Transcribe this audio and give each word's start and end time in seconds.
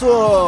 Through. 0.00 0.40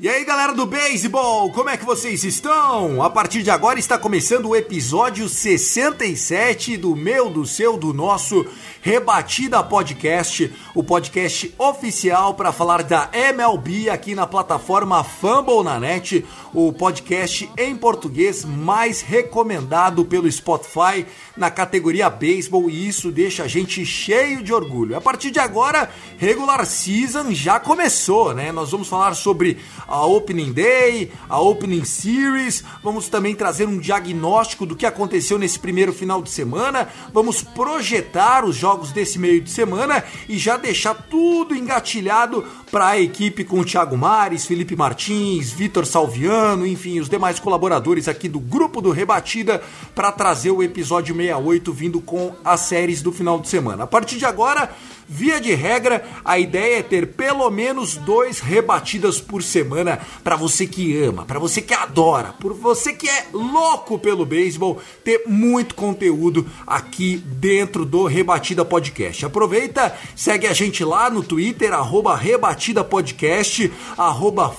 E 0.00 0.08
aí 0.08 0.24
galera 0.24 0.54
do 0.54 0.64
beisebol, 0.64 1.50
como 1.50 1.70
é 1.70 1.76
que 1.76 1.84
vocês 1.84 2.22
estão? 2.22 3.02
A 3.02 3.10
partir 3.10 3.42
de 3.42 3.50
agora 3.50 3.80
está 3.80 3.98
começando 3.98 4.46
o 4.46 4.54
episódio 4.54 5.28
67 5.28 6.76
do 6.76 6.94
meu, 6.94 7.28
do 7.28 7.44
seu, 7.44 7.76
do 7.76 7.92
nosso 7.92 8.46
Rebatida 8.80 9.60
Podcast, 9.60 10.54
o 10.72 10.84
podcast 10.84 11.52
oficial 11.58 12.34
para 12.34 12.52
falar 12.52 12.84
da 12.84 13.10
MLB 13.12 13.90
aqui 13.90 14.14
na 14.14 14.24
plataforma 14.24 15.02
Fumble 15.02 15.64
na 15.64 15.80
Net, 15.80 16.24
o 16.54 16.72
podcast 16.72 17.50
em 17.58 17.74
português 17.74 18.44
mais 18.44 19.00
recomendado 19.00 20.04
pelo 20.04 20.30
Spotify 20.30 21.04
na 21.38 21.50
categoria 21.50 22.10
beisebol 22.10 22.68
e 22.68 22.88
isso 22.88 23.10
deixa 23.10 23.44
a 23.44 23.48
gente 23.48 23.86
cheio 23.86 24.42
de 24.42 24.52
orgulho. 24.52 24.96
A 24.96 25.00
partir 25.00 25.30
de 25.30 25.38
agora, 25.38 25.88
regular 26.18 26.66
season 26.66 27.32
já 27.32 27.60
começou, 27.60 28.34
né? 28.34 28.50
Nós 28.50 28.72
vamos 28.72 28.88
falar 28.88 29.14
sobre 29.14 29.58
a 29.86 30.04
Opening 30.04 30.52
Day, 30.52 31.12
a 31.28 31.40
Opening 31.40 31.84
Series, 31.84 32.64
vamos 32.82 33.08
também 33.08 33.34
trazer 33.34 33.66
um 33.66 33.78
diagnóstico 33.78 34.66
do 34.66 34.74
que 34.74 34.84
aconteceu 34.84 35.38
nesse 35.38 35.58
primeiro 35.58 35.92
final 35.92 36.20
de 36.20 36.30
semana, 36.30 36.88
vamos 37.12 37.42
projetar 37.42 38.44
os 38.44 38.56
jogos 38.56 38.90
desse 38.90 39.18
meio 39.18 39.40
de 39.40 39.50
semana 39.50 40.02
e 40.28 40.36
já 40.36 40.56
deixar 40.56 40.94
tudo 40.94 41.54
engatilhado 41.54 42.44
para 42.70 42.88
a 42.88 43.00
equipe 43.00 43.44
com 43.44 43.60
o 43.60 43.64
Thiago 43.64 43.96
Mares, 43.96 44.44
Felipe 44.44 44.76
Martins, 44.76 45.50
Vitor 45.52 45.86
Salviano, 45.86 46.66
enfim, 46.66 47.00
os 47.00 47.08
demais 47.08 47.38
colaboradores 47.38 48.08
aqui 48.08 48.28
do 48.28 48.40
grupo 48.40 48.80
do 48.80 48.90
Rebatida 48.90 49.62
para 49.94 50.12
trazer 50.12 50.50
o 50.50 50.62
episódio 50.62 51.14
68 51.28 51.72
vindo 51.72 52.00
com 52.00 52.32
as 52.44 52.60
séries 52.60 53.02
do 53.02 53.12
final 53.12 53.38
de 53.38 53.48
semana. 53.48 53.84
A 53.84 53.86
partir 53.86 54.18
de 54.18 54.24
agora, 54.24 54.70
Via 55.10 55.40
de 55.40 55.54
regra, 55.54 56.06
a 56.22 56.38
ideia 56.38 56.80
é 56.80 56.82
ter 56.82 57.06
pelo 57.06 57.50
menos 57.50 57.96
dois 57.96 58.40
rebatidas 58.40 59.18
por 59.18 59.42
semana 59.42 59.98
para 60.22 60.36
você 60.36 60.66
que 60.66 61.02
ama, 61.02 61.24
para 61.24 61.38
você 61.38 61.62
que 61.62 61.72
adora, 61.72 62.34
por 62.38 62.52
você 62.52 62.92
que 62.92 63.08
é 63.08 63.26
louco 63.32 63.98
pelo 63.98 64.26
beisebol, 64.26 64.82
ter 65.02 65.22
muito 65.26 65.74
conteúdo 65.74 66.46
aqui 66.66 67.16
dentro 67.24 67.86
do 67.86 68.04
Rebatida 68.04 68.66
Podcast. 68.66 69.24
Aproveita, 69.24 69.96
segue 70.14 70.46
a 70.46 70.52
gente 70.52 70.84
lá 70.84 71.08
no 71.08 71.22
Twitter, 71.22 71.72
arroba 71.72 72.14
Rebatida 72.14 72.84
Podcast, 72.84 73.72
arroba. 73.96 74.54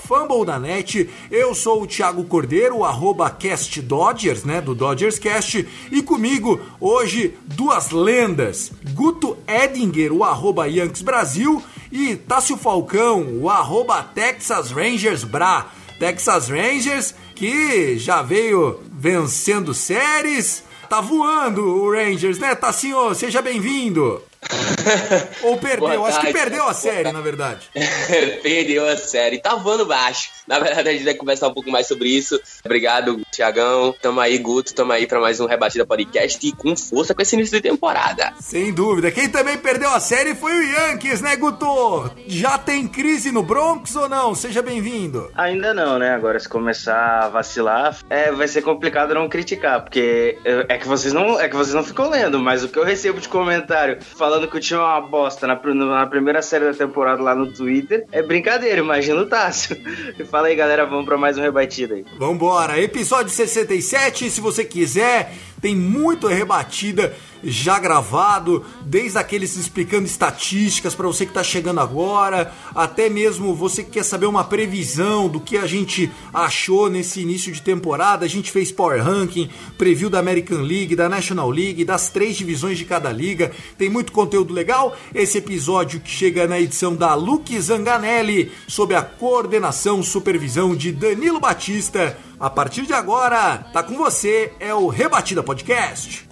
Eu 1.30 1.54
sou 1.54 1.82
o 1.82 1.86
Thiago 1.86 2.24
Cordeiro, 2.24 2.82
arroba 2.82 3.30
Cast 3.30 3.80
Dodgers, 3.82 4.42
né, 4.42 4.60
do 4.60 4.74
Dodgers 4.74 5.16
Cast, 5.16 5.64
e 5.92 6.02
comigo 6.02 6.60
hoje 6.80 7.34
duas 7.46 7.90
lendas, 7.92 8.72
Guto 8.94 9.36
Edinger, 9.50 10.12
o 10.12 10.24
arroba 10.24 10.68
Yankees 10.68 11.02
Brasil 11.02 11.62
e 11.90 12.16
Tássio 12.16 12.56
Falcão, 12.56 13.38
o 13.40 13.50
arroba 13.50 14.02
Texas 14.02 14.70
Rangers 14.70 15.24
Bra. 15.24 15.66
Texas 15.98 16.48
Rangers 16.48 17.14
que 17.34 17.98
já 17.98 18.20
veio 18.20 18.82
vencendo 18.92 19.72
séries, 19.72 20.62
tá 20.90 21.00
voando 21.00 21.62
o 21.62 21.90
Rangers, 21.90 22.38
né, 22.38 22.54
Tassinho? 22.54 23.14
Seja 23.14 23.40
bem-vindo. 23.40 24.22
Ou 25.42 25.56
perdeu? 25.56 26.04
Acho 26.04 26.20
que 26.20 26.32
perdeu 26.32 26.68
a 26.68 26.74
série, 26.74 27.10
na 27.12 27.20
verdade. 27.20 27.68
Perdeu 28.42 28.88
a 28.88 28.96
série. 28.96 29.38
Tá 29.38 29.54
voando 29.54 29.86
baixo. 29.86 30.30
Na 30.50 30.58
verdade, 30.58 30.88
a 30.88 30.92
gente 30.92 31.04
vai 31.04 31.14
conversar 31.14 31.46
um 31.46 31.54
pouco 31.54 31.70
mais 31.70 31.86
sobre 31.86 32.08
isso. 32.08 32.40
Obrigado, 32.64 33.20
Tiagão. 33.30 33.94
Tamo 34.02 34.18
aí, 34.18 34.36
Guto. 34.36 34.74
Tamo 34.74 34.90
aí 34.90 35.06
pra 35.06 35.20
mais 35.20 35.38
um 35.38 35.46
Rebatida 35.46 35.86
Podcast 35.86 36.44
e 36.44 36.50
com 36.50 36.74
força 36.74 37.14
com 37.14 37.22
esse 37.22 37.36
início 37.36 37.56
de 37.56 37.62
temporada. 37.62 38.32
Sem 38.40 38.74
dúvida. 38.74 39.12
Quem 39.12 39.28
também 39.28 39.56
perdeu 39.56 39.88
a 39.90 40.00
série 40.00 40.34
foi 40.34 40.52
o 40.52 40.62
Yankees, 40.62 41.20
né, 41.20 41.36
Guto? 41.36 42.10
Já 42.26 42.58
tem 42.58 42.88
crise 42.88 43.30
no 43.30 43.44
Bronx 43.44 43.94
ou 43.94 44.08
não? 44.08 44.34
Seja 44.34 44.60
bem-vindo. 44.60 45.30
Ainda 45.36 45.72
não, 45.72 46.00
né? 46.00 46.10
Agora, 46.10 46.40
se 46.40 46.48
começar 46.48 47.26
a 47.26 47.28
vacilar, 47.28 47.96
é, 48.10 48.32
vai 48.32 48.48
ser 48.48 48.62
complicado 48.62 49.14
não 49.14 49.28
criticar, 49.28 49.80
porque 49.84 50.36
é 50.44 50.76
que 50.78 50.88
vocês 50.88 51.12
não 51.12 51.40
é 51.40 51.48
que 51.48 51.54
vocês 51.54 51.76
não 51.76 51.84
ficam 51.84 52.10
lendo, 52.10 52.40
mas 52.40 52.64
o 52.64 52.68
que 52.68 52.76
eu 52.76 52.84
recebo 52.84 53.20
de 53.20 53.28
comentário 53.28 53.98
falando 54.02 54.48
que 54.48 54.56
o 54.56 54.60
time 54.60 54.80
é 54.80 54.82
uma 54.82 55.00
bosta 55.00 55.46
na, 55.46 55.54
na 55.54 56.06
primeira 56.08 56.42
série 56.42 56.64
da 56.64 56.74
temporada 56.74 57.22
lá 57.22 57.36
no 57.36 57.52
Twitter 57.52 58.04
é 58.10 58.20
brincadeira, 58.20 58.80
imagina 58.80 59.20
o 59.20 59.26
Tássio. 59.26 59.76
Fala 60.28 60.39
aí, 60.48 60.54
galera, 60.56 60.86
vamos 60.86 61.04
pra 61.04 61.16
mais 61.16 61.36
um 61.38 61.42
rebatida 61.42 61.94
aí. 61.94 62.04
Vambora, 62.18 62.80
episódio 62.80 63.30
67, 63.30 64.30
se 64.30 64.40
você 64.40 64.64
quiser, 64.64 65.32
tem 65.60 65.76
muito 65.76 66.26
rebatida 66.26 67.14
já 67.42 67.78
gravado, 67.78 68.64
desde 68.82 69.18
aqueles 69.18 69.56
explicando 69.56 70.04
estatísticas 70.04 70.94
para 70.94 71.06
você 71.06 71.24
que 71.24 71.32
tá 71.32 71.42
chegando 71.42 71.80
agora, 71.80 72.52
até 72.74 73.08
mesmo 73.08 73.54
você 73.54 73.82
que 73.82 73.92
quer 73.92 74.04
saber 74.04 74.26
uma 74.26 74.44
previsão 74.44 75.28
do 75.28 75.40
que 75.40 75.56
a 75.56 75.66
gente 75.66 76.10
achou 76.32 76.90
nesse 76.90 77.20
início 77.20 77.52
de 77.52 77.62
temporada. 77.62 78.24
A 78.24 78.28
gente 78.28 78.50
fez 78.50 78.70
Power 78.70 79.02
Ranking, 79.02 79.48
preview 79.78 80.10
da 80.10 80.18
American 80.18 80.60
League, 80.60 80.96
da 80.96 81.08
National 81.08 81.50
League, 81.50 81.84
das 81.84 82.10
três 82.10 82.36
divisões 82.36 82.76
de 82.76 82.84
cada 82.84 83.10
liga. 83.10 83.52
Tem 83.78 83.88
muito 83.88 84.12
conteúdo 84.12 84.52
legal. 84.52 84.96
Esse 85.14 85.38
episódio 85.38 86.00
que 86.00 86.10
chega 86.10 86.46
na 86.46 86.60
edição 86.60 86.94
da 86.94 87.14
Luke 87.14 87.58
Zanganelli, 87.58 88.52
sob 88.66 88.94
a 88.94 89.02
coordenação, 89.02 90.02
supervisão 90.02 90.74
de 90.76 90.92
Danilo 90.92 91.40
Batista. 91.40 92.18
A 92.40 92.48
partir 92.48 92.86
de 92.86 92.94
agora, 92.94 93.58
tá 93.70 93.82
com 93.82 93.94
você, 93.98 94.54
é 94.58 94.72
o 94.72 94.88
Rebatida 94.88 95.42
Podcast. 95.42 96.26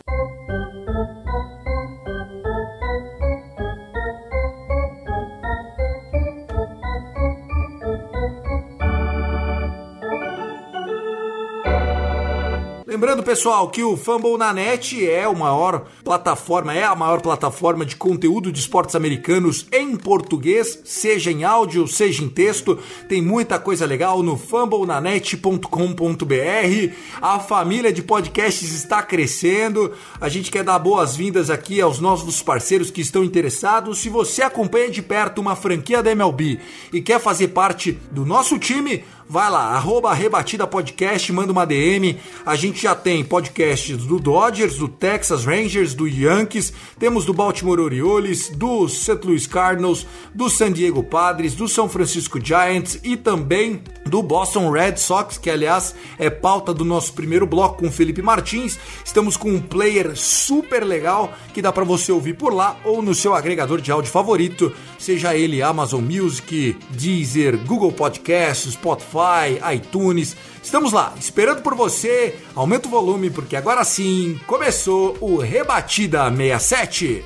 Lembrando, 12.88 13.22
pessoal, 13.22 13.69
que 13.69 13.82
o 13.82 13.99
Fumble 13.99 14.38
na 14.38 14.50
Net 14.50 15.06
é 15.06 15.28
o 15.28 15.37
maior 15.37 15.84
plataforma, 16.03 16.72
é 16.72 16.84
a 16.84 16.94
maior 16.94 17.21
plataforma 17.21 17.84
de 17.84 17.94
conteúdo 17.94 18.50
de 18.50 18.60
esportes 18.60 18.94
americanos 18.94 19.66
em 19.71 19.94
português, 19.94 20.81
seja 20.87 21.31
em 21.31 21.44
áudio, 21.44 21.87
seja 21.87 22.25
em 22.25 22.31
texto. 22.31 22.78
Tem 23.06 23.21
muita 23.21 23.59
coisa 23.59 23.84
legal 23.84 24.22
no 24.22 24.38
fumblenanet.com.br. 24.38 26.94
A 27.21 27.38
família 27.38 27.93
de 27.93 28.00
podcasts 28.00 28.72
está 28.72 29.03
crescendo. 29.03 29.93
A 30.19 30.31
gente 30.31 30.50
quer 30.50 30.65
dar 30.65 30.78
boas-vindas 30.78 31.50
aqui 31.50 31.82
aos 31.82 32.00
novos 32.00 32.43
parceiros 32.43 32.91
que 32.91 33.03
estão 33.03 33.22
interessados. 33.22 33.99
Se 33.99 34.09
você 34.09 34.41
acompanha 34.41 34.91
de 34.91 35.03
perto 35.03 35.43
uma 35.43 35.55
franquia 35.55 36.03
da 36.03 36.12
MLB 36.12 36.59
e 36.91 37.03
quer 37.03 37.20
fazer 37.20 37.49
parte 37.49 37.99
do 38.10 38.25
nosso 38.25 38.59
time, 38.59 39.05
Vai 39.31 39.50
lá, 39.50 39.75
arroba 39.75 40.15
Rebatida 40.15 40.66
Podcast, 40.66 41.31
manda 41.34 41.53
uma 41.53 41.66
DM. 41.66 42.19
A 42.47 42.56
gente 42.56 42.81
já 42.81 42.94
tem 42.94 43.22
podcasts 43.22 43.99
do 44.06 44.19
Dodgers, 44.19 44.78
do 44.78 44.89
Texas 44.89 45.44
Rangers, 45.44 45.93
do 45.93 46.08
Yankees, 46.08 46.73
temos 46.99 47.26
do 47.26 47.35
Baltimore 47.35 47.79
Orioles, 47.79 48.49
do 48.49 48.88
St. 48.88 49.20
Louis 49.23 49.47
Cardinals, 49.47 50.06
do 50.35 50.49
San 50.49 50.73
Diego 50.73 51.02
Padres, 51.02 51.55
do 51.55 51.69
São 51.69 51.91
Francisco 51.91 52.43
Giants 52.43 52.99
e 53.05 53.19
também 53.19 53.82
do 54.06 54.23
Boston 54.23 54.70
Red 54.70 54.97
Sox, 54.97 55.37
que 55.37 55.50
aliás 55.50 55.94
é 56.19 56.31
pauta 56.31 56.73
do 56.73 56.82
nosso 56.82 57.12
primeiro 57.12 57.47
bloco 57.47 57.81
com 57.81 57.88
o 57.88 57.93
Felipe 57.93 58.23
Martins. 58.23 58.79
Estamos 59.05 59.37
com 59.37 59.50
um 59.50 59.61
player 59.61 60.17
super 60.17 60.82
legal 60.82 61.35
que 61.52 61.61
dá 61.61 61.70
para 61.70 61.85
você 61.85 62.11
ouvir 62.11 62.32
por 62.32 62.55
lá 62.55 62.79
ou 62.82 63.02
no 63.02 63.14
seu 63.14 63.35
agregador 63.35 63.79
de 63.82 63.93
áudio 63.93 64.11
favorito, 64.11 64.73
seja 64.99 65.35
ele 65.35 65.62
Amazon 65.62 66.03
Music, 66.03 66.77
Deezer, 66.91 67.56
Google 67.65 67.93
Podcasts, 67.93 68.73
Spotify, 68.73 69.59
iTunes. 69.75 70.37
Estamos 70.62 70.93
lá, 70.93 71.15
esperando 71.19 71.62
por 71.62 71.75
você. 71.75 72.37
Aumenta 72.55 72.89
o 72.89 72.91
volume 72.91 73.31
porque 73.31 73.56
agora 73.56 73.85
sim 73.85 74.39
começou 74.47 75.17
o 75.21 75.39
Rebatida 75.39 76.31
67. 76.31 77.25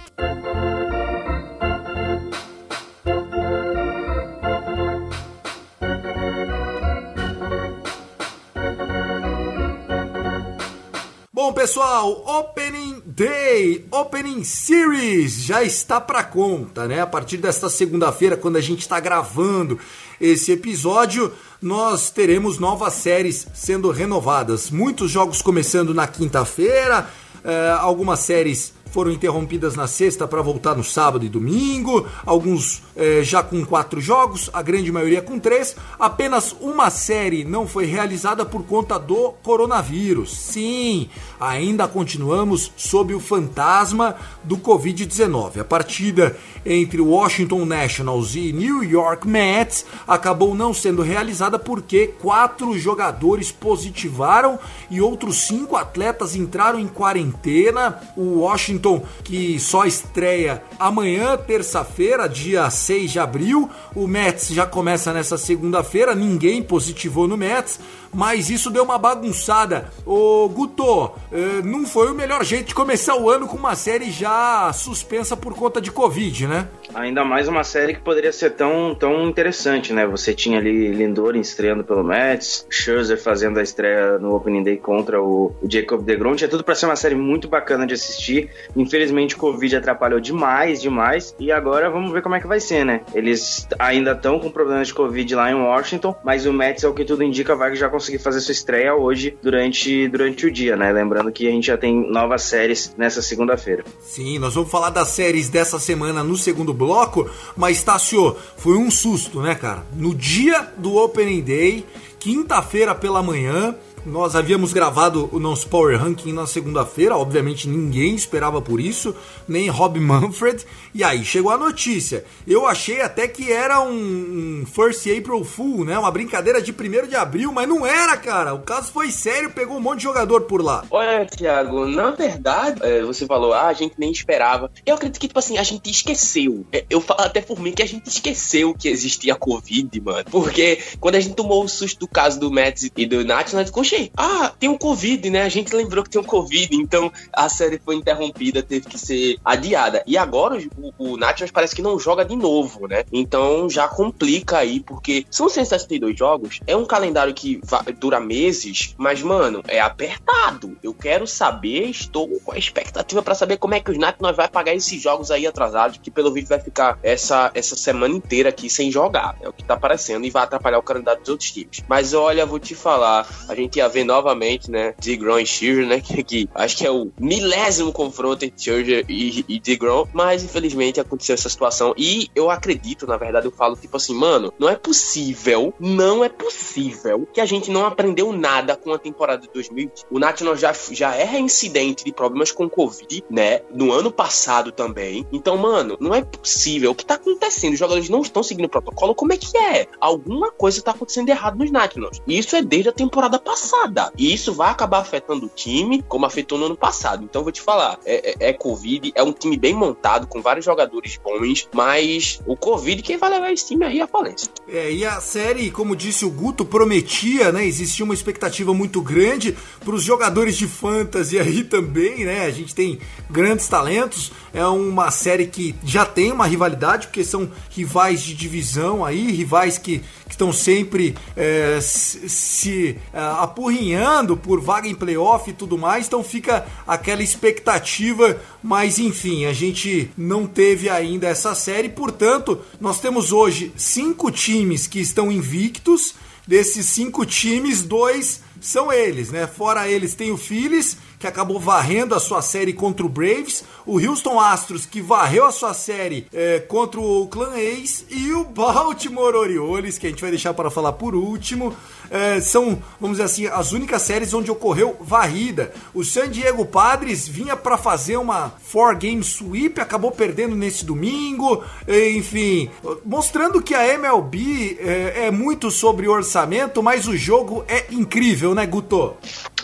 Bom, 11.33 11.53
pessoal, 11.53 12.23
Opening 12.25 13.01
Day, 13.14 13.85
Opening 13.91 14.43
Series 14.43 15.43
já 15.43 15.62
está 15.62 16.00
para 16.00 16.25
conta, 16.25 16.88
né? 16.88 17.03
A 17.03 17.06
partir 17.06 17.37
desta 17.37 17.69
segunda-feira, 17.69 18.38
quando 18.38 18.56
a 18.56 18.61
gente 18.61 18.81
está 18.81 18.99
gravando 18.99 19.79
esse 20.19 20.53
episódio, 20.53 21.31
nós 21.61 22.09
teremos 22.09 22.59
novas 22.59 22.94
séries 22.94 23.47
sendo 23.53 23.91
renovadas. 23.91 24.70
Muitos 24.70 25.11
jogos 25.11 25.43
começando 25.43 25.93
na 25.93 26.06
quinta-feira, 26.06 27.06
eh, 27.44 27.76
algumas 27.79 28.20
séries 28.20 28.73
foram 28.93 29.11
interrompidas 29.11 29.75
na 29.75 29.87
sexta 29.87 30.29
para 30.29 30.43
voltar 30.43 30.77
no 30.77 30.85
sábado 30.85 31.25
e 31.25 31.29
domingo, 31.29 32.06
alguns 32.27 32.83
é, 32.94 33.23
já 33.23 33.43
com 33.43 33.65
quatro 33.65 34.00
jogos, 34.00 34.50
a 34.53 34.61
grande 34.61 34.93
maioria 34.93 35.23
com 35.23 35.39
três. 35.39 35.75
Apenas 35.99 36.55
uma 36.61 36.91
série 36.91 37.43
não 37.43 37.67
foi 37.67 37.87
realizada 37.87 38.44
por 38.44 38.65
conta 38.65 38.99
do 38.99 39.33
coronavírus. 39.43 40.37
Sim, 40.37 41.09
ainda 41.41 41.89
continuamos 41.89 42.71
sob 42.77 43.15
o 43.15 43.21
fantasma 43.21 44.15
do 44.44 44.59
Covid-19. 44.59 45.61
A 45.61 45.65
partida 45.65 46.37
entre 46.67 47.00
Washington 47.00 47.65
Nationals 47.65 48.35
e 48.35 48.53
New 48.53 48.85
York 48.85 49.27
Mets 49.27 49.87
acabou 50.06 50.55
não 50.55 50.75
sendo 50.75 51.00
realizada 51.00 51.59
porque 51.59 52.09
quatro 52.21 52.79
jogadores 52.79 53.50
positivaram 53.50 54.59
e 54.91 55.00
outros 55.00 55.47
cinco 55.47 55.77
atletas 55.77 56.37
entraram 56.37 56.79
em 56.79 56.87
quarentena. 56.87 57.99
O 58.17 58.41
Washington 58.41 58.81
Washington, 58.82 59.02
que 59.23 59.58
só 59.61 59.84
estreia 59.87 60.62
amanhã, 60.79 61.37
terça-feira, 61.37 62.29
dia 62.29 62.69
6 62.69 63.12
de 63.12 63.19
abril. 63.20 63.70
O 63.94 64.06
Mets 64.06 64.49
já 64.49 64.67
começa 64.67 65.12
nessa 65.12 65.38
segunda-feira, 65.38 66.14
ninguém 66.14 66.62
positivou 66.62 67.29
no 67.29 67.37
Mets 67.37 67.79
mas 68.12 68.50
isso 68.50 68.70
deu 68.70 68.85
uma 68.85 68.99
bagunçada. 68.99 69.91
Ô 70.05 70.49
Guto, 70.49 71.12
eh, 71.32 71.62
não 71.64 71.87
foi 71.87 72.11
o 72.11 72.14
melhor 72.14 72.44
jeito 72.44 72.69
de 72.69 72.75
começar 72.75 73.17
o 73.17 73.31
ano 73.31 73.47
com 73.47 73.56
uma 73.56 73.75
série 73.75 74.11
já 74.11 74.73
suspensa 74.73 75.37
por 75.37 75.55
conta 75.55 75.81
de 75.81 75.91
Covid, 75.91 76.47
né? 76.47 76.69
Ainda 76.94 77.25
mais 77.25 77.49
uma 77.49 77.64
série 77.64 77.94
que 77.94 78.00
poderia 78.00 78.32
ser 78.32 78.50
tão, 78.50 78.94
tão 78.94 79.26
interessante, 79.29 79.93
né? 79.93 80.06
Você 80.06 80.35
tinha 80.35 80.59
ali 80.59 80.88
Lindor 80.88 81.37
estreando 81.37 81.82
pelo 81.82 82.05
Mets, 82.05 82.67
Scherzer 82.69 83.20
fazendo 83.20 83.59
a 83.59 83.62
estreia 83.62 84.19
no 84.19 84.35
Opening 84.35 84.62
Day 84.62 84.76
contra 84.76 85.20
o, 85.23 85.55
o 85.62 85.70
Jacob 85.70 86.03
DeGrom. 86.03 86.35
Tinha 86.35 86.49
tudo 86.49 86.62
para 86.62 86.75
ser 86.75 86.87
uma 86.87 86.97
série 86.97 87.14
muito 87.14 87.49
bacana 87.49 87.87
de 87.87 87.94
assistir. 87.94 88.50
Infelizmente, 88.76 89.35
o 89.35 89.38
Covid 89.38 89.76
atrapalhou 89.76 90.20
demais, 90.20 90.82
demais. 90.82 91.35
E 91.38 91.50
agora 91.50 91.88
vamos 91.88 92.12
ver 92.12 92.23
como 92.23 92.35
é 92.35 92.41
que 92.41 92.47
vai 92.47 92.61
ser, 92.61 92.85
né? 92.85 93.00
Eles 93.14 93.67
ainda 93.79 94.12
estão 94.12 94.38
com 94.38 94.50
problemas 94.50 94.88
de 94.88 94.94
Covid 94.94 95.35
lá 95.35 95.50
em 95.50 95.55
Washington, 95.55 96.14
mas 96.23 96.44
o 96.44 96.53
Mets, 96.53 96.85
é 96.85 96.88
o 96.88 96.94
que 96.94 97.05
tudo 97.05 97.23
indica, 97.23 97.56
vai 97.56 97.75
já 97.75 97.88
conseguir 98.02 98.19
fazer 98.19 98.40
sua 98.40 98.52
estreia 98.52 98.94
hoje 98.94 99.37
durante, 99.40 100.08
durante 100.08 100.46
o 100.46 100.50
dia, 100.50 100.76
né? 100.76 100.93
Lembrando 100.93 101.31
que 101.31 101.46
a 101.46 101.50
gente 101.50 101.69
já 101.69 101.78
tem 101.78 102.10
novas 102.10 102.43
séries 102.43 102.93
nessa 102.99 103.22
segunda-feira. 103.22 103.84
Sim, 104.00 104.40
nós 104.40 104.54
vamos 104.54 104.70
falar 104.70 104.90
das 104.90 105.08
séries 105.08 105.49
dessa 105.49 105.78
semana 105.78 106.25
no 106.25 106.37
segundo 106.37 106.75
bloco, 106.75 107.31
mas 107.56 107.82
Tássio, 107.82 108.37
foi 108.56 108.76
um 108.76 108.90
susto, 108.90 109.40
né, 109.40 109.54
cara? 109.54 109.87
No 109.96 110.12
dia 110.12 110.72
do 110.76 110.96
Opening 110.96 111.43
Day, 111.43 111.87
quinta-feira 112.19 112.93
pela 112.93 113.22
manhã, 113.22 113.76
nós 114.04 114.34
havíamos 114.34 114.72
gravado 114.72 115.28
o 115.32 115.38
nosso 115.38 115.69
Power 115.69 115.99
Ranking 115.99 116.32
na 116.32 116.46
segunda-feira, 116.46 117.16
obviamente 117.16 117.69
ninguém 117.69 118.14
esperava 118.14 118.60
por 118.60 118.81
isso, 118.81 119.14
nem 119.46 119.69
Rob 119.69 119.99
Manfred. 120.00 120.64
E 120.94 121.02
aí 121.02 121.25
chegou 121.25 121.50
a 121.50 121.56
notícia. 121.56 122.25
Eu 122.46 122.66
achei 122.66 123.00
até 123.00 123.26
que 123.26 123.50
era 123.50 123.81
um, 123.81 124.64
First 124.66 125.06
April 125.06 125.44
Fool, 125.44 125.84
né? 125.84 125.99
Uma 125.99 126.10
brincadeira 126.10 126.60
de 126.60 126.72
1 126.72 127.08
de 127.08 127.16
abril, 127.16 127.52
mas 127.52 127.69
não 127.69 127.87
era, 127.87 128.16
cara. 128.16 128.54
O 128.54 128.60
caso 128.60 128.93
foi 128.93 129.10
sério, 129.10 129.50
pegou 129.50 129.76
um 129.76 129.81
monte 129.81 129.99
de 129.99 130.04
jogador 130.04 130.43
por 130.43 130.62
lá. 130.62 130.84
Olha, 130.90 131.25
Thiago, 131.25 131.87
na 131.87 132.10
verdade, 132.10 132.81
é, 132.82 133.02
você 133.02 133.26
falou, 133.26 133.52
ah, 133.52 133.69
a 133.69 133.72
gente 133.72 133.94
nem 133.96 134.10
esperava. 134.10 134.70
Eu 134.84 134.96
acredito 134.96 135.20
que, 135.20 135.28
tipo 135.28 135.38
assim, 135.38 135.56
a 135.58 135.62
gente 135.62 135.90
esqueceu. 135.90 136.66
É, 136.72 136.84
eu 136.90 137.00
falo 137.00 137.22
até 137.22 137.40
por 137.40 137.58
mim 137.58 137.72
que 137.72 137.82
a 137.82 137.87
gente 137.87 138.08
esqueceu 138.08 138.75
que 138.75 138.88
existia 138.88 139.34
Covid, 139.34 140.00
mano. 140.00 140.25
Porque 140.31 140.78
quando 141.00 141.14
a 141.14 141.20
gente 141.20 141.34
tomou 141.34 141.64
o 141.64 141.69
susto 141.69 142.00
do 142.00 142.08
caso 142.08 142.38
do 142.38 142.50
Mets 142.50 142.90
e 142.96 143.06
do 143.06 143.25
Nats, 143.25 143.52
nós 143.54 143.70
ficou 143.97 144.11
ah, 144.17 144.53
tem 144.59 144.69
um 144.69 144.79
Covid, 144.79 145.29
né? 145.31 145.43
A 145.43 145.49
gente 145.49 145.75
lembrou 145.75 146.03
que 146.03 146.11
tem 146.11 146.21
um 146.21 146.25
Covid, 146.25 146.75
então 146.77 147.12
a 147.33 147.49
série 147.49 147.79
foi 147.79 147.97
interrompida, 147.97 148.62
teve 148.62 148.89
que 148.89 148.99
ser 148.99 149.37
adiada. 149.44 150.03
E 150.06 150.17
agora 150.17 150.59
o, 150.77 151.15
o 151.15 151.19
parece 151.53 151.75
que 151.75 151.83
não 151.83 151.99
joga 151.99 152.25
de 152.25 152.37
novo, 152.37 152.87
né? 152.87 153.05
Então 153.12 153.69
já 153.69 153.89
complica 153.89 154.59
aí, 154.59 154.81
porque 154.81 155.27
são 155.31 155.49
162 155.49 156.17
jogos, 156.17 156.61
é 156.67 156.77
um 156.77 156.85
calendário 156.85 157.35
que 157.35 157.61
dura 157.99 158.21
meses, 158.21 158.94
mas, 158.97 159.23
mano, 159.23 159.62
é 159.69 159.81
apertado. 159.81 160.77
Eu 160.83 160.95
quero 160.95 161.27
saber, 161.27 161.88
estou 161.88 162.29
com 162.41 162.53
a 162.53 162.59
expectativa 162.59 163.23
para 163.23 163.35
saber 163.35 163.56
como 163.56 163.75
é 163.75 163.81
que 163.81 163.91
os 163.91 163.99
Nationals 163.99 164.37
vai 164.37 164.49
pagar 164.49 164.75
esses 164.75 165.00
jogos 165.00 165.31
aí 165.31 165.47
atrasados, 165.47 165.99
que 166.03 166.11
pelo 166.11 166.33
vídeo 166.33 166.49
vai 166.49 166.61
ficar 166.61 166.99
essa, 167.03 167.50
essa 167.55 167.77
semana 167.77 168.15
inteira 168.15 168.49
aqui 168.49 168.71
sem 168.71 168.91
jogar. 168.91 169.37
É 169.41 169.49
o 169.49 169.53
que 169.53 169.65
tá 169.65 169.75
aparecendo 169.75 170.25
e 170.25 170.31
vai 170.31 170.45
atrapalhar 170.45 170.79
o 170.79 170.83
calendário 170.83 171.21
dos 171.21 171.31
outros 171.31 171.50
times. 171.50 171.83
Mas 171.88 172.15
olha, 172.15 172.47
vou 172.47 172.59
te 172.59 172.75
falar, 172.75 173.27
a 173.49 173.55
gente 173.55 173.81
ver 173.88 174.05
novamente, 174.05 174.70
né, 174.70 174.94
DeGrom 174.99 175.38
e 175.38 175.46
Scherzer, 175.46 175.87
né, 175.87 176.00
que, 176.02 176.23
que, 176.23 176.49
acho 176.55 176.76
que 176.76 176.87
é 176.87 176.90
o 176.90 177.11
milésimo 177.19 177.93
confronto 177.93 178.44
entre 178.44 178.62
Scherzer 178.62 179.05
e, 179.08 179.44
e 179.49 179.61
DeGrom, 179.61 180.06
mas 180.12 180.44
infelizmente 180.44 181.00
aconteceu 181.00 181.34
essa 181.34 181.49
situação 181.49 181.94
e 181.96 182.29
eu 182.34 182.50
acredito, 182.50 183.06
na 183.06 183.17
verdade, 183.17 183.46
eu 183.46 183.52
falo 183.52 183.76
tipo 183.76 183.96
assim, 183.96 184.14
mano, 184.14 184.52
não 184.58 184.69
é 184.69 184.76
possível, 184.76 185.75
não 185.79 186.25
é 186.25 186.29
possível 186.29 187.26
que 187.32 187.40
a 187.40 187.46
gente 187.46 187.70
não 187.70 187.87
aprendeu 187.87 188.32
nada 188.32 188.76
com 188.76 188.93
a 188.93 188.99
temporada 188.99 189.43
de 189.43 189.52
2020. 189.52 190.05
O 190.11 190.19
National 190.19 190.56
já, 190.56 190.73
já 190.90 191.14
é 191.14 191.25
reincidente 191.25 192.05
de 192.05 192.12
problemas 192.12 192.52
com 192.52 192.69
Covid, 192.69 193.25
né, 193.31 193.61
no 193.73 193.93
ano 193.93 194.11
passado 194.11 194.73
também. 194.73 195.26
Então, 195.32 195.56
mano, 195.56 195.96
não 196.00 196.14
é 196.14 196.23
possível. 196.23 196.90
O 196.90 196.94
que 196.94 197.05
tá 197.05 197.14
acontecendo? 197.14 197.73
Os 197.73 197.78
jogadores 197.78 198.08
não 198.08 198.23
estão 198.23 198.43
seguindo 198.43 198.67
o 198.67 198.69
protocolo. 198.69 199.14
Como 199.14 199.32
é 199.32 199.37
que 199.37 199.56
é? 199.56 199.87
Alguma 200.00 200.50
coisa 200.50 200.82
tá 200.82 200.90
acontecendo 200.93 201.28
errado 201.28 201.58
nos 201.58 201.70
Nationals. 201.70 202.20
Isso 202.26 202.56
é 202.56 202.62
desde 202.62 202.88
a 202.88 202.93
temporada 202.93 203.38
passada 203.38 203.72
passada. 203.73 204.13
E 204.17 204.33
isso 204.33 204.53
vai 204.53 204.71
acabar 204.71 204.99
afetando 204.99 205.47
o 205.47 205.49
time, 205.49 206.05
como 206.07 206.27
afetou 206.27 206.59
no 206.59 206.67
ano 206.67 206.77
passado. 206.77 207.25
Então, 207.25 207.43
vou 207.43 207.53
te 207.53 207.61
falar: 207.61 207.99
é, 208.05 208.31
é, 208.31 208.51
é 208.51 208.53
Covid, 208.53 209.13
é 209.15 209.23
um 209.23 209.33
time 209.33 209.57
bem 209.57 209.75
montado, 209.75 210.27
com 210.27 210.43
vários 210.43 210.65
jogadores 210.65 211.19
bons, 211.23 211.69
mas 211.73 212.41
o 212.47 212.57
Covid 212.57 213.03
quem 213.03 213.17
vai 213.17 213.31
levar 213.31 213.53
esse 213.53 213.67
time 213.67 213.85
aí 213.85 214.01
é 214.01 214.03
a 214.03 214.07
falência. 214.07 214.49
É, 214.69 214.93
e 214.93 215.05
a 215.05 215.21
série, 215.21 215.71
como 215.71 215.97
disse 215.97 216.25
o 216.25 216.31
Guto, 216.31 216.65
prometia, 216.65 217.51
né? 217.51 217.65
Existia 217.65 218.05
uma 218.05 218.15
expectativa 218.15 218.75
muito 218.75 219.01
grande 219.01 219.57
para 219.81 219.95
os 219.95 220.03
jogadores 220.03 220.57
de 220.57 220.67
fantasy 220.67 221.39
aí 221.39 221.65
também, 221.65 222.25
né? 222.25 222.45
A 222.45 222.51
gente 222.51 222.75
tem 222.75 222.99
grandes 223.31 223.67
talentos. 223.69 224.33
É 224.53 224.64
uma 224.67 225.11
série 225.11 225.47
que 225.47 225.75
já 225.85 226.05
tem 226.05 226.31
uma 226.31 226.47
rivalidade, 226.47 227.07
porque 227.07 227.25
são 227.25 227.50
rivais 227.71 228.21
de 228.21 228.35
divisão 228.35 229.05
aí, 229.05 229.31
rivais 229.33 229.79
que 229.79 230.02
estão 230.29 230.52
sempre 230.52 231.14
é, 231.37 231.79
se, 231.81 232.29
se 232.29 232.99
é, 233.12 233.19
apurrinhando 233.62 234.37
por 234.37 234.61
vaga 234.61 234.88
em 234.88 234.95
playoff 234.95 235.49
e 235.49 235.52
tudo 235.52 235.78
mais, 235.78 236.07
então 236.07 236.25
fica 236.25 236.66
aquela 236.87 237.23
expectativa, 237.23 238.40
mas 238.61 238.99
enfim, 238.99 239.45
a 239.45 239.52
gente 239.52 240.11
não 240.19 240.47
teve 240.47 240.88
ainda 240.88 241.28
essa 241.28 241.54
série, 241.54 241.88
portanto, 241.88 242.61
nós 242.81 243.00
temos 243.00 243.31
hoje 243.31 243.73
cinco 243.76 244.33
times 244.33 244.88
que 244.88 245.00
estão 245.00 245.31
invictos. 245.31 246.14
Desses 246.45 246.87
cinco 246.87 247.25
times, 247.25 247.85
dois 247.85 248.40
são 248.61 248.92
eles, 248.92 249.31
né? 249.31 249.47
Fora 249.47 249.88
eles 249.88 250.16
tem 250.16 250.33
o 250.33 250.37
Phillies, 250.37 250.97
que 251.23 251.26
acabou 251.29 251.61
varrendo 251.61 252.17
a 252.17 252.21
sua 252.21 252.43
série 252.43 252.73
contra 252.73 253.07
o 253.07 253.09
Braves, 253.09 253.62
o 253.87 254.00
Houston 254.00 254.41
Astros, 254.41 254.85
que 254.85 255.00
varreu 255.00 255.47
a 255.47 255.52
sua 255.52 255.73
série 255.73 256.26
é, 256.33 256.59
contra 256.59 257.00
o 257.00 257.29
Clan 257.29 257.57
Ace, 257.57 258.05
e 258.11 258.33
o 258.33 258.43
Baltimore 258.43 259.37
Orioles, 259.37 259.99
que 259.99 260.09
a 260.09 260.11
gente 260.11 260.21
vai 260.21 260.31
deixar 260.31 260.52
para 260.52 260.69
falar 260.69 260.95
por 260.95 261.14
último. 261.14 261.76
É, 262.11 262.41
são, 262.41 262.83
vamos 263.00 263.19
dizer 263.19 263.23
assim, 263.23 263.47
as 263.47 263.71
únicas 263.71 264.02
séries 264.02 264.35
onde 264.35 264.50
ocorreu 264.50 264.97
varrida. 265.00 265.73
O 265.95 266.02
San 266.02 266.29
Diego 266.29 266.67
Padres 266.67 267.29
vinha 267.29 267.57
para 267.57 267.79
fazer 267.79 268.17
uma 268.17 268.52
four 268.61 268.97
game 268.97 269.23
sweep, 269.23 269.81
acabou 269.81 270.11
perdendo 270.11 270.57
nesse 270.57 270.85
domingo, 270.85 271.62
enfim, 271.87 272.69
mostrando 273.05 273.62
que 273.62 273.76
a 273.76 273.87
MLB 273.95 274.76
é, 274.81 275.26
é 275.26 275.31
muito 275.31 275.71
sobre 275.71 276.09
orçamento, 276.09 276.83
mas 276.83 277.07
o 277.07 277.17
jogo 277.17 277.64
é 277.69 277.87
incrível, 277.93 278.57
né, 278.57 278.67
Guto? 278.67 279.14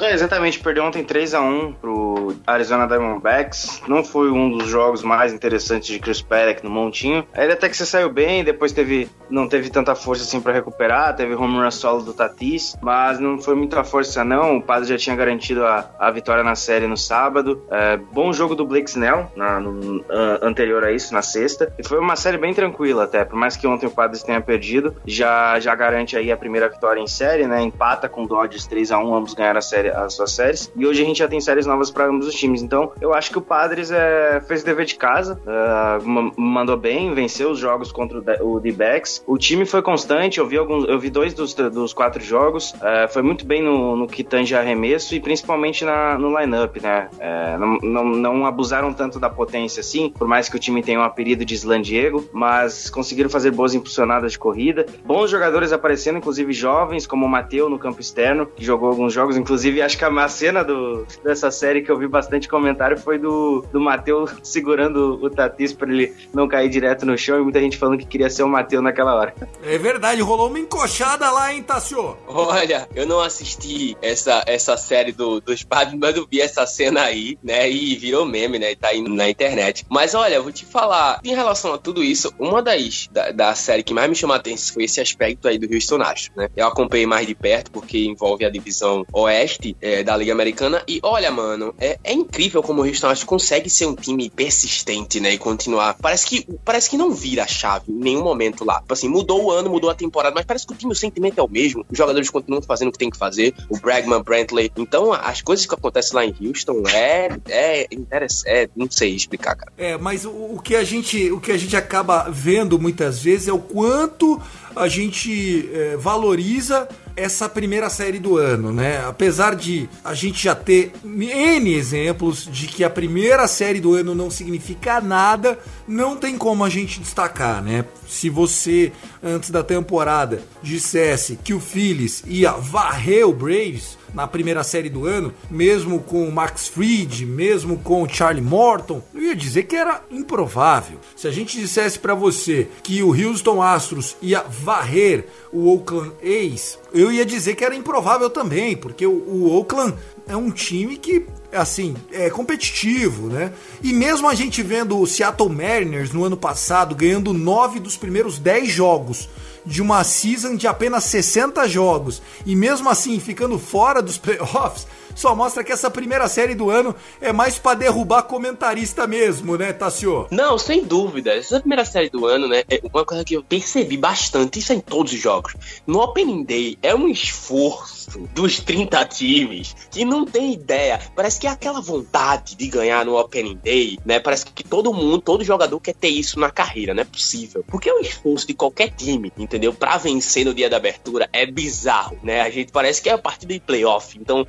É, 0.00 0.12
exatamente, 0.12 0.60
perdeu 0.60 0.84
ontem 0.84 1.02
3 1.02 1.34
a 1.34 1.40
1 1.40 1.72
pro 1.74 2.34
Arizona 2.46 2.86
Diamondbacks. 2.86 3.82
Não 3.88 4.04
foi 4.04 4.30
um 4.30 4.56
dos 4.56 4.68
jogos 4.68 5.02
mais 5.02 5.32
interessantes 5.32 5.88
de 5.88 5.98
Chris 5.98 6.22
Paddock 6.22 6.62
no 6.62 6.70
montinho. 6.70 7.26
Ele 7.34 7.52
até 7.52 7.68
que 7.68 7.76
você 7.76 7.84
saiu 7.84 8.10
bem, 8.10 8.44
depois 8.44 8.72
teve 8.72 9.10
não 9.30 9.48
teve 9.48 9.68
tanta 9.70 9.94
força 9.94 10.22
assim 10.22 10.40
para 10.40 10.52
recuperar, 10.52 11.14
teve 11.14 11.34
home 11.34 11.58
run 11.58 11.70
solo 11.70 12.02
do 12.02 12.14
Tatis, 12.14 12.76
mas 12.80 13.18
não 13.18 13.38
foi 13.38 13.54
muita 13.54 13.84
força 13.84 14.24
não. 14.24 14.58
O 14.58 14.62
Padre 14.62 14.88
já 14.88 14.96
tinha 14.96 15.16
garantido 15.16 15.66
a, 15.66 15.90
a 15.98 16.10
vitória 16.10 16.42
na 16.42 16.54
série 16.54 16.86
no 16.86 16.96
sábado. 16.96 17.62
É, 17.70 17.96
bom 17.96 18.32
jogo 18.32 18.54
do 18.54 18.64
Blake 18.64 18.88
Snell 18.88 19.30
na, 19.36 19.60
no, 19.60 20.04
anterior 20.42 20.84
a 20.84 20.92
isso, 20.92 21.12
na 21.12 21.22
sexta. 21.22 21.72
E 21.78 21.86
foi 21.86 21.98
uma 21.98 22.16
série 22.16 22.38
bem 22.38 22.54
tranquila 22.54 23.04
até, 23.04 23.24
por 23.24 23.36
mais 23.36 23.56
que 23.56 23.66
ontem 23.66 23.86
o 23.86 23.90
Padres 23.90 24.22
tenha 24.22 24.40
perdido, 24.40 24.94
já 25.06 25.58
já 25.60 25.74
garante 25.74 26.16
aí 26.16 26.30
a 26.30 26.36
primeira 26.36 26.68
vitória 26.68 27.00
em 27.00 27.06
série, 27.06 27.46
né? 27.46 27.60
Empata 27.62 28.08
com 28.08 28.24
o 28.24 28.28
Dodgers 28.28 28.66
3 28.66 28.92
a 28.92 28.98
1, 28.98 29.14
ambos 29.14 29.34
ganharam 29.34 29.58
a 29.58 29.62
série 29.62 29.87
série, 29.88 29.90
as 29.90 30.14
suas 30.14 30.32
séries. 30.32 30.72
E 30.76 30.86
hoje 30.86 31.02
a 31.02 31.06
gente 31.06 31.18
já 31.18 31.28
tem 31.28 31.40
séries 31.40 31.66
novas 31.66 31.90
para 31.90 32.06
ambos 32.06 32.26
os 32.26 32.34
times. 32.34 32.62
Então, 32.62 32.92
eu 33.00 33.14
acho 33.14 33.30
que 33.30 33.38
o 33.38 33.40
Padres 33.40 33.90
é, 33.90 34.40
fez 34.46 34.62
o 34.62 34.64
dever 34.64 34.84
de 34.84 34.96
casa, 34.96 35.40
uh, 35.46 36.40
mandou 36.40 36.76
bem, 36.76 37.14
venceu 37.14 37.50
os 37.50 37.58
jogos 37.58 37.90
contra 37.90 38.44
o 38.44 38.60
D-Backs. 38.60 39.22
O 39.26 39.38
time 39.38 39.64
foi 39.64 39.82
constante, 39.82 40.38
eu 40.38 40.46
vi 40.46 40.56
alguns, 40.56 40.84
eu 40.88 40.98
vi 40.98 41.10
dois 41.10 41.34
dos, 41.34 41.54
dos 41.54 41.92
quatro 41.92 42.22
jogos. 42.22 42.72
Uh, 42.72 43.08
foi 43.10 43.22
muito 43.22 43.44
bem 43.46 43.62
no, 43.62 43.96
no 43.96 44.06
que 44.06 44.22
tange 44.22 44.54
arremesso 44.54 45.14
e 45.14 45.20
principalmente 45.20 45.84
na, 45.84 46.18
no 46.18 46.38
lineup, 46.38 46.76
né? 46.82 47.08
Uh, 47.14 47.58
não, 47.58 47.78
não, 47.78 48.04
não, 48.04 48.46
abusaram 48.46 48.92
tanto 48.92 49.18
da 49.18 49.30
potência 49.30 49.80
assim, 49.80 50.10
por 50.10 50.28
mais 50.28 50.48
que 50.48 50.56
o 50.56 50.58
time 50.58 50.82
tenha 50.82 50.98
um 50.98 51.02
apelido 51.02 51.44
de 51.44 51.54
Slan 51.54 51.82
Diego, 51.82 52.28
mas 52.32 52.90
conseguiram 52.90 53.30
fazer 53.30 53.50
boas 53.50 53.74
impulsionadas 53.74 54.32
de 54.32 54.38
corrida. 54.38 54.86
Bons 55.04 55.30
jogadores 55.30 55.72
aparecendo, 55.72 56.18
inclusive 56.18 56.52
jovens, 56.52 57.06
como 57.06 57.26
o 57.26 57.28
Mateu 57.28 57.68
no 57.68 57.78
campo 57.78 58.00
externo, 58.00 58.46
que 58.46 58.64
jogou 58.64 58.88
alguns 58.88 59.12
jogos. 59.12 59.36
Inclusive, 59.36 59.77
acho 59.82 59.96
que 59.96 60.04
a 60.04 60.28
cena 60.28 60.62
do, 60.62 61.06
dessa 61.24 61.50
série 61.50 61.82
que 61.82 61.90
eu 61.90 61.98
vi 61.98 62.06
bastante 62.06 62.48
comentário 62.48 62.98
foi 62.98 63.18
do, 63.18 63.64
do 63.72 63.80
Mateu 63.80 64.28
segurando 64.42 65.18
o 65.22 65.30
Tatis 65.30 65.72
para 65.72 65.90
ele 65.92 66.14
não 66.32 66.48
cair 66.48 66.68
direto 66.68 67.06
no 67.06 67.16
chão 67.16 67.38
e 67.38 67.42
muita 67.42 67.60
gente 67.60 67.76
falando 67.76 67.98
que 67.98 68.06
queria 68.06 68.30
ser 68.30 68.42
o 68.42 68.48
Mateu 68.48 68.82
naquela 68.82 69.14
hora. 69.14 69.34
É 69.62 69.78
verdade, 69.78 70.20
rolou 70.20 70.48
uma 70.48 70.58
encoxada 70.58 71.30
lá, 71.30 71.52
hein, 71.52 71.62
Tassio? 71.62 72.16
Olha, 72.26 72.88
eu 72.94 73.06
não 73.06 73.20
assisti 73.20 73.96
essa, 74.02 74.42
essa 74.46 74.76
série 74.76 75.12
do, 75.12 75.40
dos 75.40 75.62
padres, 75.62 75.98
mas 75.98 76.16
eu 76.16 76.26
vi 76.30 76.40
essa 76.40 76.66
cena 76.66 77.02
aí, 77.02 77.38
né? 77.42 77.70
E 77.70 77.96
virou 77.96 78.24
meme, 78.24 78.58
né? 78.58 78.74
Tá 78.74 78.88
aí 78.88 79.00
na 79.00 79.28
internet. 79.28 79.84
Mas 79.88 80.14
olha, 80.14 80.34
eu 80.34 80.42
vou 80.42 80.52
te 80.52 80.64
falar, 80.64 81.20
em 81.24 81.34
relação 81.34 81.72
a 81.72 81.78
tudo 81.78 82.02
isso, 82.02 82.32
uma 82.38 82.62
das 82.62 83.08
da, 83.10 83.30
da 83.30 83.54
série 83.54 83.82
que 83.82 83.94
mais 83.94 84.08
me 84.08 84.14
chamou 84.14 84.34
a 84.34 84.38
atenção 84.38 84.74
foi 84.74 84.84
esse 84.84 85.00
aspecto 85.00 85.48
aí 85.48 85.58
do 85.58 85.72
Houston 85.72 86.00
Astros, 86.02 86.30
né? 86.36 86.48
Eu 86.56 86.66
acompanhei 86.66 87.06
mais 87.06 87.26
de 87.26 87.34
perto 87.34 87.70
porque 87.70 88.04
envolve 88.04 88.44
a 88.44 88.50
divisão 88.50 89.04
oeste 89.12 89.67
é, 89.80 90.02
da 90.02 90.16
Liga 90.16 90.32
Americana 90.32 90.82
e 90.86 91.00
olha, 91.02 91.30
mano, 91.30 91.74
é, 91.78 91.98
é 92.02 92.12
incrível 92.12 92.62
como 92.62 92.82
o 92.82 92.84
Houston 92.86 93.08
Astros 93.08 93.24
consegue 93.24 93.70
ser 93.70 93.86
um 93.86 93.94
time 93.94 94.30
persistente, 94.30 95.20
né? 95.20 95.32
E 95.32 95.38
continuar. 95.38 95.94
Parece 96.00 96.26
que, 96.26 96.46
parece 96.64 96.90
que 96.90 96.96
não 96.96 97.12
vira 97.12 97.44
a 97.44 97.46
chave 97.46 97.90
em 97.90 97.98
nenhum 97.98 98.22
momento 98.22 98.64
lá. 98.64 98.80
Tipo 98.80 98.92
assim, 98.92 99.08
mudou 99.08 99.44
o 99.44 99.50
ano, 99.50 99.70
mudou 99.70 99.90
a 99.90 99.94
temporada, 99.94 100.34
mas 100.34 100.44
parece 100.44 100.66
que 100.66 100.72
o 100.72 100.76
time, 100.76 100.92
o 100.92 100.96
sentimento 100.96 101.38
é 101.38 101.42
o 101.42 101.48
mesmo. 101.48 101.84
Os 101.90 101.96
jogadores 101.96 102.30
continuam 102.30 102.62
fazendo 102.62 102.88
o 102.88 102.92
que 102.92 102.98
tem 102.98 103.10
que 103.10 103.18
fazer. 103.18 103.54
O 103.68 103.78
Bregman, 103.78 104.22
Brantley. 104.22 104.70
Então, 104.76 105.12
as 105.12 105.42
coisas 105.42 105.66
que 105.66 105.74
acontecem 105.74 106.14
lá 106.14 106.24
em 106.24 106.34
Houston 106.40 106.82
é, 106.88 107.28
é 107.48 107.86
interessante. 107.92 108.48
É, 108.48 108.68
não 108.76 108.90
sei 108.90 109.14
explicar, 109.14 109.56
cara. 109.56 109.72
É, 109.76 109.96
mas 109.96 110.24
o, 110.24 110.30
o, 110.30 110.60
que 110.62 110.74
a 110.74 110.84
gente, 110.84 111.30
o 111.30 111.40
que 111.40 111.52
a 111.52 111.56
gente 111.56 111.76
acaba 111.76 112.28
vendo 112.30 112.78
muitas 112.78 113.22
vezes 113.22 113.48
é 113.48 113.52
o 113.52 113.58
quanto 113.58 114.40
a 114.78 114.88
gente 114.88 115.68
é, 115.72 115.96
valoriza 115.96 116.88
essa 117.16 117.48
primeira 117.48 117.90
série 117.90 118.20
do 118.20 118.36
ano, 118.36 118.72
né? 118.72 119.04
Apesar 119.04 119.56
de 119.56 119.88
a 120.04 120.14
gente 120.14 120.44
já 120.44 120.54
ter 120.54 120.92
N 121.04 121.74
exemplos 121.74 122.48
de 122.50 122.68
que 122.68 122.84
a 122.84 122.90
primeira 122.90 123.48
série 123.48 123.80
do 123.80 123.94
ano 123.94 124.14
não 124.14 124.30
significa 124.30 125.00
nada, 125.00 125.58
não 125.86 126.16
tem 126.16 126.38
como 126.38 126.64
a 126.64 126.68
gente 126.68 127.00
destacar, 127.00 127.60
né? 127.60 127.84
Se 128.06 128.30
você, 128.30 128.92
antes 129.22 129.50
da 129.50 129.64
temporada, 129.64 130.42
dissesse 130.62 131.38
que 131.42 131.52
o 131.52 131.60
Phillies 131.60 132.22
ia 132.24 132.52
varrer 132.52 133.28
o 133.28 133.32
Braves, 133.32 133.98
na 134.14 134.26
primeira 134.26 134.62
série 134.62 134.88
do 134.88 135.06
ano, 135.06 135.32
mesmo 135.50 136.00
com 136.00 136.28
o 136.28 136.32
Max 136.32 136.68
Fried, 136.68 137.24
mesmo 137.26 137.78
com 137.78 138.02
o 138.02 138.08
Charlie 138.08 138.42
Morton, 138.42 139.02
eu 139.14 139.22
ia 139.22 139.36
dizer 139.36 139.64
que 139.64 139.76
era 139.76 140.02
improvável. 140.10 140.98
Se 141.16 141.26
a 141.26 141.30
gente 141.30 141.58
dissesse 141.58 141.98
para 141.98 142.14
você 142.14 142.68
que 142.82 143.02
o 143.02 143.10
Houston 143.10 143.62
Astros 143.62 144.16
ia 144.20 144.42
varrer 144.42 145.26
o 145.52 145.68
Oakland 145.68 146.12
A's, 146.22 146.78
eu 146.92 147.12
ia 147.12 147.24
dizer 147.24 147.54
que 147.54 147.64
era 147.64 147.74
improvável 147.74 148.30
também, 148.30 148.76
porque 148.76 149.06
o, 149.06 149.12
o 149.12 149.56
Oakland 149.56 149.94
é 150.26 150.36
um 150.36 150.50
time 150.50 150.96
que 150.96 151.26
assim, 151.50 151.96
é 152.12 152.28
competitivo, 152.28 153.28
né? 153.28 153.52
E 153.82 153.92
mesmo 153.92 154.28
a 154.28 154.34
gente 154.34 154.62
vendo 154.62 154.98
o 154.98 155.06
Seattle 155.06 155.48
Mariners 155.48 156.12
no 156.12 156.24
ano 156.24 156.36
passado 156.36 156.94
ganhando 156.94 157.32
nove 157.32 157.80
dos 157.80 157.96
primeiros 157.96 158.38
dez 158.38 158.68
jogos 158.70 159.28
de 159.68 159.82
uma 159.82 160.02
season 160.02 160.56
de 160.56 160.66
apenas 160.66 161.04
60 161.04 161.68
jogos. 161.68 162.22
E 162.46 162.56
mesmo 162.56 162.88
assim 162.88 163.20
ficando 163.20 163.58
fora 163.58 164.00
dos 164.02 164.16
playoffs, 164.18 164.86
só 165.18 165.34
mostra 165.34 165.64
que 165.64 165.72
essa 165.72 165.90
primeira 165.90 166.28
série 166.28 166.54
do 166.54 166.70
ano 166.70 166.94
é 167.20 167.32
mais 167.32 167.58
para 167.58 167.78
derrubar 167.78 168.22
comentarista 168.22 169.06
mesmo, 169.06 169.56
né, 169.56 169.72
Tassio? 169.72 170.28
Não, 170.30 170.56
sem 170.56 170.84
dúvida. 170.84 171.34
Essa 171.34 171.58
primeira 171.58 171.84
série 171.84 172.08
do 172.08 172.24
ano, 172.24 172.46
né, 172.46 172.62
é 172.70 172.80
uma 172.92 173.04
coisa 173.04 173.24
que 173.24 173.34
eu 173.34 173.42
percebi 173.42 173.96
bastante, 173.96 174.60
isso 174.60 174.72
é 174.72 174.76
em 174.76 174.80
todos 174.80 175.12
os 175.12 175.20
jogos. 175.20 175.54
No 175.86 176.00
Opening 176.00 176.44
Day 176.44 176.78
é 176.82 176.94
um 176.94 177.08
esforço 177.08 178.20
dos 178.32 178.60
30 178.60 179.04
times 179.06 179.74
que 179.90 180.04
não 180.04 180.24
tem 180.24 180.52
ideia. 180.52 181.00
Parece 181.14 181.40
que 181.40 181.46
é 181.46 181.50
aquela 181.50 181.80
vontade 181.80 182.54
de 182.54 182.68
ganhar 182.68 183.04
no 183.04 183.18
Opening 183.18 183.58
Day, 183.62 183.98
né? 184.04 184.20
Parece 184.20 184.46
que 184.46 184.64
todo 184.64 184.94
mundo, 184.94 185.20
todo 185.20 185.44
jogador 185.44 185.78
quer 185.80 185.94
ter 185.94 186.08
isso 186.08 186.38
na 186.38 186.50
carreira, 186.50 186.94
não 186.94 187.02
é 187.02 187.04
possível. 187.04 187.64
Porque 187.66 187.90
o 187.90 188.00
esforço 188.00 188.46
de 188.46 188.54
qualquer 188.54 188.90
time, 188.90 189.32
entendeu? 189.36 189.72
Para 189.72 189.96
vencer 189.98 190.44
no 190.44 190.54
dia 190.54 190.70
da 190.70 190.76
abertura 190.76 191.28
é 191.32 191.44
bizarro, 191.44 192.18
né? 192.22 192.40
A 192.40 192.50
gente 192.50 192.72
parece 192.72 193.02
que 193.02 193.08
é 193.08 193.12
a 193.12 193.18
partida 193.18 193.52
de 193.52 193.60
playoff. 193.60 194.16
Então, 194.18 194.46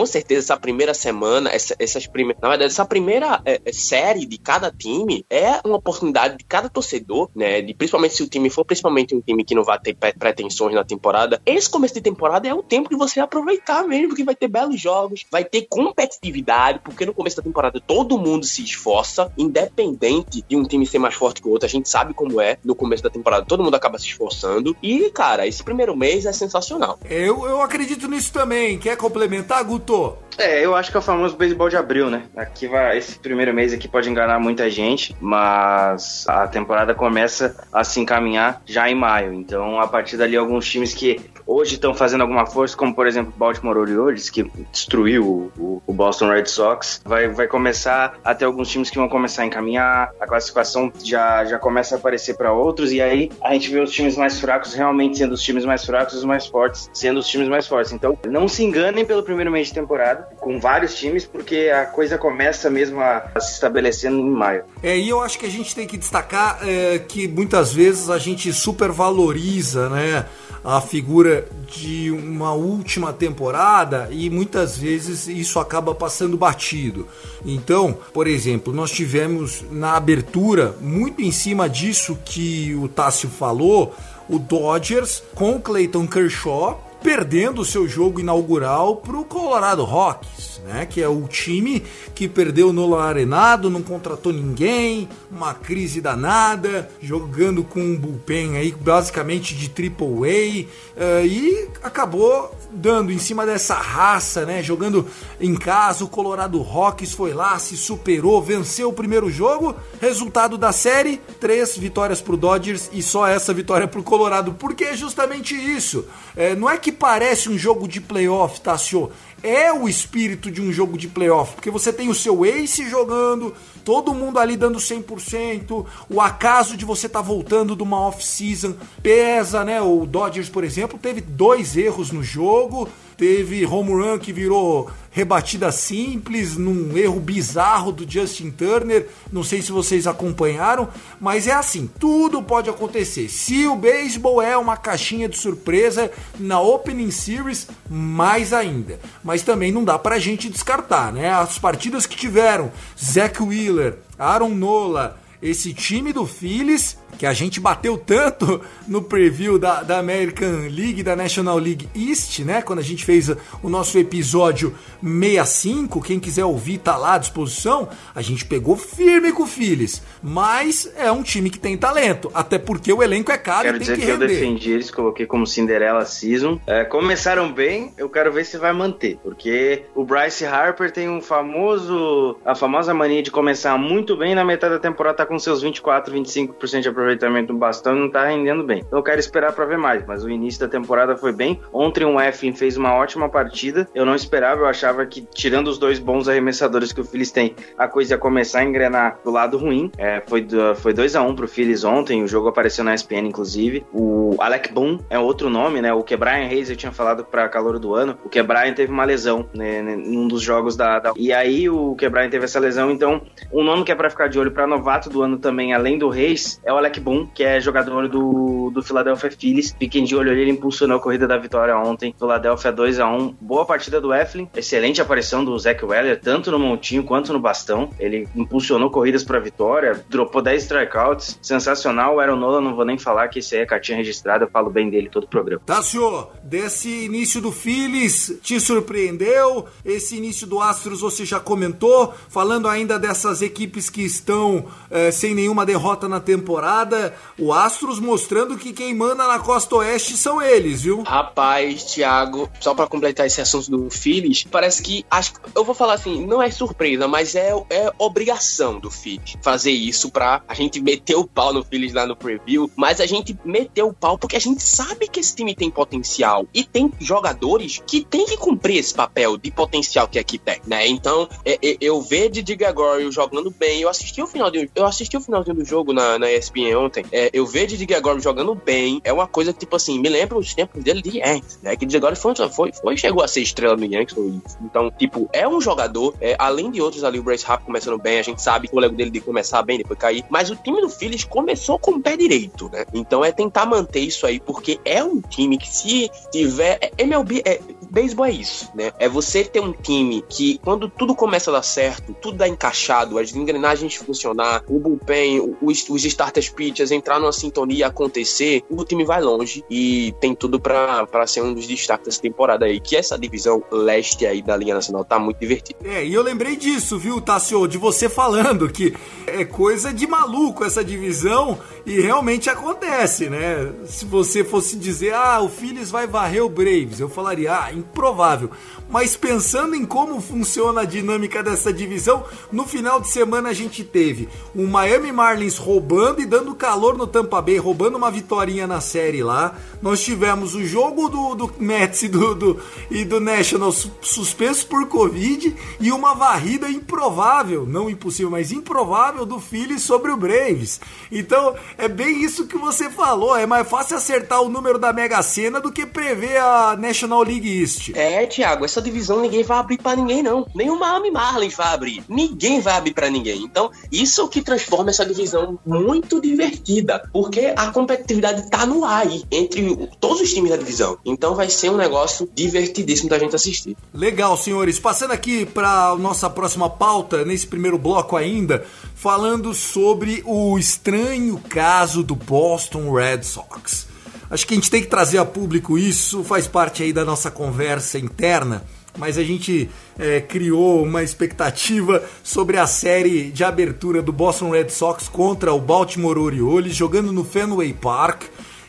com 0.00 0.06
certeza 0.06 0.40
essa 0.40 0.56
primeira 0.56 0.94
semana, 0.94 1.50
essa, 1.50 1.76
essas 1.78 2.06
primeiras, 2.06 2.40
na 2.40 2.48
verdade, 2.48 2.72
essa 2.72 2.86
primeira 2.86 3.42
é, 3.44 3.60
é, 3.62 3.70
série 3.70 4.24
de 4.24 4.38
cada 4.38 4.70
time 4.70 5.26
é 5.28 5.60
uma 5.62 5.76
oportunidade 5.76 6.38
de 6.38 6.44
cada 6.44 6.70
torcedor, 6.70 7.28
né? 7.36 7.60
De, 7.60 7.74
principalmente 7.74 8.14
se 8.14 8.22
o 8.22 8.26
time 8.26 8.48
for 8.48 8.64
principalmente 8.64 9.14
um 9.14 9.20
time 9.20 9.44
que 9.44 9.54
não 9.54 9.62
vai 9.62 9.78
ter 9.78 9.94
pretensões 9.94 10.74
na 10.74 10.82
temporada. 10.82 11.38
Esse 11.44 11.68
começo 11.68 11.92
de 11.92 12.00
temporada 12.00 12.48
é 12.48 12.54
o 12.54 12.62
tempo 12.62 12.88
que 12.88 12.96
você 12.96 13.20
aproveitar 13.20 13.86
mesmo, 13.86 14.08
porque 14.08 14.24
vai 14.24 14.34
ter 14.34 14.48
belos 14.48 14.80
jogos, 14.80 15.26
vai 15.30 15.44
ter 15.44 15.66
competitividade, 15.68 16.80
porque 16.82 17.04
no 17.04 17.12
começo 17.12 17.36
da 17.36 17.42
temporada 17.42 17.78
todo 17.78 18.18
mundo 18.18 18.46
se 18.46 18.64
esforça, 18.64 19.30
independente 19.36 20.42
de 20.48 20.56
um 20.56 20.64
time 20.64 20.86
ser 20.86 20.98
mais 20.98 21.14
forte 21.14 21.42
que 21.42 21.48
o 21.48 21.50
outro. 21.50 21.66
A 21.66 21.68
gente 21.68 21.90
sabe 21.90 22.14
como 22.14 22.40
é 22.40 22.56
no 22.64 22.74
começo 22.74 23.02
da 23.02 23.10
temporada, 23.10 23.44
todo 23.44 23.62
mundo 23.62 23.74
acaba 23.74 23.98
se 23.98 24.06
esforçando. 24.06 24.74
E, 24.82 25.10
cara, 25.10 25.46
esse 25.46 25.62
primeiro 25.62 25.94
mês 25.94 26.24
é 26.24 26.32
sensacional. 26.32 26.98
Eu, 27.04 27.46
eu 27.46 27.60
acredito 27.60 28.08
nisso 28.08 28.32
também. 28.32 28.78
Quer 28.78 28.96
complementar, 28.96 29.62
Guto? 29.62 29.89
É, 30.38 30.64
eu 30.64 30.74
acho 30.74 30.90
que 30.90 30.96
é 30.96 31.00
o 31.00 31.02
famoso 31.02 31.36
beisebol 31.36 31.68
de 31.68 31.76
abril, 31.76 32.08
né? 32.08 32.22
Aqui 32.34 32.66
vai, 32.66 32.96
esse 32.96 33.18
primeiro 33.18 33.52
mês 33.52 33.74
aqui 33.74 33.86
pode 33.86 34.08
enganar 34.08 34.38
muita 34.38 34.70
gente, 34.70 35.14
mas 35.20 36.24
a 36.26 36.48
temporada 36.48 36.94
começa 36.94 37.56
a 37.70 37.84
se 37.84 38.00
encaminhar 38.00 38.62
já 38.64 38.88
em 38.88 38.94
maio. 38.94 39.34
Então, 39.34 39.78
a 39.78 39.86
partir 39.86 40.16
dali, 40.16 40.36
alguns 40.36 40.66
times 40.66 40.94
que 40.94 41.20
hoje 41.46 41.74
estão 41.74 41.92
fazendo 41.92 42.22
alguma 42.22 42.46
força, 42.46 42.76
como 42.76 42.94
por 42.94 43.06
exemplo 43.06 43.32
o 43.34 43.38
Baltimore 43.38 43.76
Orioles, 43.76 44.30
que 44.30 44.50
destruiu 44.70 45.50
o, 45.58 45.82
o, 45.86 45.92
Boston 45.92 46.30
Red 46.30 46.46
Sox, 46.46 47.02
vai, 47.04 47.28
vai 47.28 47.46
começar 47.46 48.18
a 48.24 48.34
ter 48.34 48.44
alguns 48.44 48.68
times 48.70 48.88
que 48.88 48.96
vão 48.96 49.08
começar 49.08 49.42
a 49.42 49.46
encaminhar, 49.46 50.12
a 50.18 50.26
classificação 50.26 50.90
já, 51.02 51.44
já 51.44 51.58
começa 51.58 51.96
a 51.96 51.98
aparecer 51.98 52.36
para 52.36 52.52
outros, 52.52 52.92
e 52.92 53.02
aí 53.02 53.30
a 53.42 53.52
gente 53.52 53.68
vê 53.70 53.80
os 53.80 53.90
times 53.90 54.16
mais 54.16 54.40
fracos 54.40 54.72
realmente 54.72 55.18
sendo 55.18 55.32
os 55.32 55.42
times 55.42 55.64
mais 55.64 55.84
fracos, 55.84 56.14
os 56.14 56.24
mais 56.24 56.46
fortes 56.46 56.88
sendo 56.94 57.20
os 57.20 57.26
times 57.28 57.48
mais 57.48 57.66
fortes. 57.66 57.92
Então, 57.92 58.16
não 58.26 58.48
se 58.48 58.62
enganem 58.62 59.04
pelo 59.04 59.22
primeiro 59.22 59.50
mês 59.50 59.69
de 59.70 59.74
temporada, 59.74 60.28
com 60.38 60.60
vários 60.60 60.94
times, 60.94 61.24
porque 61.24 61.70
a 61.72 61.86
coisa 61.86 62.18
começa 62.18 62.68
mesmo 62.68 63.00
a, 63.00 63.30
a 63.34 63.40
se 63.40 63.54
estabelecendo 63.54 64.18
em 64.18 64.30
maio. 64.30 64.64
É, 64.82 64.96
e 64.96 65.08
eu 65.08 65.20
acho 65.20 65.38
que 65.38 65.46
a 65.46 65.50
gente 65.50 65.74
tem 65.74 65.86
que 65.86 65.96
destacar 65.96 66.58
é, 66.62 66.98
que 66.98 67.26
muitas 67.26 67.72
vezes 67.72 68.10
a 68.10 68.18
gente 68.18 68.52
supervaloriza, 68.52 69.88
né? 69.88 70.26
a 70.64 70.80
figura 70.80 71.48
de 71.66 72.10
uma 72.10 72.52
última 72.52 73.12
temporada 73.12 74.08
e 74.10 74.28
muitas 74.28 74.76
vezes 74.76 75.26
isso 75.26 75.58
acaba 75.58 75.94
passando 75.94 76.36
batido. 76.36 77.08
Então, 77.44 77.96
por 78.12 78.26
exemplo, 78.26 78.72
nós 78.72 78.90
tivemos 78.90 79.64
na 79.70 79.96
abertura, 79.96 80.76
muito 80.80 81.22
em 81.22 81.32
cima 81.32 81.68
disso 81.68 82.18
que 82.24 82.74
o 82.74 82.88
Tássio 82.88 83.30
falou, 83.30 83.94
o 84.28 84.38
Dodgers 84.38 85.22
com 85.34 85.56
o 85.56 85.60
Clayton 85.60 86.06
Kershaw 86.06 86.89
perdendo 87.02 87.62
o 87.62 87.64
seu 87.64 87.88
jogo 87.88 88.20
inaugural 88.20 88.96
para 88.96 89.16
o 89.16 89.24
Colorado 89.24 89.84
Rockies, 89.84 90.60
né? 90.64 90.86
Que 90.86 91.02
é 91.02 91.08
o 91.08 91.26
time 91.26 91.82
que 92.14 92.28
perdeu 92.28 92.72
no 92.72 92.96
Arenado, 92.96 93.70
não 93.70 93.82
contratou 93.82 94.32
ninguém, 94.32 95.08
uma 95.30 95.54
crise 95.54 96.00
danada, 96.00 96.90
jogando 97.00 97.64
com 97.64 97.80
um 97.80 97.96
bullpen 97.96 98.56
aí 98.56 98.72
basicamente 98.72 99.54
de 99.54 99.70
triple 99.70 100.06
A 100.06 101.22
uh, 101.22 101.26
e 101.26 101.68
acabou 101.82 102.54
dando 102.72 103.10
em 103.10 103.18
cima 103.18 103.44
dessa 103.44 103.74
raça, 103.74 104.44
né? 104.44 104.62
Jogando 104.62 105.06
em 105.40 105.54
casa, 105.54 106.04
o 106.04 106.08
Colorado 106.08 106.60
Rockies 106.60 107.12
foi 107.12 107.32
lá, 107.32 107.58
se 107.58 107.76
superou, 107.76 108.42
venceu 108.42 108.90
o 108.90 108.92
primeiro 108.92 109.30
jogo. 109.30 109.74
Resultado 110.00 110.56
da 110.56 110.72
série: 110.72 111.20
três 111.40 111.76
vitórias 111.76 112.20
para 112.20 112.34
o 112.34 112.36
Dodgers 112.36 112.90
e 112.92 113.02
só 113.02 113.26
essa 113.26 113.52
vitória 113.52 113.88
para 113.88 114.00
o 114.00 114.04
Colorado. 114.04 114.54
Porque 114.54 114.84
é 114.84 114.96
justamente 114.96 115.54
isso. 115.54 116.06
É, 116.36 116.54
não 116.54 116.68
é 116.68 116.76
que 116.76 116.89
parece 116.92 117.48
um 117.48 117.58
jogo 117.58 117.86
de 117.86 118.00
playoff, 118.00 118.60
Tassio. 118.60 119.10
É 119.42 119.72
o 119.72 119.88
espírito 119.88 120.50
de 120.50 120.60
um 120.60 120.70
jogo 120.70 120.98
de 120.98 121.08
playoff, 121.08 121.54
porque 121.54 121.70
você 121.70 121.90
tem 121.92 122.10
o 122.10 122.14
seu 122.14 122.44
ace 122.44 122.88
jogando, 122.90 123.54
todo 123.82 124.12
mundo 124.12 124.38
ali 124.38 124.54
dando 124.54 124.78
100%, 124.78 125.86
o 126.10 126.20
acaso 126.20 126.76
de 126.76 126.84
você 126.84 127.06
estar 127.06 127.20
tá 127.20 127.24
voltando 127.24 127.74
de 127.74 127.82
uma 127.82 127.98
off-season 128.00 128.74
pesa, 129.02 129.64
né? 129.64 129.80
O 129.80 130.04
Dodgers, 130.04 130.50
por 130.50 130.62
exemplo, 130.62 130.98
teve 130.98 131.22
dois 131.22 131.74
erros 131.74 132.12
no 132.12 132.22
jogo, 132.22 132.86
teve 133.20 133.66
home 133.66 133.92
run 133.92 134.18
que 134.18 134.32
virou 134.32 134.90
rebatida 135.10 135.70
simples, 135.70 136.56
num 136.56 136.96
erro 136.96 137.20
bizarro 137.20 137.92
do 137.92 138.10
Justin 138.10 138.50
Turner. 138.50 139.08
Não 139.30 139.44
sei 139.44 139.60
se 139.60 139.70
vocês 139.70 140.06
acompanharam, 140.06 140.88
mas 141.20 141.46
é 141.46 141.52
assim: 141.52 141.86
tudo 141.98 142.42
pode 142.42 142.70
acontecer. 142.70 143.28
Se 143.28 143.66
o 143.66 143.76
beisebol 143.76 144.40
é 144.40 144.56
uma 144.56 144.74
caixinha 144.74 145.28
de 145.28 145.36
surpresa 145.36 146.10
na 146.38 146.62
Opening 146.62 147.10
Series, 147.10 147.68
mais 147.90 148.54
ainda. 148.54 148.98
Mas 149.22 149.42
também 149.42 149.70
não 149.70 149.84
dá 149.84 149.98
pra 149.98 150.18
gente 150.18 150.48
descartar, 150.48 151.12
né? 151.12 151.28
As 151.28 151.58
partidas 151.58 152.06
que 152.06 152.16
tiveram 152.16 152.72
Zach 152.98 153.42
Wheeler, 153.42 153.98
Aaron 154.18 154.54
Nola, 154.54 155.19
esse 155.42 155.72
time 155.72 156.12
do 156.12 156.26
Phillies 156.26 156.98
que 157.18 157.26
a 157.26 157.32
gente 157.32 157.60
bateu 157.60 157.98
tanto 157.98 158.60
no 158.88 159.02
preview 159.02 159.58
da, 159.58 159.82
da 159.82 159.98
American 159.98 160.68
League, 160.70 161.02
da 161.02 161.14
National 161.14 161.58
League 161.58 161.88
East, 161.94 162.38
né? 162.40 162.62
Quando 162.62 162.78
a 162.78 162.82
gente 162.82 163.04
fez 163.04 163.28
o 163.62 163.68
nosso 163.68 163.98
episódio 163.98 164.74
65, 165.02 166.00
quem 166.00 166.18
quiser 166.18 166.44
ouvir 166.44 166.78
tá 166.78 166.96
lá 166.96 167.14
à 167.14 167.18
disposição. 167.18 167.88
A 168.14 168.22
gente 168.22 168.44
pegou 168.44 168.76
firme 168.76 169.32
com 169.32 169.42
o 169.42 169.46
Phillies, 169.46 170.02
mas 170.22 170.90
é 170.96 171.10
um 171.12 171.22
time 171.22 171.50
que 171.50 171.58
tem 171.58 171.76
talento, 171.76 172.30
até 172.32 172.58
porque 172.58 172.92
o 172.92 173.02
elenco 173.02 173.30
é 173.32 173.38
caro 173.38 173.64
Quero 173.64 173.76
e 173.76 173.80
tem 173.80 173.80
dizer 173.80 173.96
que 173.98 174.02
que, 174.02 174.10
eu 174.10 174.14
render. 174.14 174.28
defendi 174.28 174.70
eles, 174.70 174.90
coloquei 174.90 175.26
como 175.26 175.46
Cinderella 175.46 176.04
Season. 176.04 176.60
É, 176.66 176.84
começaram 176.84 177.52
bem, 177.52 177.92
eu 177.98 178.08
quero 178.08 178.32
ver 178.32 178.44
se 178.44 178.56
vai 178.56 178.72
manter, 178.72 179.18
porque 179.22 179.82
o 179.94 180.04
Bryce 180.04 180.44
Harper 180.46 180.90
tem 180.90 181.08
um 181.08 181.20
famoso, 181.20 182.36
a 182.44 182.54
famosa 182.54 182.94
mania 182.94 183.22
de 183.22 183.30
começar 183.30 183.76
muito 183.76 184.16
bem 184.16 184.34
na 184.34 184.44
metade 184.44 184.74
da 184.74 184.80
temporada 184.80 185.29
com 185.30 185.38
seus 185.38 185.62
24, 185.62 186.12
25% 186.12 186.80
de 186.80 186.88
aproveitamento 186.88 187.52
no 187.52 187.58
bastão 187.58 187.96
e 187.96 188.00
não 188.00 188.10
tá 188.10 188.26
rendendo 188.26 188.64
bem. 188.64 188.82
Então 188.84 188.98
eu 188.98 189.02
quero 189.02 189.20
esperar 189.20 189.52
para 189.52 189.64
ver 189.64 189.78
mais, 189.78 190.04
mas 190.06 190.24
o 190.24 190.28
início 190.30 190.60
da 190.60 190.68
temporada 190.68 191.16
foi 191.16 191.32
bem. 191.32 191.60
Ontem 191.72 192.04
o 192.04 192.20
Eflin 192.20 192.52
fez 192.52 192.76
uma 192.76 192.94
ótima 192.94 193.28
partida. 193.28 193.88
Eu 193.94 194.04
não 194.04 194.14
esperava, 194.14 194.62
eu 194.62 194.66
achava 194.66 195.06
que 195.06 195.22
tirando 195.32 195.68
os 195.68 195.78
dois 195.78 195.98
bons 195.98 196.28
arremessadores 196.28 196.92
que 196.92 197.00
o 197.00 197.04
Phillies 197.04 197.30
tem, 197.30 197.54
a 197.78 197.86
coisa 197.86 198.14
ia 198.14 198.18
começar 198.18 198.58
a 198.60 198.64
engrenar 198.64 199.18
do 199.24 199.30
lado 199.30 199.56
ruim. 199.56 199.90
É, 199.96 200.22
foi 200.26 200.46
foi 200.76 200.92
2 200.92 201.14
a 201.14 201.22
1 201.22 201.34
pro 201.36 201.46
Phillies 201.46 201.84
ontem, 201.84 202.22
o 202.24 202.28
jogo 202.28 202.48
apareceu 202.48 202.82
na 202.84 202.94
ESPN 202.94 203.26
inclusive. 203.28 203.86
O 203.92 204.34
Alec 204.40 204.72
Boone 204.72 205.00
é 205.08 205.18
outro 205.18 205.48
nome, 205.48 205.80
né? 205.80 205.92
O 205.94 206.02
que 206.02 206.16
Brian 206.16 206.48
eu 206.50 206.76
tinha 206.76 206.90
falado 206.90 207.24
para 207.24 207.48
calor 207.48 207.78
do 207.78 207.94
ano. 207.94 208.18
O 208.24 208.28
que 208.28 208.42
Brian 208.42 208.72
teve 208.72 208.92
uma 208.92 209.04
lesão 209.04 209.48
né, 209.54 209.80
né, 209.82 209.94
num 209.96 210.26
dos 210.26 210.42
jogos 210.42 210.76
da, 210.76 210.98
da- 210.98 211.12
E 211.16 211.32
aí 211.32 211.68
o 211.70 211.94
que 211.94 212.08
Brian 212.08 212.28
teve 212.28 212.44
essa 212.44 212.58
lesão, 212.58 212.90
então 212.90 213.22
um 213.52 213.62
nome 213.62 213.84
que 213.84 213.92
é 213.92 213.94
para 213.94 214.10
ficar 214.10 214.28
de 214.28 214.38
olho 214.38 214.50
para 214.50 214.66
novato 214.66 215.08
do 215.08 215.19
ano 215.22 215.38
também, 215.38 215.72
além 215.72 215.98
do 215.98 216.08
Reis, 216.08 216.60
é 216.64 216.72
o 216.72 216.76
Alec 216.76 217.00
Boone, 217.00 217.30
que 217.34 217.42
é 217.42 217.60
jogador 217.60 218.08
do, 218.08 218.70
do 218.70 218.82
Philadelphia 218.82 219.30
Phillies. 219.30 219.74
Fiquem 219.78 220.04
de 220.04 220.16
olho, 220.16 220.32
ele 220.32 220.50
impulsionou 220.50 220.96
a 220.96 221.00
corrida 221.00 221.26
da 221.26 221.36
vitória 221.36 221.76
ontem. 221.76 222.14
Philadelphia 222.18 222.72
2 222.72 223.00
a 223.00 223.08
1 223.08 223.34
Boa 223.40 223.64
partida 223.64 224.00
do 224.00 224.12
Eflin. 224.14 224.48
Excelente 224.54 225.00
aparição 225.00 225.44
do 225.44 225.58
Zach 225.58 225.84
Weller, 225.84 226.20
tanto 226.20 226.50
no 226.50 226.58
montinho 226.58 227.02
quanto 227.02 227.32
no 227.32 227.40
bastão. 227.40 227.90
Ele 227.98 228.28
impulsionou 228.34 228.90
corridas 228.90 229.24
para 229.24 229.38
vitória, 229.38 230.04
dropou 230.08 230.42
10 230.42 230.62
strikeouts. 230.62 231.38
Sensacional. 231.42 232.16
O 232.16 232.20
Aaron 232.20 232.36
Nola, 232.36 232.60
não 232.60 232.74
vou 232.74 232.84
nem 232.84 232.98
falar 232.98 233.28
que 233.28 233.38
esse 233.38 233.56
aí 233.56 233.62
é 233.62 233.66
cartinha 233.66 233.98
registrada, 233.98 234.44
eu 234.44 234.50
falo 234.50 234.70
bem 234.70 234.90
dele 234.90 235.08
todo 235.08 235.24
o 235.24 235.28
programa. 235.28 235.62
Tássio, 235.64 236.28
desse 236.42 237.04
início 237.04 237.40
do 237.40 237.52
Phillies, 237.52 238.38
te 238.42 238.60
surpreendeu? 238.60 239.66
Esse 239.84 240.16
início 240.16 240.46
do 240.46 240.60
Astros 240.60 241.00
você 241.00 241.24
já 241.24 241.40
comentou, 241.40 242.14
falando 242.28 242.68
ainda 242.68 242.98
dessas 242.98 243.42
equipes 243.42 243.90
que 243.90 244.02
estão 244.02 244.66
sem 245.12 245.34
nenhuma 245.34 245.64
derrota 245.66 246.08
na 246.08 246.20
temporada. 246.20 247.14
O 247.38 247.52
Astros 247.52 247.98
mostrando 247.98 248.56
que 248.56 248.72
quem 248.72 248.94
manda 248.94 249.26
na 249.26 249.38
costa 249.38 249.76
oeste 249.76 250.16
são 250.16 250.40
eles, 250.42 250.82
viu? 250.82 251.02
Rapaz, 251.02 251.84
Thiago, 251.84 252.50
só 252.60 252.74
pra 252.74 252.86
completar 252.86 253.26
esse 253.26 253.40
assunto 253.40 253.70
do 253.70 253.90
Phillies, 253.90 254.44
parece 254.50 254.82
que 254.82 255.04
acho, 255.10 255.32
eu 255.54 255.64
vou 255.64 255.74
falar 255.74 255.94
assim, 255.94 256.26
não 256.26 256.42
é 256.42 256.50
surpresa, 256.50 257.06
mas 257.08 257.34
é, 257.34 257.52
é 257.70 257.92
obrigação 257.98 258.78
do 258.78 258.90
Phillies 258.90 259.36
fazer 259.42 259.72
isso 259.72 260.10
pra 260.10 260.42
a 260.46 260.54
gente 260.54 260.80
meter 260.80 261.16
o 261.16 261.26
pau 261.26 261.52
no 261.52 261.64
Phillies 261.64 261.92
lá 261.92 262.06
no 262.06 262.16
preview, 262.16 262.70
mas 262.76 263.00
a 263.00 263.06
gente 263.06 263.36
meteu 263.44 263.88
o 263.88 263.94
pau 263.94 264.18
porque 264.18 264.36
a 264.36 264.40
gente 264.40 264.62
sabe 264.62 265.08
que 265.08 265.20
esse 265.20 265.34
time 265.34 265.54
tem 265.54 265.70
potencial 265.70 266.46
e 266.52 266.64
tem 266.64 266.92
jogadores 267.00 267.82
que 267.86 268.04
tem 268.04 268.26
que 268.26 268.36
cumprir 268.36 268.78
esse 268.78 268.94
papel 268.94 269.36
de 269.36 269.50
potencial 269.50 270.06
que 270.08 270.18
aqui 270.18 270.38
tem, 270.38 270.60
né? 270.66 270.86
Então, 270.86 271.28
é- 271.44 271.58
é- 271.62 271.76
eu 271.80 272.00
ver 272.00 272.30
Didi 272.30 272.54
Gregorio 272.54 273.10
jogando 273.10 273.50
bem, 273.50 273.80
eu 273.80 273.88
assisti 273.88 274.22
o 274.22 274.26
final 274.26 274.50
de, 274.50 274.70
eu 274.74 274.86
assisti 274.86 274.99
o 275.16 275.20
finalzinho 275.20 275.56
do 275.56 275.64
jogo 275.64 275.92
na, 275.92 276.18
na 276.18 276.30
ESPN 276.30 276.76
ontem, 276.76 277.04
é, 277.12 277.30
eu 277.32 277.46
ver 277.46 277.66
Didi 277.66 277.86
Gregorio 277.86 278.20
jogando 278.20 278.54
bem, 278.54 279.00
é 279.04 279.12
uma 279.12 279.26
coisa 279.26 279.52
que, 279.52 279.60
tipo 279.60 279.76
assim, 279.76 279.98
me 279.98 280.08
lembra 280.08 280.38
os 280.38 280.54
tempos 280.54 280.82
dele 280.82 281.02
de 281.02 281.18
Yankees, 281.18 281.58
né? 281.62 281.76
Que 281.76 281.86
Didi 281.86 281.98
Gregorio 281.98 282.16
foi, 282.16 282.34
foi, 282.50 282.72
foi, 282.72 282.96
chegou 282.96 283.22
a 283.22 283.28
ser 283.28 283.40
estrela 283.40 283.76
no 283.76 283.84
Yankees, 283.84 284.16
então, 284.62 284.90
tipo, 284.90 285.28
é 285.32 285.46
um 285.48 285.60
jogador, 285.60 286.14
é, 286.20 286.36
além 286.38 286.70
de 286.70 286.80
outros 286.80 287.04
ali, 287.04 287.18
o 287.18 287.22
Bryce 287.22 287.44
Harper 287.46 287.66
começando 287.66 287.98
bem, 287.98 288.18
a 288.18 288.22
gente 288.22 288.42
sabe 288.42 288.68
que 288.68 288.74
o 288.74 288.80
lego 288.80 288.94
dele 288.94 289.10
de 289.10 289.20
começar 289.20 289.62
bem, 289.62 289.78
depois 289.78 289.98
cair, 289.98 290.24
mas 290.28 290.50
o 290.50 290.56
time 290.56 290.80
do 290.80 290.88
Phillies 290.88 291.24
começou 291.24 291.78
com 291.78 291.92
o 291.92 292.00
pé 292.00 292.16
direito, 292.16 292.68
né? 292.72 292.84
Então 292.92 293.24
é 293.24 293.32
tentar 293.32 293.66
manter 293.66 294.00
isso 294.00 294.26
aí, 294.26 294.40
porque 294.40 294.80
é 294.84 295.02
um 295.02 295.20
time 295.20 295.58
que 295.58 295.68
se 295.68 296.10
tiver, 296.32 296.78
é- 296.80 296.90
MLB, 296.98 297.42
é, 297.44 297.60
beisebol 297.90 298.26
é 298.26 298.32
isso, 298.32 298.70
né? 298.74 298.92
É 298.98 299.08
você 299.08 299.44
ter 299.44 299.60
um 299.60 299.72
time 299.72 300.22
que, 300.28 300.58
quando 300.58 300.88
tudo 300.88 301.14
começa 301.14 301.50
a 301.50 301.54
dar 301.54 301.62
certo, 301.62 302.14
tudo 302.20 302.38
dá 302.38 302.48
encaixado, 302.48 303.18
as 303.18 303.34
engrenagens 303.34 303.94
funcionar, 303.94 304.62
o 304.68 304.78
bullpen, 304.90 305.56
os, 305.60 305.88
os 305.88 306.04
starters 306.04 306.48
pitchers 306.48 306.90
entrar 306.90 307.18
numa 307.18 307.32
sintonia 307.32 307.86
acontecer, 307.86 308.62
o 308.68 308.84
time 308.84 309.04
vai 309.04 309.20
longe 309.20 309.64
e 309.70 310.14
tem 310.20 310.34
tudo 310.34 310.60
pra 310.60 311.06
ser 311.26 311.42
um 311.42 311.54
dos 311.54 311.66
destaques 311.66 312.06
dessa 312.06 312.20
temporada 312.22 312.64
aí, 312.66 312.80
que 312.80 312.96
essa 312.96 313.18
divisão 313.18 313.62
leste 313.70 314.26
aí 314.26 314.42
da 314.42 314.56
Liga 314.56 314.74
Nacional 314.74 315.04
tá 315.04 315.18
muito 315.18 315.38
divertida. 315.38 315.78
É, 315.84 316.04
e 316.04 316.12
eu 316.12 316.22
lembrei 316.22 316.56
disso, 316.56 316.98
viu, 316.98 317.20
Tassio, 317.20 317.66
de 317.66 317.78
você 317.78 318.08
falando 318.08 318.68
que 318.68 318.94
é 319.26 319.44
coisa 319.44 319.92
de 319.92 320.06
maluco 320.06 320.64
essa 320.64 320.84
divisão 320.84 321.58
e 321.86 322.00
realmente 322.00 322.50
acontece, 322.50 323.28
né? 323.28 323.72
Se 323.86 324.04
você 324.04 324.44
fosse 324.44 324.76
dizer, 324.76 325.14
ah, 325.14 325.40
o 325.40 325.48
Phillies 325.48 325.90
vai 325.90 326.06
varrer 326.06 326.44
o 326.44 326.48
Braves, 326.48 327.00
eu 327.00 327.08
falaria, 327.08 327.52
ah, 327.52 327.72
improvável. 327.72 328.50
Mas 328.88 329.16
pensando 329.16 329.74
em 329.74 329.84
como 329.84 330.20
funciona 330.20 330.80
a 330.82 330.84
dinâmica 330.84 331.42
dessa 331.42 331.72
divisão, 331.72 332.24
no 332.50 332.66
final 332.66 333.00
de 333.00 333.08
semana 333.08 333.50
a 333.50 333.52
gente 333.52 333.84
teve 333.84 334.28
Miami 334.70 335.10
Marlins 335.12 335.56
roubando 335.58 336.20
e 336.20 336.26
dando 336.26 336.54
calor 336.54 336.96
no 336.96 337.06
Tampa 337.06 337.42
Bay, 337.42 337.56
roubando 337.58 337.96
uma 337.96 338.10
vitória 338.10 338.66
na 338.66 338.80
série 338.80 339.22
lá. 339.22 339.56
Nós 339.82 340.00
tivemos 340.00 340.54
o 340.54 340.64
jogo 340.64 341.08
do, 341.08 341.34
do 341.34 341.52
Mets 341.58 342.02
e 342.04 342.08
do, 342.08 342.34
do, 342.34 342.62
e 342.90 343.04
do 343.04 343.18
National 343.18 343.72
su- 343.72 343.90
suspenso 344.00 344.66
por 344.66 344.86
Covid 344.86 345.54
e 345.80 345.90
uma 345.90 346.14
varrida 346.14 346.70
improvável, 346.70 347.66
não 347.66 347.90
impossível, 347.90 348.30
mas 348.30 348.52
improvável 348.52 349.26
do 349.26 349.40
Phillies 349.40 349.82
sobre 349.82 350.12
o 350.12 350.16
Braves. 350.16 350.80
Então 351.10 351.54
é 351.76 351.88
bem 351.88 352.22
isso 352.22 352.46
que 352.46 352.56
você 352.56 352.88
falou, 352.88 353.36
é 353.36 353.46
mais 353.46 353.68
fácil 353.68 353.96
acertar 353.96 354.40
o 354.40 354.48
número 354.48 354.78
da 354.78 354.92
Mega 354.92 355.20
Sena 355.22 355.60
do 355.60 355.72
que 355.72 355.84
prever 355.84 356.36
a 356.40 356.76
National 356.76 357.22
League 357.22 357.60
East. 357.60 357.90
É, 357.94 358.24
Thiago, 358.26 358.64
essa 358.64 358.80
divisão 358.80 359.20
ninguém 359.20 359.42
vai 359.42 359.58
abrir 359.58 359.78
pra 359.78 359.96
ninguém, 359.96 360.22
não. 360.22 360.46
Nem 360.54 360.70
o 360.70 360.78
Miami 360.78 361.10
Marlins 361.10 361.54
vai 361.54 361.74
abrir. 361.74 362.04
Ninguém 362.08 362.60
vai 362.60 362.74
abrir 362.76 362.94
pra 362.94 363.10
ninguém. 363.10 363.42
Então, 363.42 363.70
isso 363.90 364.20
é 364.20 364.24
o 364.24 364.28
que 364.28 364.40
transforma 364.42 364.59
essa 364.88 365.06
divisão 365.06 365.58
muito 365.64 366.20
divertida. 366.20 367.08
Porque 367.12 367.52
a 367.56 367.70
competitividade 367.70 368.48
tá 368.50 368.66
no 368.66 368.84
ar 368.84 369.06
aí, 369.06 369.22
entre 369.30 369.88
todos 370.00 370.20
os 370.20 370.32
times 370.32 370.50
da 370.50 370.56
divisão. 370.56 370.98
Então 371.04 371.34
vai 371.34 371.48
ser 371.48 371.70
um 371.70 371.76
negócio 371.76 372.28
divertidíssimo 372.34 373.08
da 373.08 373.18
gente 373.18 373.34
assistir. 373.36 373.76
Legal, 373.92 374.36
senhores. 374.36 374.78
Passando 374.78 375.12
aqui 375.12 375.46
para 375.46 375.96
nossa 375.96 376.28
próxima 376.28 376.68
pauta, 376.68 377.24
nesse 377.24 377.46
primeiro 377.46 377.78
bloco 377.78 378.16
ainda, 378.16 378.64
falando 378.94 379.54
sobre 379.54 380.22
o 380.26 380.58
estranho 380.58 381.38
caso 381.48 382.02
do 382.02 382.14
Boston 382.14 382.92
Red 382.92 383.22
Sox. 383.22 383.86
Acho 384.30 384.46
que 384.46 384.54
a 384.54 384.56
gente 384.56 384.70
tem 384.70 384.80
que 384.80 384.86
trazer 384.86 385.18
a 385.18 385.24
público 385.24 385.76
isso, 385.76 386.22
faz 386.22 386.46
parte 386.46 386.84
aí 386.84 386.92
da 386.92 387.04
nossa 387.04 387.32
conversa 387.32 387.98
interna, 387.98 388.64
mas 388.98 389.16
a 389.16 389.24
gente 389.24 389.68
é, 389.98 390.20
criou 390.20 390.82
uma 390.82 391.02
expectativa 391.02 392.02
sobre 392.22 392.56
a 392.56 392.66
série 392.66 393.30
de 393.30 393.44
abertura 393.44 394.02
do 394.02 394.12
Boston 394.12 394.50
Red 394.50 394.68
Sox 394.70 395.08
contra 395.08 395.52
o 395.52 395.60
Baltimore 395.60 396.18
Orioles, 396.18 396.74
jogando 396.74 397.12
no 397.12 397.24
Fenway 397.24 397.72
Park. 397.72 398.24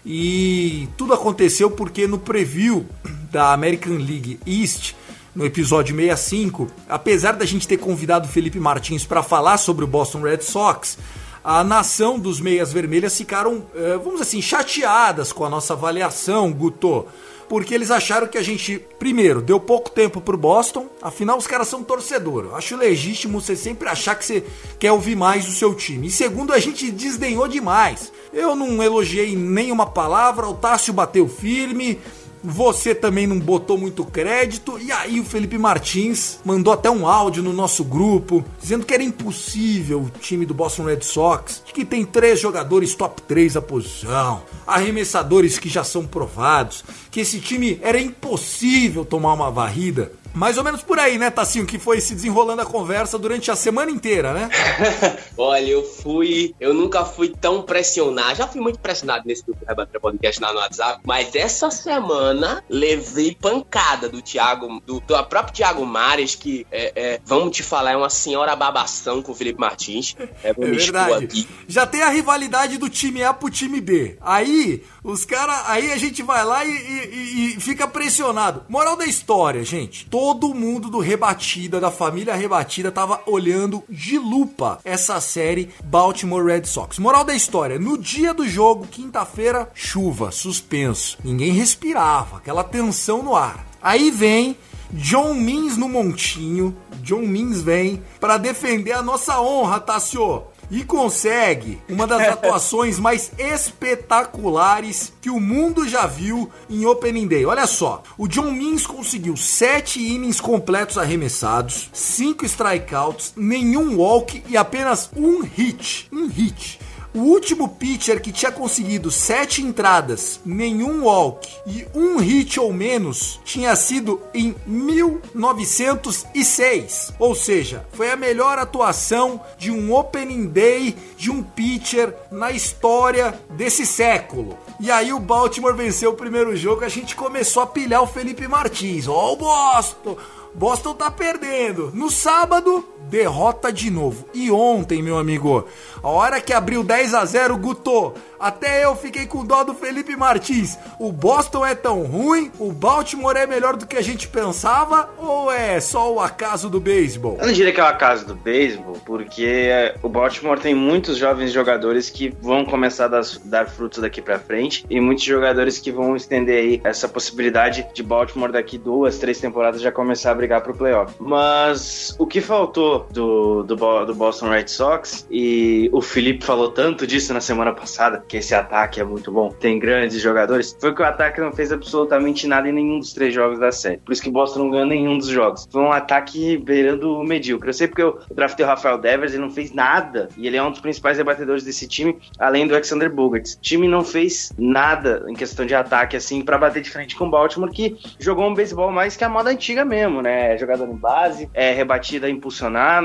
E 0.06 0.88
tudo 0.98 1.14
aconteceu 1.14 1.70
porque 1.70 2.08
no 2.08 2.18
preview 2.18 2.86
da 3.32 3.54
American 3.54 3.98
League 3.98 4.40
East, 4.46 4.94
no 5.36 5.46
episódio 5.46 5.96
65, 5.96 6.68
apesar 6.90 7.34
da 7.34 7.46
gente 7.46 7.68
ter 7.68 7.78
convidado 7.78 8.28
o 8.28 8.32
Felipe 8.32 8.60
Martins 8.60 9.06
para 9.06 9.24
falar 9.24 9.58
sobre 9.58 9.86
o 9.86 9.88
Boston 9.88 10.22
Red 10.22 10.42
Sox, 10.42 10.98
a 11.44 11.64
nação 11.64 12.20
dos 12.20 12.40
meias 12.40 12.72
vermelhas 12.72 13.18
ficaram, 13.18 13.66
eh, 13.76 14.00
vamos 14.04 14.22
assim, 14.22 14.42
chateadas 14.42 15.32
com 15.32 15.44
a 15.44 15.50
nossa 15.50 15.74
avaliação, 15.74 16.52
Guto. 16.52 17.08
Porque 17.52 17.76
eles 17.76 17.92
acharam 17.92 18.28
que 18.28 18.38
a 18.38 18.42
gente, 18.42 18.80
primeiro, 18.98 19.42
deu 19.42 19.60
pouco 19.60 19.90
tempo 19.90 20.22
pro 20.22 20.38
Boston, 20.38 20.88
afinal 21.02 21.38
os 21.38 21.46
caras 21.46 21.68
são 21.68 21.84
torcedor. 21.84 22.56
Acho 22.56 22.78
legítimo 22.78 23.42
você 23.42 23.58
sempre 23.58 23.90
achar 23.90 24.16
que 24.16 24.24
você 24.24 24.46
quer 24.80 24.94
ouvir 24.94 25.18
mais 25.18 25.46
o 25.50 25.52
seu 25.52 25.76
time. 25.76 26.08
E 26.08 26.12
segundo, 26.12 26.54
a 26.54 26.60
gente 26.60 26.90
desdenhou 26.90 27.50
demais. 27.50 28.10
Eu 28.32 28.56
não 28.56 28.82
elogiei 28.82 29.36
nenhuma 29.36 29.86
palavra, 29.86 30.48
o 30.48 30.54
Tássio 30.54 30.94
bateu 30.94 31.28
firme, 31.28 32.00
você 32.44 32.94
também 32.96 33.28
não 33.28 33.40
botou 33.40 33.78
muito 33.78 34.04
crédito. 34.04 34.80
E 34.80 34.92
aí 34.92 35.20
o 35.20 35.26
Felipe 35.26 35.58
Martins 35.58 36.40
mandou 36.44 36.74
até 36.74 36.90
um 36.90 37.08
áudio 37.08 37.44
no 37.44 37.54
nosso 37.54 37.84
grupo 37.84 38.44
dizendo 38.60 38.86
que 38.86 38.94
era 38.94 39.04
impossível 39.04 40.02
o 40.02 40.10
time 40.20 40.46
do 40.46 40.54
Boston 40.54 40.86
Red 40.86 41.02
Sox, 41.02 41.64
que 41.66 41.86
tem 41.86 42.06
três 42.06 42.40
jogadores 42.40 42.96
top 42.96 43.22
3 43.24 43.54
da 43.54 43.62
posição, 43.62 44.44
arremessadores 44.66 45.58
que 45.58 45.70
já 45.70 45.84
são 45.84 46.06
provados, 46.06 46.84
que 47.10 47.20
esse 47.20 47.40
time 47.40 47.80
era 47.82 48.00
impossível 48.00 49.06
tomar 49.06 49.34
uma 49.34 49.52
varrida. 49.52 50.12
Mais 50.34 50.58
ou 50.58 50.64
menos 50.64 50.82
por 50.82 51.00
aí, 51.00 51.18
né, 51.18 51.30
Tassinho, 51.30 51.66
que 51.66 51.78
foi 51.78 52.00
se 52.00 52.16
desenrolando 52.16 52.62
a 52.62 52.66
conversa 52.66 53.18
durante 53.18 53.52
a 53.52 53.56
semana 53.56 53.92
inteira, 53.92 54.34
né? 54.34 54.50
Olha, 55.38 55.70
eu 55.70 55.84
fui. 55.84 56.56
Eu 56.60 56.74
nunca 56.74 57.04
fui 57.04 57.30
tão 57.30 57.62
pressionado. 57.64 58.36
Já 58.36 58.48
fui 58.48 58.62
muito 58.62 58.80
pressionado 58.80 59.24
nesse 59.26 59.44
grupo 59.44 59.66
Rebater 59.68 60.00
Podcast 60.00 60.42
lá 60.42 60.54
no 60.54 60.60
WhatsApp. 60.60 61.02
Mas 61.06 61.36
essa 61.36 61.70
semana 61.70 62.64
levei 62.70 63.36
pancada 63.36 64.08
do 64.08 64.22
Thiago, 64.22 64.82
do, 64.86 65.00
do 65.00 65.24
próprio 65.26 65.54
Thiago 65.54 65.86
Mares, 65.86 66.36
que 66.36 66.66
é, 66.72 66.94
é, 66.96 67.22
vamos 67.26 67.56
te 67.56 67.64
falar, 67.64 67.92
é 67.92 67.98
uma 67.98 68.10
senhora 68.10 68.56
babação 68.56 69.22
com 69.22 69.32
o 69.32 69.36
Felipe 69.36 69.60
Martins. 69.60 70.16
É, 70.44 70.50
é 70.50 70.54
verdade. 70.54 71.26
Aqui. 71.26 71.48
Já 71.68 71.86
tem 71.86 72.04
a 72.04 72.10
rivalidade 72.10 72.78
do 72.78 72.90
time 72.90 73.24
A 73.24 73.34
pro 73.34 73.50
time 73.50 73.82
B. 73.82 74.18
Aí, 74.22 74.84
os 75.04 75.26
caras. 75.26 75.64
Aí 75.66 75.92
a 75.92 75.98
gente 75.98 76.24
vai 76.24 76.46
lá 76.46 76.64
e, 76.64 76.72
e, 76.72 77.56
e 77.58 77.60
fica 77.60 77.88
pressionado. 77.88 78.64
Moral 78.70 78.96
da 78.96 79.06
história, 79.06 79.64
gente 79.64 80.06
todo 80.22 80.54
mundo 80.54 80.88
do 80.88 81.00
Rebatida, 81.00 81.80
da 81.80 81.90
família 81.90 82.36
Rebatida, 82.36 82.92
tava 82.92 83.24
olhando 83.26 83.84
de 83.90 84.20
lupa 84.20 84.78
essa 84.86 85.20
série 85.20 85.70
Baltimore 85.84 86.46
Red 86.46 86.66
Sox. 86.66 87.00
Moral 87.00 87.24
da 87.24 87.34
história: 87.34 87.80
no 87.80 87.98
dia 87.98 88.32
do 88.32 88.48
jogo, 88.48 88.86
quinta-feira, 88.86 89.72
chuva, 89.74 90.30
suspenso. 90.30 91.18
Ninguém 91.24 91.52
respirava, 91.54 92.38
aquela 92.38 92.64
tensão 92.64 93.24
no 93.24 93.36
ar. 93.36 93.66
Aí 93.82 94.12
vem 94.12 94.56
John 94.92 95.34
Means 95.34 95.76
no 95.76 95.90
montinho. 95.90 96.78
John 97.02 97.22
Means 97.22 97.64
vem 97.64 98.04
para 98.20 98.38
defender 98.38 98.92
a 98.92 99.02
nossa 99.02 99.42
honra, 99.42 99.80
Tassio 99.80 100.44
e 100.72 100.84
consegue 100.84 101.80
uma 101.90 102.08
das 102.08 102.22
atuações 102.30 102.98
mais 102.98 103.32
espetaculares 103.38 105.12
que 105.22 105.30
o 105.30 105.40
mundo 105.40 105.88
já 105.88 106.08
viu 106.08 106.50
em 106.70 106.86
Opening 106.86 107.28
Day. 107.28 107.46
Olha 107.46 107.68
só, 107.68 108.02
o 108.18 108.28
John 108.28 108.52
Means 108.52 108.88
conseguiu 108.88 109.36
sete 109.36 110.00
innings 110.00 110.40
completos 110.40 110.98
arremessados, 110.98 111.90
cinco 111.94 112.46
strikeouts, 112.46 113.34
nenhum 113.36 113.98
walk 113.98 114.42
e 114.48 114.56
apenas 114.56 115.10
um 115.16 115.44
hit. 115.44 116.08
Um 116.12 116.28
hit. 116.28 116.80
O 117.14 117.20
último 117.20 117.68
pitcher 117.68 118.22
que 118.22 118.32
tinha 118.32 118.54
conseguido 118.54 119.12
sete 119.12 119.62
entradas, 119.62 120.40
nenhum 120.46 121.04
walk 121.04 121.46
e 121.68 121.86
um 121.94 122.16
hit 122.18 122.58
ou 122.58 122.72
menos 122.72 123.42
tinha 123.44 123.76
sido 123.76 124.22
em 124.34 124.56
1906. 124.66 127.12
Ou 127.20 127.36
seja, 127.36 127.86
foi 127.92 128.12
a 128.12 128.16
melhor 128.16 128.58
atuação 128.58 129.42
de 129.58 129.70
um 129.70 129.94
opening 129.94 130.48
day 130.48 130.96
de 131.18 131.30
um 131.30 131.44
pitcher 131.44 132.16
na 132.32 132.52
história 132.52 133.38
desse 133.50 133.86
século. 133.86 134.58
E 134.80 134.90
aí 134.90 135.12
o 135.12 135.20
Baltimore 135.20 135.76
venceu 135.76 136.12
o 136.12 136.16
primeiro 136.16 136.56
jogo, 136.56 136.86
a 136.86 136.90
gente 136.90 137.14
começou 137.14 137.64
a 137.64 137.68
pilhar 137.68 138.02
o 138.02 138.08
Felipe 138.08 138.48
Martins. 138.48 139.06
Ó, 139.08 139.14
oh, 139.14 139.34
o 139.34 139.36
Boston! 139.36 140.16
Boston 140.54 140.94
tá 140.94 141.10
perdendo. 141.10 141.92
No 141.94 142.10
sábado, 142.10 142.86
derrota 143.10 143.72
de 143.72 143.90
novo. 143.90 144.26
E 144.34 144.52
ontem, 144.52 145.02
meu 145.02 145.18
amigo, 145.18 145.66
a 146.02 146.08
hora 146.08 146.42
que 146.42 146.54
abriu 146.54 146.84
10 146.84 147.14
a 147.14 147.26
0, 147.26 147.58
Guto, 147.58 148.14
até 148.42 148.84
eu 148.86 148.96
fiquei 148.96 149.26
com 149.26 149.46
dó 149.46 149.64
do 149.64 149.74
Felipe 149.74 150.16
Martins. 150.16 150.78
O 151.00 151.12
Boston 151.12 151.66
é 151.66 151.76
tão 151.76 152.04
ruim? 152.04 152.52
O 152.60 152.72
Baltimore 152.72 153.38
é 153.38 153.46
melhor 153.46 153.76
do 153.78 153.86
que 153.86 153.96
a 153.96 154.02
gente 154.02 154.28
pensava? 154.28 155.10
Ou 155.18 155.52
é 155.52 155.80
só 155.80 156.12
o 156.14 156.20
acaso 156.20 156.70
do 156.70 156.80
beisebol? 156.80 157.38
Eu 157.40 157.48
não 157.48 157.54
diria 157.54 157.72
que 157.72 157.80
é 157.80 157.84
o 157.84 157.88
acaso 157.88 158.26
do 158.26 158.36
beisebol, 158.36 158.98
porque 159.06 159.94
o 160.02 160.10
Baltimore 160.10 160.60
tem 160.60 160.74
muitos 160.74 161.18
jovens 161.18 161.52
jogadores 161.52 162.10
que 162.10 162.34
vão 162.42 162.66
começar 162.66 163.06
a 163.06 163.08
dar, 163.08 163.22
dar 163.46 163.70
frutos 163.70 164.00
daqui 164.00 164.22
para 164.22 164.40
frente 164.40 164.86
e 164.90 165.00
muitos 165.00 165.24
jogadores 165.24 165.80
que 165.80 165.92
vão 165.92 166.16
estender 166.16 166.58
aí 166.58 166.82
essa 166.84 167.08
possibilidade 167.08 167.88
de 167.94 168.04
Baltimore 168.04 168.52
daqui 168.52 168.78
duas, 168.78 169.18
três 169.18 169.40
temporadas 169.40 169.82
já 169.82 169.92
começar 169.92 170.32
a 170.32 170.36
brigar 170.36 170.62
pro 170.62 170.74
playoff. 170.74 171.14
Mas 171.20 172.16
o 172.18 172.26
que 172.26 172.42
faltou 172.42 173.08
do, 173.12 173.64
do, 173.64 174.06
do 174.06 174.16
Boston 174.16 174.50
Red 174.50 174.68
Sox, 174.68 175.26
e 175.30 175.90
o 175.92 176.02
Felipe 176.02 176.46
falou 176.46 176.72
tanto 176.72 177.06
disso 177.06 177.34
na 177.34 177.42
semana 177.42 177.74
passada, 177.74 178.24
que 178.32 178.38
esse 178.38 178.56
ataque 178.56 179.02
é 179.02 179.04
muito 179.04 179.30
bom, 179.30 179.50
tem 179.50 179.78
grandes 179.78 180.22
jogadores, 180.22 180.74
foi 180.80 180.96
que 180.96 181.02
o 181.02 181.06
ataque 181.06 181.42
não 181.42 181.52
fez 181.52 181.70
absolutamente 181.70 182.48
nada 182.48 182.70
em 182.70 182.72
nenhum 182.72 182.98
dos 182.98 183.12
três 183.12 183.34
jogos 183.34 183.60
da 183.60 183.74
série. 183.74 183.98
Por 183.98 184.14
isso 184.14 184.22
que 184.22 184.32
Boston 184.32 184.60
não 184.60 184.72
ganhou 184.72 184.86
nenhum 184.86 185.18
dos 185.18 185.28
jogos. 185.28 185.68
Foi 185.70 185.82
um 185.82 185.92
ataque 185.92 186.58
beirando 186.58 187.14
o 187.14 187.26
medíocre. 187.26 187.68
Eu 187.68 187.74
sei 187.74 187.90
porque 187.90 188.02
eu 188.02 188.20
draftei 188.34 188.66
o 188.66 188.70
Rafael 188.70 188.98
Devers, 188.98 189.34
ele 189.34 189.42
não 189.42 189.50
fez 189.50 189.74
nada, 189.74 190.30
e 190.38 190.48
ele 190.48 190.56
é 190.56 190.64
um 190.64 190.72
dos 190.72 190.80
principais 190.80 191.18
rebatedores 191.18 191.66
desse 191.66 191.86
time, 191.90 192.18
além 192.40 192.66
do 192.66 192.74
Alexander 192.74 193.14
Bogarts. 193.14 193.56
O 193.56 193.60
time 193.60 193.86
não 193.86 194.02
fez 194.02 194.54
nada 194.58 195.26
em 195.28 195.34
questão 195.34 195.66
de 195.66 195.76
ataque, 195.76 196.16
assim, 196.16 196.42
para 196.42 196.58
bater 196.58 196.82
de 196.82 196.90
frente 196.90 197.18
com 197.18 197.26
o 197.26 197.30
Baltimore, 197.30 197.70
que 197.70 197.98
jogou 198.18 198.48
um 198.48 198.54
beisebol 198.54 198.94
mais 198.94 199.18
que 199.18 199.26
a 199.26 199.30
moda 199.30 199.50
antiga 199.50 199.84
mesmo, 199.84 200.22
né? 200.22 200.58
Jogador 200.58 200.88
em 200.88 200.96
base, 200.96 201.50
é 201.54 201.74
rebatida 201.74 202.30
impulsionar, 202.30 203.04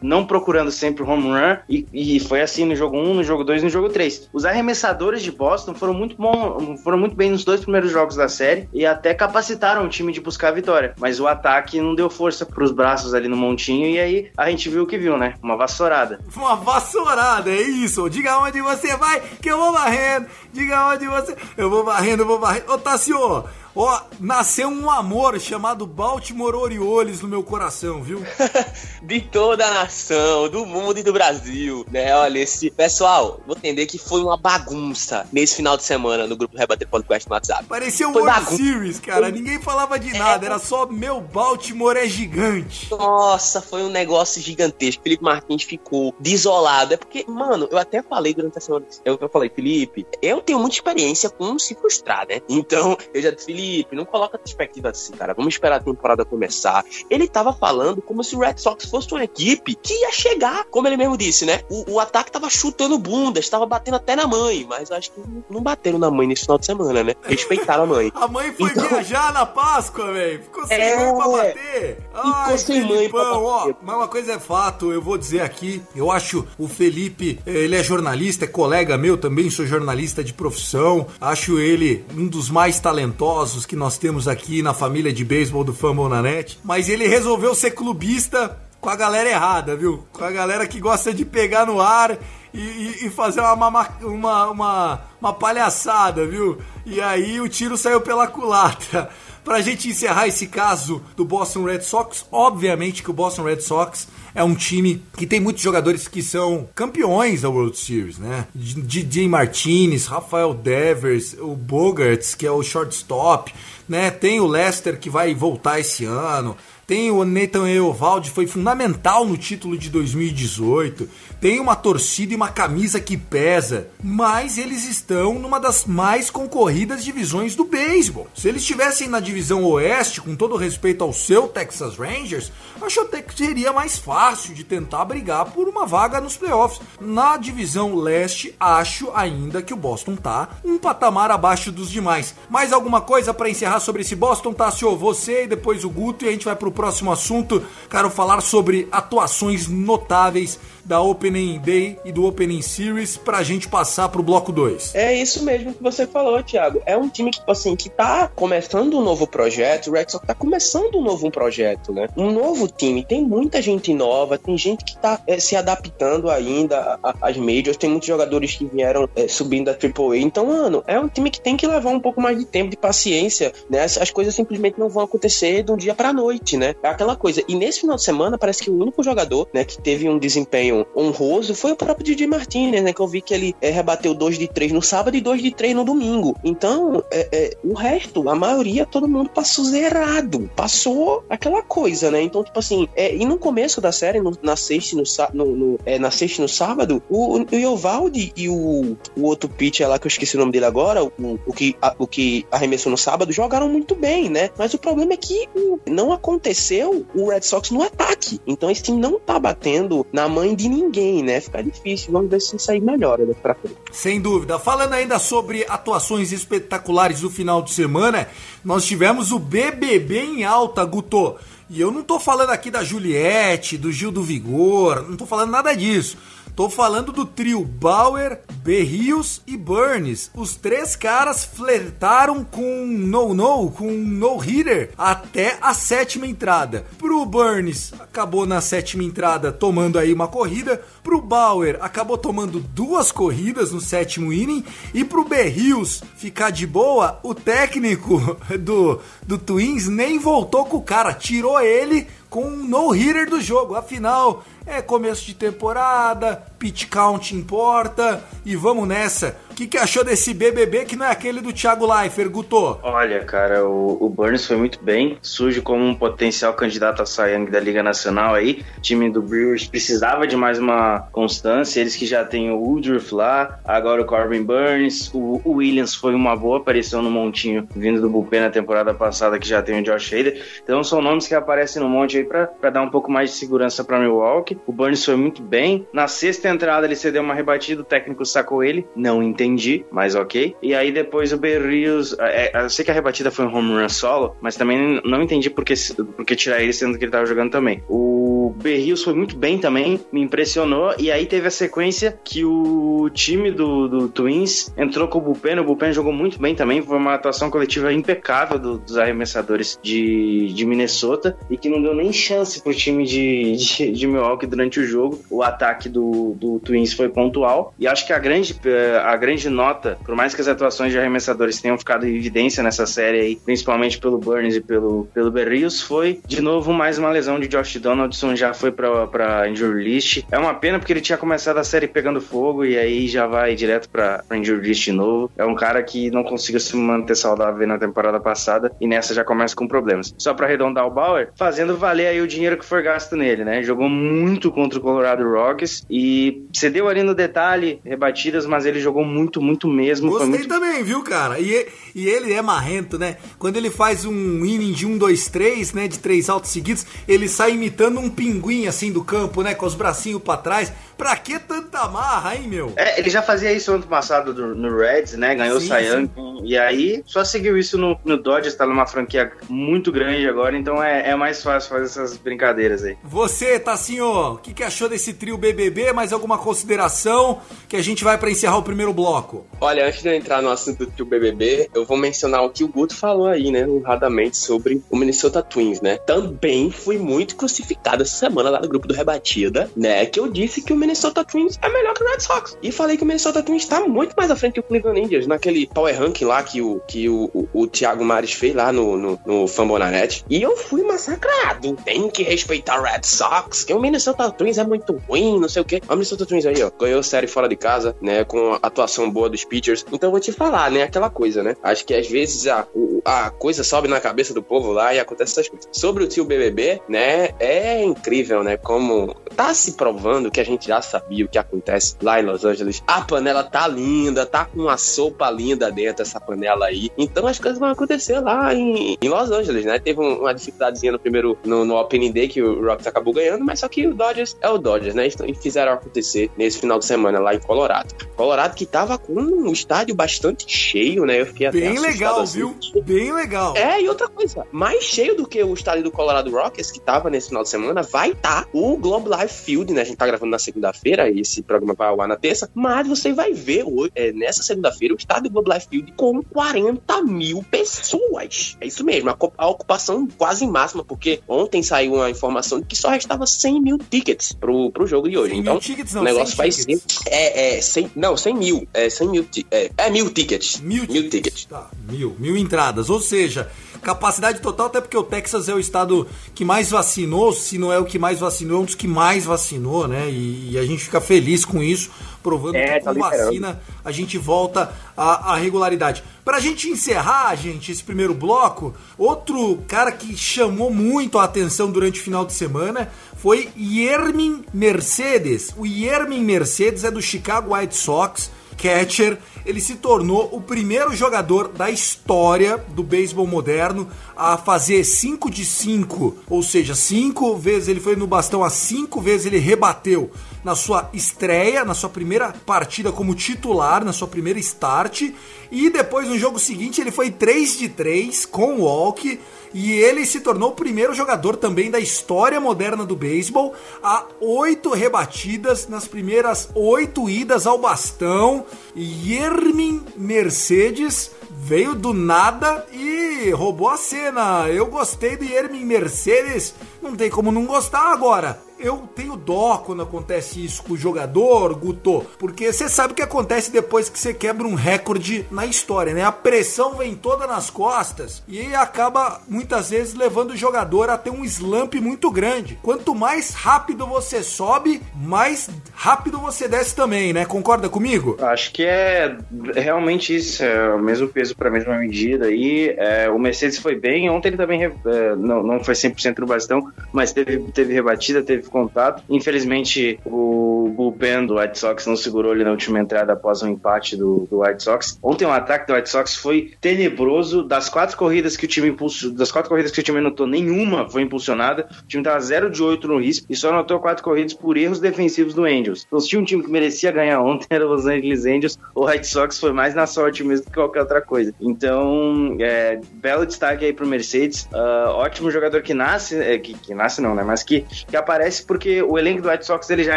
não 0.00 0.24
procurando 0.24 0.70
sempre 0.70 1.02
o 1.02 1.06
home 1.06 1.24
run, 1.24 1.58
e, 1.68 1.86
e 1.92 2.20
foi 2.20 2.40
assim 2.40 2.64
no 2.64 2.74
jogo 2.74 2.96
1, 2.96 3.12
no 3.12 3.22
jogo 3.22 3.44
2 3.44 3.62
no 3.64 3.68
jogo 3.68 3.90
3. 3.90 4.30
Os 4.32 4.46
arremessadores 4.62 5.22
de 5.22 5.32
Boston 5.32 5.74
foram 5.74 5.92
muito 5.92 6.16
bom, 6.16 6.76
foram 6.78 6.96
muito 6.96 7.16
bem 7.16 7.30
nos 7.30 7.44
dois 7.44 7.60
primeiros 7.60 7.90
jogos 7.90 8.16
da 8.16 8.28
série 8.28 8.68
e 8.72 8.86
até 8.86 9.12
capacitaram 9.12 9.84
o 9.84 9.88
time 9.88 10.12
de 10.12 10.20
buscar 10.20 10.48
a 10.48 10.52
vitória. 10.52 10.94
Mas 10.98 11.18
o 11.20 11.26
ataque 11.26 11.80
não 11.80 11.94
deu 11.94 12.08
força 12.08 12.46
para 12.46 12.62
os 12.62 12.70
braços 12.70 13.12
ali 13.12 13.28
no 13.28 13.36
montinho 13.36 13.88
e 13.88 13.98
aí 13.98 14.30
a 14.36 14.48
gente 14.48 14.68
viu 14.68 14.84
o 14.84 14.86
que 14.86 14.96
viu, 14.96 15.18
né? 15.18 15.34
Uma 15.42 15.56
vassourada. 15.56 16.20
Uma 16.34 16.54
vassourada, 16.54 17.50
é 17.50 17.60
isso. 17.60 18.08
Diga 18.08 18.38
onde 18.38 18.62
você 18.62 18.96
vai 18.96 19.20
que 19.20 19.50
eu 19.50 19.58
vou 19.58 19.72
varrendo. 19.72 20.26
Diga 20.52 20.88
onde 20.88 21.06
você. 21.06 21.36
Eu 21.56 21.68
vou 21.68 21.84
varrendo, 21.84 22.22
eu 22.22 22.26
vou 22.26 22.38
varrendo. 22.38 22.72
Ô, 22.72 22.78
Tassio, 22.78 23.44
Ó, 23.74 24.02
nasceu 24.20 24.68
um 24.68 24.90
amor 24.90 25.40
chamado 25.40 25.86
Baltimore 25.86 26.54
Orioles 26.54 27.22
no 27.22 27.28
meu 27.28 27.42
coração, 27.42 28.02
viu? 28.02 28.22
de 29.02 29.20
toda 29.22 29.66
a 29.66 29.70
nação, 29.70 30.48
do 30.48 30.66
mundo 30.66 30.98
e 30.98 31.02
do 31.02 31.12
Brasil, 31.12 31.86
né? 31.90 32.14
Olha, 32.14 32.38
esse 32.38 32.70
pessoal, 32.70 33.40
vou 33.46 33.56
entender 33.56 33.86
que 33.86 33.96
foi 33.96 34.22
uma 34.22 34.36
bagunça 34.36 35.26
nesse 35.32 35.56
final 35.56 35.76
de 35.76 35.84
semana 35.84 36.26
no 36.26 36.36
grupo 36.36 36.56
Rebater 36.56 36.86
Podcast 36.86 37.26
no 37.28 37.34
WhatsApp. 37.34 37.64
Parecia 37.64 38.06
um 38.06 38.12
World 38.12 38.30
bagunça. 38.30 38.56
Series, 38.56 39.00
cara. 39.00 39.22
Foi... 39.22 39.32
Ninguém 39.32 39.60
falava 39.60 39.98
de 39.98 40.12
nada, 40.18 40.44
era 40.44 40.58
só 40.58 40.86
meu 40.86 41.20
Baltimore 41.20 41.96
é 41.96 42.06
gigante. 42.06 42.90
Nossa, 42.90 43.62
foi 43.62 43.82
um 43.82 43.90
negócio 43.90 44.42
gigantesco. 44.42 45.02
Felipe 45.02 45.24
Martins 45.24 45.62
ficou 45.62 46.14
desolado. 46.20 46.92
É 46.92 46.96
porque, 46.98 47.24
mano, 47.26 47.68
eu 47.70 47.78
até 47.78 48.02
falei 48.02 48.34
durante 48.34 48.58
a 48.58 48.60
semana, 48.60 48.84
eu, 49.02 49.18
eu 49.18 49.28
falei, 49.30 49.48
Felipe, 49.48 50.06
eu 50.20 50.42
tenho 50.42 50.58
muita 50.58 50.76
experiência 50.76 51.30
com 51.30 51.58
se 51.58 51.74
frustrar, 51.74 52.26
né? 52.28 52.40
Então, 52.48 52.98
eu 53.14 53.22
já, 53.22 53.32
Felipe, 53.34 53.61
Felipe, 53.62 53.94
não 53.94 54.04
coloca 54.04 54.38
perspectiva 54.38 54.90
assim, 54.90 55.12
cara. 55.12 55.34
Vamos 55.34 55.54
esperar 55.54 55.76
a 55.76 55.80
temporada 55.80 56.24
começar. 56.24 56.84
Ele 57.08 57.28
tava 57.28 57.52
falando 57.52 58.02
como 58.02 58.24
se 58.24 58.34
o 58.34 58.40
Red 58.40 58.58
Sox 58.58 58.86
fosse 58.86 59.12
uma 59.12 59.22
equipe 59.22 59.74
que 59.74 59.94
ia 59.94 60.12
chegar, 60.12 60.64
como 60.64 60.88
ele 60.88 60.96
mesmo 60.96 61.16
disse, 61.16 61.46
né? 61.46 61.62
O, 61.70 61.92
o 61.92 62.00
ataque 62.00 62.32
tava 62.32 62.50
chutando 62.50 62.98
bundas, 62.98 63.48
tava 63.48 63.64
batendo 63.64 63.96
até 63.96 64.16
na 64.16 64.26
mãe, 64.26 64.66
mas 64.68 64.90
acho 64.90 65.12
que 65.12 65.22
não 65.48 65.62
bateram 65.62 65.98
na 65.98 66.10
mãe 66.10 66.26
nesse 66.26 66.42
final 66.42 66.58
de 66.58 66.66
semana, 66.66 67.04
né? 67.04 67.14
Respeitaram 67.22 67.84
a 67.84 67.86
mãe. 67.86 68.12
a 68.14 68.26
mãe 68.26 68.52
foi 68.52 68.70
então... 68.70 68.88
viajar 68.88 69.32
na 69.32 69.46
Páscoa, 69.46 70.12
velho. 70.12 70.42
Ficou 70.42 70.66
sem 70.66 70.78
é... 70.78 70.96
mãe 70.96 71.14
pra 71.14 71.28
bater. 71.28 71.96
Ficou 71.96 72.32
Ai, 72.34 72.58
sem 72.58 72.84
mãe 72.84 73.08
pra 73.08 73.24
bater. 73.24 73.42
Ó, 73.42 73.72
mas 73.80 73.96
uma 73.96 74.08
coisa 74.08 74.32
é 74.32 74.38
fato, 74.38 74.92
eu 74.92 75.00
vou 75.00 75.16
dizer 75.16 75.40
aqui, 75.40 75.82
eu 75.94 76.10
acho 76.10 76.46
o 76.58 76.66
Felipe, 76.66 77.38
ele 77.46 77.76
é 77.76 77.82
jornalista, 77.82 78.44
é 78.44 78.48
colega 78.48 78.98
meu, 78.98 79.16
também 79.16 79.48
sou 79.50 79.66
jornalista 79.66 80.24
de 80.24 80.32
profissão. 80.32 81.06
Acho 81.20 81.58
ele 81.58 82.04
um 82.16 82.26
dos 82.26 82.50
mais 82.50 82.80
talentosos 82.80 83.51
que 83.66 83.76
nós 83.76 83.98
temos 83.98 84.26
aqui 84.26 84.62
na 84.62 84.74
família 84.74 85.12
de 85.12 85.24
beisebol 85.24 85.64
do 85.64 85.74
Fumble 85.74 86.08
na 86.08 86.22
net, 86.22 86.58
mas 86.64 86.88
ele 86.88 87.06
resolveu 87.06 87.54
ser 87.54 87.72
clubista 87.72 88.58
com 88.80 88.88
a 88.88 88.96
galera 88.96 89.30
errada, 89.30 89.76
viu? 89.76 90.04
Com 90.12 90.24
a 90.24 90.30
galera 90.30 90.66
que 90.66 90.80
gosta 90.80 91.14
de 91.14 91.24
pegar 91.24 91.66
no 91.66 91.80
ar 91.80 92.18
e, 92.52 92.58
e, 92.58 93.06
e 93.06 93.10
fazer 93.10 93.40
uma, 93.40 93.68
uma, 94.02 94.46
uma, 94.46 95.00
uma 95.20 95.32
palhaçada, 95.32 96.26
viu? 96.26 96.58
E 96.84 97.00
aí 97.00 97.40
o 97.40 97.48
tiro 97.48 97.76
saiu 97.76 98.00
pela 98.00 98.26
culatra. 98.26 99.08
Pra 99.44 99.60
gente 99.60 99.88
encerrar 99.88 100.28
esse 100.28 100.46
caso 100.46 101.02
do 101.16 101.24
Boston 101.24 101.64
Red 101.64 101.80
Sox, 101.80 102.24
obviamente 102.30 103.02
que 103.02 103.10
o 103.10 103.12
Boston 103.12 103.42
Red 103.42 103.60
Sox 103.60 104.06
é 104.34 104.42
um 104.42 104.54
time 104.54 105.02
que 105.16 105.26
tem 105.26 105.40
muitos 105.40 105.62
jogadores 105.62 106.06
que 106.06 106.22
são 106.22 106.68
campeões 106.74 107.42
da 107.42 107.50
World 107.50 107.76
Series, 107.76 108.18
né? 108.18 108.46
DJ 108.54 109.28
Martinez, 109.28 110.06
Rafael 110.06 110.54
Devers, 110.54 111.34
o 111.38 111.56
Bogarts, 111.56 112.34
que 112.34 112.46
é 112.46 112.50
o 112.50 112.62
shortstop, 112.62 113.52
né? 113.88 114.10
Tem 114.10 114.40
o 114.40 114.46
Lester 114.46 114.98
que 114.98 115.10
vai 115.10 115.34
voltar 115.34 115.80
esse 115.80 116.04
ano. 116.04 116.56
Tem 116.86 117.10
o 117.12 117.24
Nathan 117.24 117.68
Eovaldi, 117.68 118.30
foi 118.30 118.46
fundamental 118.46 119.24
no 119.24 119.36
título 119.36 119.78
de 119.78 119.88
2018. 119.88 121.08
Tem 121.40 121.60
uma 121.60 121.76
torcida 121.76 122.32
e 122.32 122.36
uma 122.36 122.48
camisa 122.48 123.00
que 123.00 123.16
pesa. 123.16 123.88
Mas 124.02 124.58
eles 124.58 124.84
estão 124.88 125.38
numa 125.38 125.60
das 125.60 125.84
mais 125.84 126.28
concorridas 126.28 127.04
divisões 127.04 127.54
do 127.54 127.64
beisebol. 127.64 128.26
Se 128.34 128.48
eles 128.48 128.62
estivessem 128.62 129.08
na 129.08 129.20
divisão 129.20 129.64
oeste, 129.64 130.20
com 130.20 130.34
todo 130.34 130.56
respeito 130.56 131.04
ao 131.04 131.12
seu 131.12 131.46
Texas 131.46 131.96
Rangers, 131.96 132.50
acho 132.80 133.00
até 133.00 133.22
que 133.22 133.36
seria 133.36 133.72
mais 133.72 133.96
fácil 133.96 134.52
de 134.52 134.64
tentar 134.64 135.04
brigar 135.04 135.46
por 135.52 135.68
uma 135.68 135.86
vaga 135.86 136.20
nos 136.20 136.36
playoffs. 136.36 136.80
Na 137.00 137.36
divisão 137.36 137.94
leste, 137.94 138.56
acho 138.58 139.10
ainda 139.14 139.62
que 139.62 139.72
o 139.72 139.76
Boston 139.76 140.16
tá 140.16 140.48
um 140.64 140.78
patamar 140.78 141.30
abaixo 141.30 141.70
dos 141.70 141.90
demais. 141.90 142.34
Mais 142.50 142.72
alguma 142.72 143.00
coisa 143.00 143.32
para 143.32 143.48
encerrar 143.48 143.78
sobre 143.78 144.02
esse 144.02 144.16
Boston, 144.16 144.52
Tassio? 144.52 144.96
Você 144.96 145.44
e 145.44 145.46
depois 145.46 145.84
o 145.84 145.90
Guto 145.90 146.24
e 146.24 146.28
a 146.28 146.32
gente 146.32 146.44
vai 146.44 146.56
pro 146.56 146.72
próximo 146.82 147.12
assunto. 147.12 147.62
Quero 147.88 148.10
falar 148.10 148.40
sobre 148.40 148.88
atuações 148.90 149.68
notáveis 149.68 150.58
da 150.84 151.00
Opening 151.00 151.58
Day 151.58 151.98
e 152.04 152.12
do 152.12 152.24
Opening 152.24 152.62
Series 152.62 153.16
pra 153.16 153.42
gente 153.42 153.68
passar 153.68 154.08
pro 154.08 154.22
bloco 154.22 154.52
2. 154.52 154.94
É 154.94 155.14
isso 155.14 155.44
mesmo 155.44 155.74
que 155.74 155.82
você 155.82 156.06
falou, 156.06 156.42
Thiago. 156.42 156.82
É 156.86 156.96
um 156.96 157.08
time 157.08 157.30
que, 157.30 157.38
tipo 157.38 157.50
assim, 157.50 157.76
que 157.76 157.88
tá 157.88 158.28
começando 158.28 158.98
um 158.98 159.02
novo 159.02 159.26
projeto, 159.26 159.88
o 159.88 159.92
Red 159.92 160.06
Sox 160.08 160.26
tá 160.26 160.34
começando 160.34 160.96
um 160.96 161.02
novo 161.02 161.30
projeto, 161.30 161.92
né? 161.92 162.08
Um 162.16 162.30
novo 162.30 162.68
time, 162.68 163.04
tem 163.04 163.22
muita 163.24 163.62
gente 163.62 163.94
nova, 163.94 164.38
tem 164.38 164.56
gente 164.56 164.84
que 164.84 164.96
tá 164.96 165.20
é, 165.26 165.38
se 165.38 165.56
adaptando 165.56 166.30
ainda 166.30 166.98
às 167.20 167.36
majors, 167.36 167.76
tem 167.76 167.90
muitos 167.90 168.08
jogadores 168.08 168.54
que 168.54 168.64
vieram 168.64 169.08
é, 169.14 169.28
subindo 169.28 169.66
da 169.66 169.72
AAA. 169.72 170.18
Então, 170.18 170.46
mano, 170.46 170.82
é 170.86 170.98
um 170.98 171.08
time 171.08 171.30
que 171.30 171.40
tem 171.40 171.56
que 171.56 171.66
levar 171.66 171.90
um 171.90 172.00
pouco 172.00 172.20
mais 172.20 172.38
de 172.38 172.44
tempo, 172.44 172.70
de 172.70 172.76
paciência, 172.76 173.52
né? 173.70 173.82
As, 173.82 173.98
as 173.98 174.10
coisas 174.10 174.34
simplesmente 174.34 174.78
não 174.78 174.88
vão 174.88 175.04
acontecer 175.04 175.62
de 175.62 175.72
um 175.72 175.76
dia 175.76 175.94
pra 175.94 176.12
noite, 176.12 176.56
né? 176.56 176.74
É 176.82 176.88
aquela 176.88 177.16
coisa. 177.16 177.42
E 177.48 177.54
nesse 177.54 177.80
final 177.80 177.96
de 177.96 178.02
semana, 178.02 178.38
parece 178.38 178.62
que 178.62 178.70
o 178.70 178.80
único 178.80 179.02
jogador, 179.02 179.48
né, 179.52 179.64
que 179.64 179.80
teve 179.80 180.08
um 180.08 180.18
desempenho 180.18 180.71
honroso 180.94 181.54
foi 181.54 181.72
o 181.72 181.76
próprio 181.76 182.04
Didi 182.04 182.26
Martinez, 182.26 182.82
né? 182.82 182.92
Que 182.92 183.00
eu 183.00 183.08
vi 183.08 183.20
que 183.20 183.34
ele 183.34 183.54
é, 183.60 183.70
rebateu 183.70 184.14
2 184.14 184.38
de 184.38 184.48
3 184.48 184.72
no 184.72 184.82
sábado 184.82 185.16
e 185.16 185.20
2 185.20 185.42
de 185.42 185.50
3 185.50 185.74
no 185.74 185.84
domingo. 185.84 186.36
Então, 186.44 187.02
é, 187.10 187.28
é, 187.32 187.56
o 187.64 187.74
resto, 187.74 188.28
a 188.28 188.34
maioria, 188.34 188.86
todo 188.86 189.08
mundo 189.08 189.30
passou 189.30 189.64
zerado. 189.64 190.50
Passou 190.54 191.24
aquela 191.28 191.62
coisa, 191.62 192.10
né? 192.10 192.22
Então, 192.22 192.42
tipo 192.42 192.58
assim, 192.58 192.88
é, 192.96 193.14
e 193.14 193.24
no 193.24 193.38
começo 193.38 193.80
da 193.80 193.92
série, 193.92 194.20
no, 194.20 194.36
na 194.42 194.56
sexta 194.56 194.96
no, 194.96 195.04
no, 195.32 195.56
no, 195.56 195.78
é, 195.84 195.98
na 195.98 196.10
sexta 196.10 196.42
no 196.42 196.48
sábado, 196.48 197.02
o, 197.08 197.38
o 197.38 197.54
Yovaldi 197.54 198.32
e 198.36 198.48
o, 198.48 198.96
o 199.16 199.22
outro 199.22 199.48
pitcher 199.48 199.88
lá, 199.88 199.98
que 199.98 200.06
eu 200.06 200.10
esqueci 200.10 200.36
o 200.36 200.40
nome 200.40 200.52
dele 200.52 200.64
agora, 200.64 201.04
o, 201.04 201.12
o, 201.46 201.52
que, 201.52 201.76
a, 201.80 201.94
o 201.98 202.06
que 202.06 202.46
arremessou 202.50 202.90
no 202.90 202.98
sábado, 202.98 203.32
jogaram 203.32 203.68
muito 203.68 203.94
bem, 203.94 204.28
né? 204.28 204.50
Mas 204.58 204.74
o 204.74 204.78
problema 204.78 205.12
é 205.12 205.16
que 205.16 205.48
não 205.86 206.12
aconteceu 206.12 207.06
o 207.14 207.28
Red 207.28 207.42
Sox 207.42 207.70
no 207.70 207.82
ataque. 207.82 208.40
Então, 208.46 208.70
esse 208.70 208.82
time 208.82 209.00
não 209.00 209.18
tá 209.18 209.38
batendo 209.38 210.06
na 210.12 210.28
mãe 210.28 210.54
de 210.54 210.61
de 210.62 210.68
ninguém, 210.68 211.22
né? 211.22 211.40
Fica 211.40 211.62
difícil. 211.62 212.12
Vamos 212.12 212.30
ver 212.30 212.40
se 212.40 212.58
sair 212.58 212.80
melhor 212.80 213.18
daqui 213.18 213.40
pra 213.40 213.54
frente. 213.54 213.76
Sem 213.90 214.20
dúvida. 214.20 214.58
Falando 214.58 214.92
ainda 214.92 215.18
sobre 215.18 215.64
atuações 215.68 216.32
espetaculares 216.32 217.20
do 217.20 217.30
final 217.30 217.62
de 217.62 217.72
semana, 217.72 218.28
nós 218.64 218.84
tivemos 218.84 219.32
o 219.32 219.38
BBB 219.38 220.20
em 220.20 220.44
alta, 220.44 220.84
Guto. 220.84 221.36
E 221.68 221.80
eu 221.80 221.90
não 221.90 222.02
tô 222.02 222.20
falando 222.20 222.50
aqui 222.50 222.70
da 222.70 222.84
Juliette, 222.84 223.78
do 223.78 223.90
Gil 223.90 224.10
do 224.10 224.22
Vigor, 224.22 225.08
não 225.08 225.16
tô 225.16 225.24
falando 225.24 225.50
nada 225.50 225.74
disso. 225.74 226.18
Tô 226.54 226.68
falando 226.68 227.12
do 227.12 227.24
trio 227.24 227.64
Bauer, 227.64 228.40
Berrios 228.62 229.40
e 229.46 229.56
Burns. 229.56 230.30
Os 230.34 230.54
três 230.54 230.94
caras 230.94 231.46
flertaram 231.46 232.44
com 232.44 232.86
no-no, 232.86 233.70
com 233.70 233.90
no-hitter 233.90 234.90
até 234.98 235.56
a 235.62 235.72
sétima 235.72 236.26
entrada. 236.26 236.84
Pro 236.98 237.24
Burns, 237.24 237.94
acabou 237.98 238.44
na 238.44 238.60
sétima 238.60 239.02
entrada 239.02 239.50
tomando 239.50 239.98
aí 239.98 240.12
uma 240.12 240.28
corrida. 240.28 240.82
Pro 241.02 241.22
Bauer, 241.22 241.78
acabou 241.80 242.18
tomando 242.18 242.60
duas 242.60 243.10
corridas 243.10 243.72
no 243.72 243.80
sétimo 243.80 244.30
inning. 244.30 244.62
E 244.92 245.02
pro 245.04 245.24
Berrios 245.24 246.02
ficar 246.16 246.50
de 246.50 246.66
boa, 246.66 247.18
o 247.22 247.34
técnico 247.34 248.36
do, 248.60 249.00
do 249.26 249.38
Twins 249.38 249.88
nem 249.88 250.18
voltou 250.18 250.66
com 250.66 250.76
o 250.76 250.82
cara, 250.82 251.14
tirou 251.14 251.58
ele 251.58 252.06
com 252.32 252.46
um 252.46 252.66
no-hitter 252.66 253.28
do 253.28 253.42
jogo. 253.42 253.74
Afinal, 253.74 254.42
é 254.64 254.80
começo 254.80 255.26
de 255.26 255.34
temporada, 255.34 256.42
pitch 256.62 256.86
count 256.88 257.34
importa 257.34 258.22
e 258.46 258.54
vamos 258.54 258.86
nessa. 258.86 259.36
O 259.50 259.54
que, 259.54 259.66
que 259.66 259.76
achou 259.76 260.02
desse 260.02 260.32
BBB 260.32 260.86
que 260.86 260.96
não 260.96 261.04
é 261.04 261.10
aquele 261.10 261.40
do 261.40 261.52
Thiago 261.52 261.84
Leifert, 261.84 262.30
Guto? 262.30 262.78
Olha, 262.82 263.22
cara, 263.24 263.68
o, 263.68 263.98
o 264.02 264.08
Burns 264.08 264.46
foi 264.46 264.56
muito 264.56 264.82
bem, 264.82 265.18
surge 265.20 265.60
como 265.60 265.84
um 265.84 265.94
potencial 265.94 266.54
candidato 266.54 267.02
a 267.02 267.06
Cy 267.06 267.50
da 267.50 267.60
Liga 267.60 267.82
Nacional 267.82 268.34
aí. 268.34 268.64
O 268.78 268.80
time 268.80 269.10
do 269.10 269.20
Brewers 269.20 269.66
precisava 269.66 270.26
de 270.26 270.36
mais 270.36 270.58
uma 270.58 271.00
constância, 271.12 271.80
eles 271.80 271.96
que 271.96 272.06
já 272.06 272.24
têm 272.24 272.50
o 272.50 272.56
Woodruff 272.56 273.14
lá, 273.14 273.58
agora 273.64 274.00
o 274.00 274.06
Corbin 274.06 274.42
Burns, 274.42 275.12
o, 275.12 275.42
o 275.44 275.54
Williams 275.56 275.94
foi 275.94 276.14
uma 276.14 276.34
boa 276.34 276.58
aparição 276.58 277.02
no 277.02 277.10
montinho 277.10 277.68
vindo 277.76 278.00
do 278.00 278.08
bullpen 278.08 278.40
na 278.40 278.50
temporada 278.50 278.94
passada 278.94 279.38
que 279.38 279.46
já 279.46 279.60
tem 279.60 279.80
o 279.80 279.84
Josh 279.84 280.12
Hader. 280.12 280.42
Então 280.62 280.82
são 280.82 281.02
nomes 281.02 281.26
que 281.26 281.34
aparecem 281.34 281.82
no 281.82 281.88
monte 281.88 282.16
aí 282.16 282.24
para 282.24 282.70
dar 282.70 282.82
um 282.82 282.88
pouco 282.88 283.10
mais 283.10 283.30
de 283.30 283.36
segurança 283.36 283.84
para 283.84 283.98
Milwaukee. 283.98 284.56
O 284.66 284.72
Burns 284.72 285.04
foi 285.04 285.16
muito 285.16 285.42
bem. 285.42 285.86
Na 285.92 286.08
sexta 286.08 286.51
entrada 286.52 286.86
ele 286.86 286.96
cedeu 286.96 287.22
uma 287.22 287.34
rebatida, 287.34 287.82
o 287.82 287.84
técnico 287.84 288.24
sacou 288.24 288.62
ele, 288.62 288.86
não 288.94 289.22
entendi 289.22 289.84
mas 289.90 290.14
ok. 290.14 290.56
E 290.62 290.74
aí 290.74 290.90
depois 290.90 291.32
o 291.32 291.36
Berrios. 291.36 292.16
É, 292.18 292.50
é, 292.58 292.64
eu 292.64 292.70
sei 292.70 292.84
que 292.84 292.90
a 292.90 292.94
rebatida 292.94 293.30
foi 293.30 293.46
um 293.46 293.54
home 293.54 293.74
run 293.74 293.88
solo, 293.88 294.36
mas 294.40 294.56
também 294.56 295.00
não 295.04 295.22
entendi 295.22 295.50
porque, 295.50 295.74
porque 296.16 296.34
tirar 296.34 296.62
ele 296.62 296.72
sendo 296.72 296.98
que 296.98 297.04
ele 297.04 297.12
tava 297.12 297.26
jogando 297.26 297.50
também. 297.50 297.82
O 297.88 298.41
Berrios 298.50 299.02
foi 299.02 299.14
muito 299.14 299.36
bem 299.36 299.58
também, 299.58 300.00
me 300.12 300.22
impressionou. 300.22 300.94
E 300.98 301.10
aí 301.10 301.26
teve 301.26 301.48
a 301.48 301.50
sequência 301.50 302.18
que 302.24 302.44
o 302.44 303.10
time 303.12 303.50
do, 303.50 303.88
do 303.88 304.08
Twins 304.08 304.72
entrou 304.76 305.08
com 305.08 305.18
o 305.18 305.20
Bullpen. 305.20 305.58
O 305.58 305.64
Bullpen 305.64 305.92
jogou 305.92 306.12
muito 306.12 306.40
bem 306.40 306.54
também. 306.54 306.80
Foi 306.82 306.96
uma 306.96 307.14
atuação 307.14 307.50
coletiva 307.50 307.92
impecável 307.92 308.58
do, 308.58 308.78
dos 308.78 308.96
arremessadores 308.96 309.78
de, 309.82 310.52
de 310.52 310.64
Minnesota 310.64 311.36
e 311.50 311.56
que 311.56 311.68
não 311.68 311.82
deu 311.82 311.94
nem 311.94 312.12
chance 312.12 312.62
pro 312.62 312.74
time 312.74 313.04
de, 313.04 313.56
de, 313.56 313.92
de 313.92 314.06
Milwaukee 314.06 314.46
durante 314.46 314.80
o 314.80 314.86
jogo. 314.86 315.20
O 315.30 315.42
ataque 315.42 315.88
do, 315.88 316.34
do 316.38 316.60
Twins 316.60 316.92
foi 316.92 317.08
pontual. 317.08 317.74
E 317.78 317.86
acho 317.86 318.06
que 318.06 318.12
a 318.12 318.18
grande, 318.18 318.56
a 319.04 319.16
grande 319.16 319.32
grande 319.32 319.48
nota, 319.48 319.98
por 320.04 320.14
mais 320.14 320.34
que 320.34 320.40
as 320.40 320.48
atuações 320.48 320.92
de 320.92 320.98
arremessadores 320.98 321.60
tenham 321.60 321.78
ficado 321.78 322.06
em 322.06 322.14
evidência 322.14 322.62
nessa 322.62 322.86
série 322.86 323.20
aí, 323.20 323.36
principalmente 323.36 323.98
pelo 323.98 324.18
Burns 324.18 324.54
e 324.54 324.60
pelo, 324.60 325.08
pelo 325.14 325.30
Berrios, 325.30 325.80
foi 325.80 326.20
de 326.26 326.40
novo 326.42 326.72
mais 326.72 326.98
uma 326.98 327.10
lesão 327.10 327.40
de 327.40 327.48
Josh 327.48 327.76
Donaldson, 327.76 328.31
já 328.36 328.54
foi 328.54 328.70
pra, 328.70 329.06
pra 329.06 329.48
injury 329.48 329.82
list. 329.82 330.24
É 330.30 330.38
uma 330.38 330.54
pena 330.54 330.78
porque 330.78 330.92
ele 330.92 331.00
tinha 331.00 331.18
começado 331.18 331.58
a 331.58 331.64
série 331.64 331.88
pegando 331.88 332.20
fogo 332.20 332.64
e 332.64 332.78
aí 332.78 333.08
já 333.08 333.26
vai 333.26 333.54
direto 333.54 333.88
pra, 333.88 334.22
pra 334.26 334.36
injury 334.36 334.68
list 334.68 334.84
de 334.84 334.92
novo. 334.92 335.30
É 335.36 335.44
um 335.44 335.54
cara 335.54 335.82
que 335.82 336.10
não 336.10 336.22
conseguiu 336.22 336.60
se 336.60 336.76
manter 336.76 337.14
saudável 337.14 337.66
na 337.66 337.78
temporada 337.78 338.20
passada 338.20 338.72
e 338.80 338.86
nessa 338.86 339.14
já 339.14 339.24
começa 339.24 339.54
com 339.56 339.66
problemas. 339.66 340.14
Só 340.18 340.34
para 340.34 340.46
arredondar 340.46 340.86
o 340.86 340.90
Bauer, 340.90 341.30
fazendo 341.36 341.76
valer 341.76 342.08
aí 342.08 342.20
o 342.20 342.26
dinheiro 342.26 342.56
que 342.56 342.64
foi 342.64 342.82
gasto 342.82 343.16
nele, 343.16 343.44
né? 343.44 343.62
Jogou 343.62 343.88
muito 343.88 344.50
contra 344.50 344.78
o 344.78 344.82
Colorado 344.82 345.28
Rockies 345.28 345.84
e 345.90 346.44
cedeu 346.52 346.88
ali 346.88 347.02
no 347.02 347.14
detalhe 347.14 347.80
rebatidas, 347.84 348.46
mas 348.46 348.66
ele 348.66 348.80
jogou 348.80 349.04
muito 349.04 349.22
muito, 349.22 349.40
muito 349.40 349.68
mesmo. 349.68 350.10
Gostei 350.10 350.28
muito... 350.28 350.48
também, 350.48 350.82
viu, 350.82 351.02
cara? 351.02 351.38
E, 351.38 351.66
e 351.94 352.08
ele 352.08 352.32
é 352.32 352.42
marrento, 352.42 352.98
né? 352.98 353.16
Quando 353.38 353.56
ele 353.56 353.70
faz 353.70 354.04
um 354.04 354.44
inning 354.44 354.72
de 354.72 354.86
um, 354.86 354.96
dois, 354.96 355.28
três, 355.28 355.72
né? 355.72 355.88
De 355.88 355.98
três 355.98 356.28
altos 356.28 356.50
seguidos, 356.50 356.86
ele 357.06 357.28
sai 357.28 357.52
imitando 357.52 358.00
um 358.00 358.08
pinguim 358.08 358.66
assim 358.66 358.92
do 358.92 359.04
campo, 359.04 359.42
né? 359.42 359.54
Com 359.54 359.66
os 359.66 359.74
bracinhos 359.74 360.22
para 360.22 360.38
trás. 360.38 360.72
Pra 360.96 361.16
que 361.16 361.38
tanta 361.38 361.88
marra, 361.88 362.36
hein, 362.36 362.46
meu? 362.46 362.72
É, 362.76 362.98
ele 363.00 363.10
já 363.10 363.22
fazia 363.22 363.52
isso 363.52 363.72
ano 363.72 363.82
passado 363.84 364.32
do, 364.32 364.54
no 364.54 364.76
Reds, 364.76 365.14
né? 365.14 365.34
Ganhou 365.34 365.60
sim, 365.60 365.72
o 365.72 365.76
Cy 365.76 365.84
Young. 365.86 366.10
E 366.44 366.56
aí 366.56 367.02
só 367.06 367.24
seguiu 367.24 367.56
isso 367.58 367.76
no, 367.78 367.98
no 368.04 368.16
Dodgers, 368.16 368.54
tá 368.54 368.66
numa 368.66 368.86
franquia 368.86 369.32
muito 369.48 369.90
grande 369.90 370.28
agora, 370.28 370.56
então 370.56 370.82
é, 370.82 371.10
é 371.10 371.16
mais 371.16 371.42
fácil 371.42 371.70
fazer 371.70 371.84
essas 371.84 372.16
brincadeiras 372.16 372.84
aí. 372.84 372.96
Você, 373.02 373.58
Tassinho, 373.58 374.34
o 374.34 374.38
que, 374.38 374.52
que 374.52 374.62
achou 374.62 374.88
desse 374.88 375.12
trio 375.12 375.36
BBB? 375.36 375.92
Mais 375.92 376.12
alguma 376.12 376.38
consideração 376.38 377.40
que 377.68 377.76
a 377.76 377.82
gente 377.82 378.04
vai 378.04 378.18
para 378.18 378.30
encerrar 378.30 378.58
o 378.58 378.62
primeiro 378.62 378.92
bloco? 378.92 379.46
Olha, 379.60 379.86
antes 379.86 380.02
de 380.02 380.08
eu 380.08 380.14
entrar 380.14 380.42
no 380.42 380.50
assunto 380.50 380.86
do 380.86 381.04
BBB, 381.04 381.70
eu 381.74 381.81
vou 381.84 381.96
mencionar 381.96 382.44
o 382.44 382.50
que 382.50 382.64
o 382.64 382.68
Guto 382.68 382.94
falou 382.94 383.26
aí, 383.26 383.50
né, 383.50 383.66
honradamente, 383.66 384.36
sobre 384.36 384.82
o 384.90 384.96
Minnesota 384.96 385.42
Twins, 385.42 385.80
né? 385.80 385.96
Também 385.98 386.70
foi 386.70 386.98
muito 386.98 387.36
crucificado 387.36 388.02
essa 388.02 388.16
semana 388.16 388.50
lá 388.50 388.60
no 388.60 388.68
grupo 388.68 388.88
do 388.88 388.94
Rebatida, 388.94 389.70
né? 389.76 390.06
Que 390.06 390.20
eu 390.20 390.28
disse 390.28 390.62
que 390.62 390.72
o 390.72 390.76
Minnesota 390.76 391.24
Twins 391.24 391.58
é 391.60 391.68
melhor 391.68 391.94
que 391.94 392.02
o 392.02 392.06
Red 392.06 392.20
Sox. 392.20 392.56
E 392.62 392.72
falei 392.72 392.96
que 392.96 393.02
o 393.02 393.06
Minnesota 393.06 393.42
Twins 393.42 393.66
tá 393.66 393.80
muito 393.80 394.14
mais 394.16 394.30
à 394.30 394.36
frente 394.36 394.54
que 394.54 394.60
o 394.60 394.62
Cleveland 394.62 395.00
Indians, 395.00 395.26
naquele 395.26 395.66
power 395.66 395.98
ranking 395.98 396.24
lá 396.24 396.42
que 396.42 396.60
o, 396.60 396.80
que 396.86 397.08
o, 397.08 397.30
o, 397.32 397.48
o 397.52 397.66
Thiago 397.66 398.04
Mares 398.04 398.32
fez 398.32 398.54
lá 398.54 398.72
no, 398.72 398.96
no, 398.96 399.20
no 399.24 399.46
Fambonanet. 399.46 400.24
E 400.28 400.40
eu 400.40 400.56
fui 400.56 400.82
massacrado. 400.82 401.76
Tem 401.84 402.08
que 402.08 402.22
respeitar 402.22 402.80
o 402.80 402.82
Red 402.82 403.02
Sox, 403.04 403.64
que 403.64 403.72
o 403.72 403.80
Minnesota 403.80 404.30
Twins 404.30 404.58
é 404.58 404.64
muito 404.64 405.00
ruim, 405.08 405.38
não 405.38 405.48
sei 405.48 405.62
o 405.62 405.64
quê. 405.64 405.80
O 405.88 405.92
Minnesota 405.92 406.26
Twins 406.26 406.46
aí, 406.46 406.62
ó, 406.62 406.70
ganhou 406.78 407.02
série 407.02 407.26
fora 407.26 407.48
de 407.48 407.56
casa, 407.56 407.96
né? 408.00 408.24
Com 408.24 408.52
a 408.54 408.58
atuação 408.62 409.10
boa 409.10 409.28
dos 409.28 409.44
pitchers. 409.44 409.84
Então 409.92 410.08
eu 410.08 410.10
vou 410.10 410.20
te 410.20 410.32
falar, 410.32 410.70
né? 410.70 410.82
Aquela 410.82 411.10
coisa, 411.10 411.42
né? 411.42 411.56
Acho 411.72 411.84
que 411.84 411.94
às 411.94 412.08
vezes 412.08 412.46
a, 412.46 412.66
a 413.04 413.30
coisa 413.30 413.64
sobe 413.64 413.88
na 413.88 414.00
cabeça 414.00 414.34
do 414.34 414.42
povo 414.42 414.72
lá 414.72 414.94
e 414.94 415.00
acontece 415.00 415.32
essas 415.32 415.48
coisas. 415.48 415.68
Sobre 415.72 416.04
o 416.04 416.08
tio 416.08 416.24
BBB, 416.24 416.80
né? 416.88 417.30
É 417.38 417.82
incrível, 417.82 418.42
né? 418.44 418.56
Como 418.56 419.14
tá 419.34 419.54
se 419.54 419.72
provando 419.72 420.30
que 420.30 420.40
a 420.40 420.44
gente 420.44 420.68
já 420.68 420.82
sabia 420.82 421.24
o 421.24 421.28
que 421.28 421.38
acontece 421.38 421.96
lá 422.02 422.20
em 422.20 422.24
Los 422.24 422.44
Angeles. 422.44 422.82
A 422.86 423.00
panela 423.00 423.42
tá 423.42 423.66
linda, 423.66 424.26
tá 424.26 424.44
com 424.44 424.60
uma 424.60 424.76
sopa 424.76 425.30
linda 425.30 425.70
dentro 425.70 425.98
dessa 425.98 426.20
panela 426.20 426.66
aí. 426.66 426.90
Então 426.96 427.26
as 427.26 427.38
coisas 427.38 427.58
vão 427.58 427.70
acontecer 427.70 428.20
lá 428.20 428.54
em, 428.54 428.96
em 429.00 429.08
Los 429.08 429.30
Angeles, 429.30 429.64
né? 429.64 429.78
Teve 429.78 430.00
uma 430.00 430.34
dificuldadezinha 430.34 430.92
no 430.92 430.98
primeiro, 430.98 431.38
no, 431.44 431.64
no 431.64 431.76
Opening 431.76 432.12
Day 432.12 432.28
que 432.28 432.42
o 432.42 432.64
Rocks 432.64 432.86
acabou 432.86 433.12
ganhando, 433.14 433.44
mas 433.44 433.60
só 433.60 433.68
que 433.68 433.86
o 433.86 433.94
Dodgers 433.94 434.36
é 434.40 434.48
o 434.48 434.58
Dodgers, 434.58 434.94
né? 434.94 435.08
E 435.26 435.34
fizeram 435.34 435.72
acontecer 435.72 436.30
nesse 436.36 436.58
final 436.58 436.78
de 436.78 436.84
semana 436.84 437.18
lá 437.18 437.34
em 437.34 437.40
Colorado. 437.40 437.94
Colorado 438.16 438.54
que 438.54 438.66
tava 438.66 438.98
com 438.98 439.14
um 439.14 439.52
estádio 439.52 439.94
bastante 439.94 440.44
cheio, 440.48 441.04
né? 441.04 441.20
Eu 441.20 441.26
fiquei 441.26 441.46
até 441.46 441.61
Bem 441.68 441.78
legal, 441.78 442.20
assim. 442.20 442.38
viu? 442.38 442.56
Bem 442.84 443.12
legal. 443.12 443.56
É, 443.56 443.80
e 443.80 443.88
outra 443.88 444.08
coisa, 444.08 444.46
mais 444.50 444.84
cheio 444.84 445.16
do 445.16 445.26
que 445.26 445.42
o 445.42 445.54
estádio 445.54 445.84
do 445.84 445.90
Colorado 445.90 446.30
Rockets, 446.30 446.70
que 446.70 446.80
tava 446.80 447.10
nesse 447.10 447.28
final 447.28 447.42
de 447.42 447.48
semana, 447.48 447.82
vai 447.82 448.10
estar 448.10 448.44
tá 448.44 448.48
o 448.52 448.76
Globe 448.76 449.08
Life 449.08 449.44
Field, 449.44 449.72
né? 449.72 449.82
A 449.82 449.84
gente 449.84 449.96
tá 449.96 450.06
gravando 450.06 450.30
na 450.30 450.38
segunda-feira 450.38 451.10
e 451.10 451.20
esse 451.20 451.42
programa 451.42 451.74
vai 451.74 451.88
ao 451.88 452.00
ar 452.00 452.08
na 452.08 452.16
terça, 452.16 452.50
mas 452.54 452.86
você 452.86 453.12
vai 453.12 453.32
ver 453.32 453.64
hoje, 453.64 453.92
é, 453.94 454.12
nessa 454.12 454.42
segunda-feira 454.42 454.94
o 454.94 454.96
estádio 454.96 455.24
do 455.24 455.30
Globe 455.30 455.50
Life 455.52 455.68
Field 455.68 455.92
com 455.92 456.22
40 456.22 457.02
mil 457.02 457.44
pessoas. 457.50 458.56
É 458.60 458.66
isso 458.66 458.84
mesmo, 458.84 459.10
a, 459.10 459.16
a 459.38 459.48
ocupação 459.48 460.06
quase 460.16 460.46
máxima, 460.46 460.84
porque 460.84 461.20
ontem 461.28 461.62
saiu 461.62 461.94
uma 461.94 462.10
informação 462.10 462.60
de 462.60 462.66
que 462.66 462.76
só 462.76 462.88
restava 462.88 463.26
100 463.26 463.60
mil 463.60 463.78
tickets 463.78 464.32
pro, 464.32 464.70
pro 464.70 464.86
jogo 464.86 465.08
de 465.08 465.16
hoje. 465.16 465.30
100 465.30 465.40
então, 465.40 465.54
mil 465.54 465.62
tickets, 465.62 465.94
não, 465.94 466.02
o 466.02 466.04
negócio 466.04 466.28
100 466.28 466.36
vai 466.36 466.50
tickets. 466.50 466.98
ser. 467.02 467.10
É, 467.10 467.56
é, 467.56 467.60
100, 467.60 467.90
não, 467.96 468.16
100 468.16 468.34
mil. 468.34 468.68
É, 468.72 468.90
100 468.90 469.08
mil. 469.08 469.26
É, 469.50 469.70
é 469.76 469.90
mil 469.90 470.10
tickets. 470.10 470.60
Mil, 470.60 470.86
Mil 470.88 471.08
tickets. 471.08 471.48
Tá, 471.52 471.68
mil, 471.86 472.16
mil 472.18 472.34
entradas. 472.34 472.88
Ou 472.88 472.98
seja, 472.98 473.50
capacidade 473.82 474.40
total, 474.40 474.68
até 474.68 474.80
porque 474.80 474.96
o 474.96 475.02
Texas 475.02 475.50
é 475.50 475.54
o 475.54 475.58
estado 475.58 476.08
que 476.34 476.46
mais 476.46 476.70
vacinou, 476.70 477.30
se 477.30 477.58
não 477.58 477.70
é 477.70 477.78
o 477.78 477.84
que 477.84 477.98
mais 477.98 478.20
vacinou, 478.20 478.56
é 478.56 478.60
um 478.62 478.64
dos 478.64 478.74
que 478.74 478.88
mais 478.88 479.26
vacinou, 479.26 479.86
né? 479.86 480.08
E, 480.08 480.52
e 480.52 480.58
a 480.58 480.64
gente 480.64 480.82
fica 480.82 480.98
feliz 480.98 481.44
com 481.44 481.62
isso, 481.62 481.90
provando 482.22 482.54
É, 482.54 482.78
que 482.78 482.84
tá 482.86 482.94
com 482.94 483.04
liberando. 483.04 483.24
vacina 483.26 483.60
a 483.84 483.92
gente 483.92 484.16
volta 484.16 484.72
à, 484.96 485.34
à 485.34 485.36
regularidade. 485.36 486.02
Pra 486.24 486.40
gente 486.40 486.70
encerrar, 486.70 487.34
gente, 487.36 487.70
esse 487.70 487.84
primeiro 487.84 488.14
bloco, 488.14 488.74
outro 488.96 489.58
cara 489.68 489.92
que 489.92 490.16
chamou 490.16 490.72
muito 490.72 491.18
a 491.18 491.24
atenção 491.24 491.70
durante 491.70 492.00
o 492.00 492.02
final 492.02 492.24
de 492.24 492.32
semana 492.32 492.90
foi 493.18 493.50
Yermin 493.58 494.42
Mercedes. 494.54 495.52
O 495.54 495.66
Yermin 495.66 496.24
Mercedes 496.24 496.82
é 496.82 496.90
do 496.90 497.02
Chicago 497.02 497.54
White 497.54 497.76
Sox 497.76 498.30
catcher, 498.56 499.18
ele 499.44 499.60
se 499.60 499.76
tornou 499.76 500.28
o 500.32 500.40
primeiro 500.40 500.94
jogador 500.94 501.48
da 501.48 501.70
história 501.70 502.56
do 502.56 502.82
beisebol 502.82 503.26
moderno 503.26 503.88
a 504.16 504.36
fazer 504.36 504.84
5 504.84 505.30
de 505.30 505.44
5, 505.44 506.16
ou 506.28 506.42
seja, 506.42 506.74
cinco 506.74 507.36
vezes 507.36 507.68
ele 507.68 507.80
foi 507.80 507.96
no 507.96 508.06
bastão, 508.06 508.44
a 508.44 508.50
cinco 508.50 509.00
vezes 509.00 509.26
ele 509.26 509.38
rebateu 509.38 510.10
na 510.44 510.54
sua 510.54 510.90
estreia, 510.92 511.64
na 511.64 511.74
sua 511.74 511.88
primeira 511.88 512.32
partida 512.44 512.90
como 512.90 513.14
titular, 513.14 513.84
na 513.84 513.92
sua 513.92 514.08
primeira 514.08 514.38
start, 514.38 515.12
e 515.50 515.70
depois 515.70 516.08
no 516.08 516.18
jogo 516.18 516.38
seguinte 516.38 516.80
ele 516.80 516.90
foi 516.90 517.10
3 517.10 517.58
de 517.58 517.68
3 517.68 518.26
com 518.26 518.60
walk, 518.60 519.18
e 519.54 519.72
ele 519.72 520.06
se 520.06 520.20
tornou 520.20 520.50
o 520.50 520.54
primeiro 520.54 520.94
jogador 520.94 521.36
também 521.36 521.70
da 521.70 521.78
história 521.78 522.40
moderna 522.40 522.84
do 522.84 522.96
beisebol 522.96 523.54
a 523.82 524.06
oito 524.20 524.70
rebatidas 524.70 525.68
nas 525.68 525.86
primeiras 525.86 526.48
oito 526.54 527.08
idas 527.08 527.46
ao 527.46 527.58
bastão. 527.58 528.44
Yermin 528.74 529.82
Mercedes 529.96 531.10
veio 531.30 531.74
do 531.74 531.92
nada 531.92 532.66
e 532.72 533.30
roubou 533.30 533.68
a 533.68 533.76
cena. 533.76 534.48
Eu 534.48 534.66
gostei 534.66 535.16
do 535.16 535.24
Yermin 535.24 535.64
Mercedes, 535.64 536.54
não 536.80 536.94
tem 536.94 537.10
como 537.10 537.32
não 537.32 537.46
gostar 537.46 537.92
agora. 537.92 538.40
Eu 538.62 538.88
tenho 538.94 539.16
dó 539.16 539.58
quando 539.58 539.82
acontece 539.82 540.44
isso 540.44 540.62
com 540.62 540.74
o 540.74 540.76
jogador, 540.76 541.54
Guto, 541.54 542.06
porque 542.16 542.52
você 542.52 542.68
sabe 542.68 542.92
o 542.92 542.96
que 542.96 543.02
acontece 543.02 543.50
depois 543.50 543.88
que 543.88 543.98
você 543.98 544.14
quebra 544.14 544.46
um 544.46 544.54
recorde 544.54 545.26
na 545.32 545.44
história, 545.44 545.92
né? 545.92 546.04
A 546.04 546.12
pressão 546.12 546.76
vem 546.76 546.94
toda 546.94 547.26
nas 547.26 547.50
costas 547.50 548.22
e 548.28 548.54
acaba 548.54 549.20
muitas 549.28 549.70
vezes 549.70 549.94
levando 549.94 550.30
o 550.30 550.36
jogador 550.36 550.90
a 550.90 550.96
ter 550.96 551.10
um 551.10 551.24
slump 551.24 551.74
muito 551.74 552.08
grande. 552.08 552.56
Quanto 552.62 552.94
mais 552.94 553.34
rápido 553.34 553.84
você 553.84 554.22
sobe, 554.22 554.80
mais 554.94 555.50
rápido 555.74 556.18
você 556.18 556.46
desce 556.46 556.76
também, 556.76 557.12
né? 557.12 557.24
Concorda 557.24 557.68
comigo? 557.68 558.16
Acho 558.20 558.52
que 558.52 558.64
é 558.64 559.16
realmente 559.56 560.14
isso, 560.14 560.44
é 560.44 560.72
o 560.72 560.78
mesmo 560.78 561.08
peso 561.08 561.34
para 561.36 561.48
a 561.48 561.52
mesma 561.52 561.76
medida. 561.78 562.30
E 562.30 562.74
é, 562.78 563.10
o 563.10 563.18
Mercedes 563.18 563.58
foi 563.58 563.74
bem. 563.74 564.08
Ontem 564.08 564.28
ele 564.28 564.36
também 564.36 564.64
é, 564.64 565.16
não, 565.16 565.42
não 565.42 565.64
foi 565.64 565.74
100% 565.74 566.18
no 566.18 566.26
bastão, 566.26 566.70
mas 566.92 567.12
teve, 567.12 567.38
teve 567.52 567.74
rebatida, 567.74 568.22
teve 568.22 568.51
contato. 568.52 569.02
Infelizmente, 569.08 569.98
o 570.04 570.72
bullpen 570.76 571.26
do 571.26 571.38
White 571.38 571.58
Sox 571.58 571.86
não 571.86 571.96
segurou 571.96 572.32
ele 572.32 572.44
na 572.44 572.50
última 572.50 572.78
entrada 572.78 573.14
após 573.14 573.42
o 573.42 573.48
empate 573.48 573.96
do, 573.96 574.26
do 574.30 574.40
White 574.40 574.62
Sox. 574.62 574.98
Ontem 575.02 575.24
o 575.24 575.30
ataque 575.30 575.66
do 575.66 575.74
White 575.74 575.90
Sox 575.90 576.14
foi 576.14 576.52
tenebroso. 576.60 577.42
Das 577.42 577.68
quatro 577.68 577.96
corridas 577.96 578.36
que 578.36 578.44
o 578.44 578.48
time 578.48 578.68
impulsionou, 578.68 579.16
das 579.16 579.32
quatro 579.32 579.48
corridas 579.48 579.72
que 579.72 579.80
o 579.80 579.82
time 579.82 579.98
anotou, 579.98 580.26
nenhuma 580.26 580.88
foi 580.88 581.02
impulsionada. 581.02 581.68
O 581.82 581.86
time 581.88 582.02
tava 582.02 582.20
0 582.20 582.50
de 582.50 582.62
8 582.62 582.86
no 582.86 583.00
risco 583.00 583.26
e 583.28 583.34
só 583.34 583.48
anotou 583.48 583.80
quatro 583.80 584.04
corridas 584.04 584.34
por 584.34 584.56
erros 584.56 584.78
defensivos 584.78 585.34
do 585.34 585.44
Angels. 585.44 585.84
Então, 585.86 585.98
se 585.98 586.08
tinha 586.08 586.20
um 586.20 586.24
time 586.24 586.42
que 586.42 586.50
merecia 586.50 586.92
ganhar 586.92 587.20
ontem, 587.20 587.46
era 587.50 587.66
o 587.66 587.70
Los 587.70 587.86
Angeles 587.86 588.26
Angels. 588.26 588.58
O 588.74 588.86
White 588.86 589.06
Sox 589.06 589.38
foi 589.38 589.52
mais 589.52 589.74
na 589.74 589.86
sorte 589.86 590.22
mesmo 590.22 590.46
que 590.46 590.52
qualquer 590.52 590.80
outra 590.80 591.00
coisa. 591.00 591.34
Então, 591.40 592.36
é, 592.40 592.80
belo 592.94 593.26
destaque 593.26 593.64
aí 593.64 593.72
pro 593.72 593.86
Mercedes. 593.86 594.48
Ah, 594.52 594.90
ótimo 594.90 595.30
jogador 595.30 595.62
que 595.62 595.74
nasce, 595.74 596.16
é, 596.16 596.38
que, 596.38 596.54
que 596.54 596.74
nasce 596.74 597.00
não, 597.00 597.14
né? 597.14 597.22
Mas 597.22 597.42
que, 597.42 597.64
que 597.86 597.96
aparece 597.96 598.41
porque 598.42 598.82
o 598.82 598.98
elenco 598.98 599.22
do 599.22 599.28
White 599.28 599.46
Sox 599.46 599.68
ele 599.70 599.84
já 599.84 599.96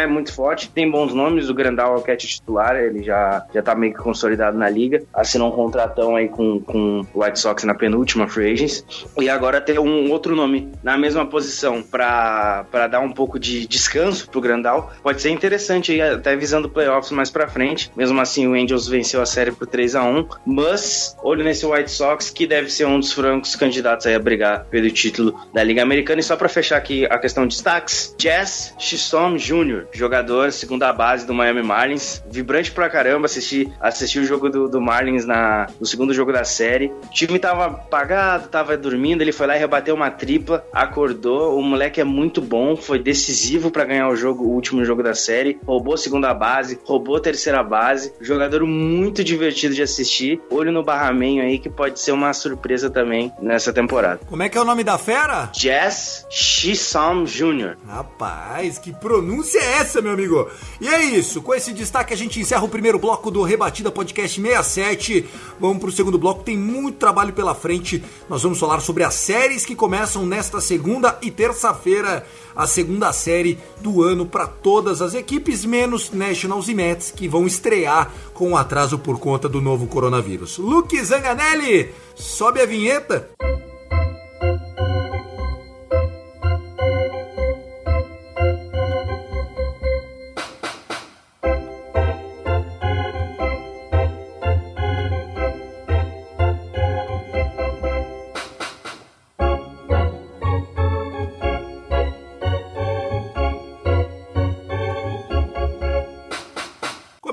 é 0.00 0.06
muito 0.06 0.32
forte, 0.32 0.70
tem 0.70 0.90
bons 0.90 1.12
nomes. 1.14 1.48
O 1.48 1.54
Grandal 1.54 1.94
é 1.94 1.98
o 1.98 2.02
catch 2.02 2.24
titular, 2.24 2.76
ele 2.76 3.02
já, 3.02 3.44
já 3.52 3.62
tá 3.62 3.74
meio 3.74 3.92
que 3.92 4.00
consolidado 4.00 4.56
na 4.56 4.68
liga. 4.68 5.02
Assinou 5.12 5.48
um 5.48 5.52
contratão 5.52 6.16
aí 6.16 6.28
com, 6.28 6.60
com 6.60 7.04
o 7.14 7.22
White 7.22 7.38
Sox 7.38 7.64
na 7.64 7.74
penúltima 7.74 8.28
free 8.28 8.52
agents. 8.52 8.84
E 9.20 9.28
agora 9.28 9.60
ter 9.60 9.78
um 9.78 10.10
outro 10.10 10.34
nome 10.34 10.70
na 10.82 10.96
mesma 10.96 11.26
posição 11.26 11.82
para 11.82 12.64
dar 12.90 13.00
um 13.00 13.12
pouco 13.12 13.38
de 13.38 13.66
descanso 13.66 14.28
pro 14.30 14.40
Grandal 14.40 14.92
pode 15.02 15.20
ser 15.20 15.30
interessante 15.30 15.92
aí, 15.92 16.00
até 16.00 16.36
visando 16.36 16.68
playoffs 16.68 17.10
mais 17.12 17.30
pra 17.30 17.48
frente. 17.48 17.90
Mesmo 17.96 18.20
assim, 18.20 18.46
o 18.46 18.54
Angels 18.54 18.88
venceu 18.88 19.20
a 19.20 19.26
série 19.26 19.52
por 19.52 19.66
3 19.66 19.94
a 19.94 20.04
1 20.04 20.28
mas 20.46 21.16
olho 21.22 21.44
nesse 21.44 21.66
White 21.66 21.90
Sox 21.90 22.30
que 22.30 22.46
deve 22.46 22.70
ser 22.70 22.86
um 22.86 22.98
dos 22.98 23.12
francos 23.12 23.56
candidatos 23.56 24.06
aí 24.06 24.14
a 24.14 24.18
brigar 24.18 24.64
pelo 24.66 24.90
título 24.90 25.38
da 25.52 25.62
Liga 25.62 25.82
Americana. 25.82 26.20
E 26.20 26.22
só 26.22 26.36
pra 26.36 26.48
fechar 26.48 26.76
aqui 26.76 27.06
a 27.06 27.18
questão 27.18 27.46
de 27.46 27.54
destaques, 27.54 28.14
Jazz 28.36 28.74
Chisholm 28.78 29.36
Jr., 29.36 29.86
jogador 29.92 30.52
segunda 30.52 30.92
base 30.92 31.26
do 31.26 31.32
Miami 31.32 31.62
Marlins, 31.62 32.22
vibrante 32.30 32.70
pra 32.70 32.90
caramba, 32.90 33.24
assisti, 33.24 33.72
assisti 33.80 34.18
o 34.18 34.26
jogo 34.26 34.50
do, 34.50 34.68
do 34.68 34.78
Marlins 34.78 35.24
na, 35.24 35.68
no 35.80 35.86
segundo 35.86 36.12
jogo 36.12 36.30
da 36.34 36.44
série. 36.44 36.92
O 37.04 37.10
time 37.10 37.38
tava 37.38 37.64
apagado, 37.64 38.48
tava 38.48 38.76
dormindo, 38.76 39.22
ele 39.22 39.32
foi 39.32 39.46
lá 39.46 39.56
e 39.56 39.58
rebateu 39.58 39.94
uma 39.94 40.10
tripla, 40.10 40.66
acordou. 40.70 41.58
O 41.58 41.62
moleque 41.62 41.98
é 41.98 42.04
muito 42.04 42.42
bom, 42.42 42.76
foi 42.76 42.98
decisivo 42.98 43.70
pra 43.70 43.86
ganhar 43.86 44.10
o 44.10 44.16
jogo, 44.16 44.44
o 44.44 44.50
último 44.50 44.84
jogo 44.84 45.02
da 45.02 45.14
série. 45.14 45.58
Roubou 45.64 45.96
segunda 45.96 46.34
base, 46.34 46.78
roubou 46.84 47.18
terceira 47.18 47.62
base. 47.62 48.12
Jogador 48.20 48.66
muito 48.66 49.24
divertido 49.24 49.74
de 49.74 49.80
assistir. 49.80 50.42
Olho 50.50 50.70
no 50.70 50.82
barramenho 50.82 51.42
aí 51.42 51.58
que 51.58 51.70
pode 51.70 51.98
ser 51.98 52.12
uma 52.12 52.34
surpresa 52.34 52.90
também 52.90 53.32
nessa 53.40 53.72
temporada. 53.72 54.20
Como 54.28 54.42
é 54.42 54.50
que 54.50 54.58
é 54.58 54.60
o 54.60 54.64
nome 54.64 54.84
da 54.84 54.98
fera? 54.98 55.48
Jazz 55.54 56.26
Chisholm 56.28 57.24
Jr. 57.24 57.78
Rapaz, 57.86 58.15
que 58.82 58.92
pronúncia 58.92 59.58
é 59.58 59.72
essa, 59.78 60.00
meu 60.00 60.12
amigo? 60.12 60.48
E 60.80 60.88
é 60.88 61.04
isso, 61.04 61.42
com 61.42 61.54
esse 61.54 61.72
destaque 61.72 62.14
a 62.14 62.16
gente 62.16 62.40
encerra 62.40 62.64
o 62.64 62.68
primeiro 62.68 62.98
bloco 62.98 63.30
do 63.30 63.42
Rebatida 63.42 63.90
Podcast 63.90 64.40
67. 64.40 65.28
Vamos 65.60 65.78
pro 65.78 65.92
segundo 65.92 66.18
bloco, 66.18 66.42
tem 66.42 66.56
muito 66.56 66.98
trabalho 66.98 67.32
pela 67.32 67.54
frente. 67.54 68.02
Nós 68.28 68.42
vamos 68.42 68.58
falar 68.58 68.80
sobre 68.80 69.04
as 69.04 69.14
séries 69.14 69.66
que 69.66 69.74
começam 69.74 70.24
nesta 70.24 70.60
segunda 70.60 71.18
e 71.20 71.30
terça-feira, 71.30 72.26
a 72.54 72.66
segunda 72.66 73.12
série 73.12 73.58
do 73.80 74.02
ano 74.02 74.24
para 74.24 74.46
todas 74.46 75.02
as 75.02 75.12
equipes, 75.12 75.64
menos 75.64 76.10
Nationals 76.10 76.68
e 76.68 76.74
Mets, 76.74 77.10
que 77.10 77.28
vão 77.28 77.46
estrear 77.46 78.10
com 78.32 78.56
atraso 78.56 78.98
por 78.98 79.18
conta 79.18 79.48
do 79.48 79.60
novo 79.60 79.86
coronavírus. 79.86 80.56
Luke 80.56 80.98
Zanganelli, 81.04 81.92
sobe 82.14 82.62
a 82.62 82.66
vinheta. 82.66 83.30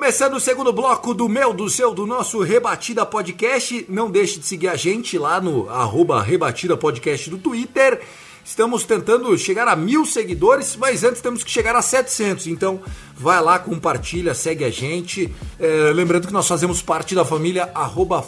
Começando 0.04 0.34
o 0.34 0.40
segundo 0.40 0.74
bloco 0.74 1.14
do 1.14 1.30
meu, 1.30 1.54
do 1.54 1.70
seu, 1.70 1.94
do 1.94 2.06
nosso 2.06 2.42
Rebatida 2.42 3.06
Podcast. 3.06 3.86
Não 3.88 4.12
deixe 4.12 4.38
de 4.38 4.46
seguir 4.46 4.68
a 4.68 4.76
gente 4.76 5.18
lá 5.18 5.40
no 5.40 5.70
arroba 5.70 6.22
Rebatida 6.22 6.76
Podcast 6.76 7.30
do 7.30 7.38
Twitter. 7.38 8.02
Estamos 8.44 8.84
tentando 8.84 9.38
chegar 9.38 9.68
a 9.68 9.76
mil 9.76 10.06
seguidores, 10.06 10.76
mas 10.76 11.04
antes 11.04 11.22
temos 11.22 11.44
que 11.44 11.52
chegar 11.52 11.76
a 11.76 11.82
700. 11.82 12.48
Então, 12.48 12.82
vai 13.18 13.42
lá, 13.42 13.58
compartilha, 13.58 14.34
segue 14.34 14.66
a 14.66 14.70
gente. 14.70 15.34
É, 15.60 15.92
lembrando 15.94 16.28
que 16.28 16.34
nós 16.34 16.48
fazemos 16.48 16.82
parte 16.82 17.16
da 17.16 17.24
família 17.24 17.72
arroba 17.74 18.24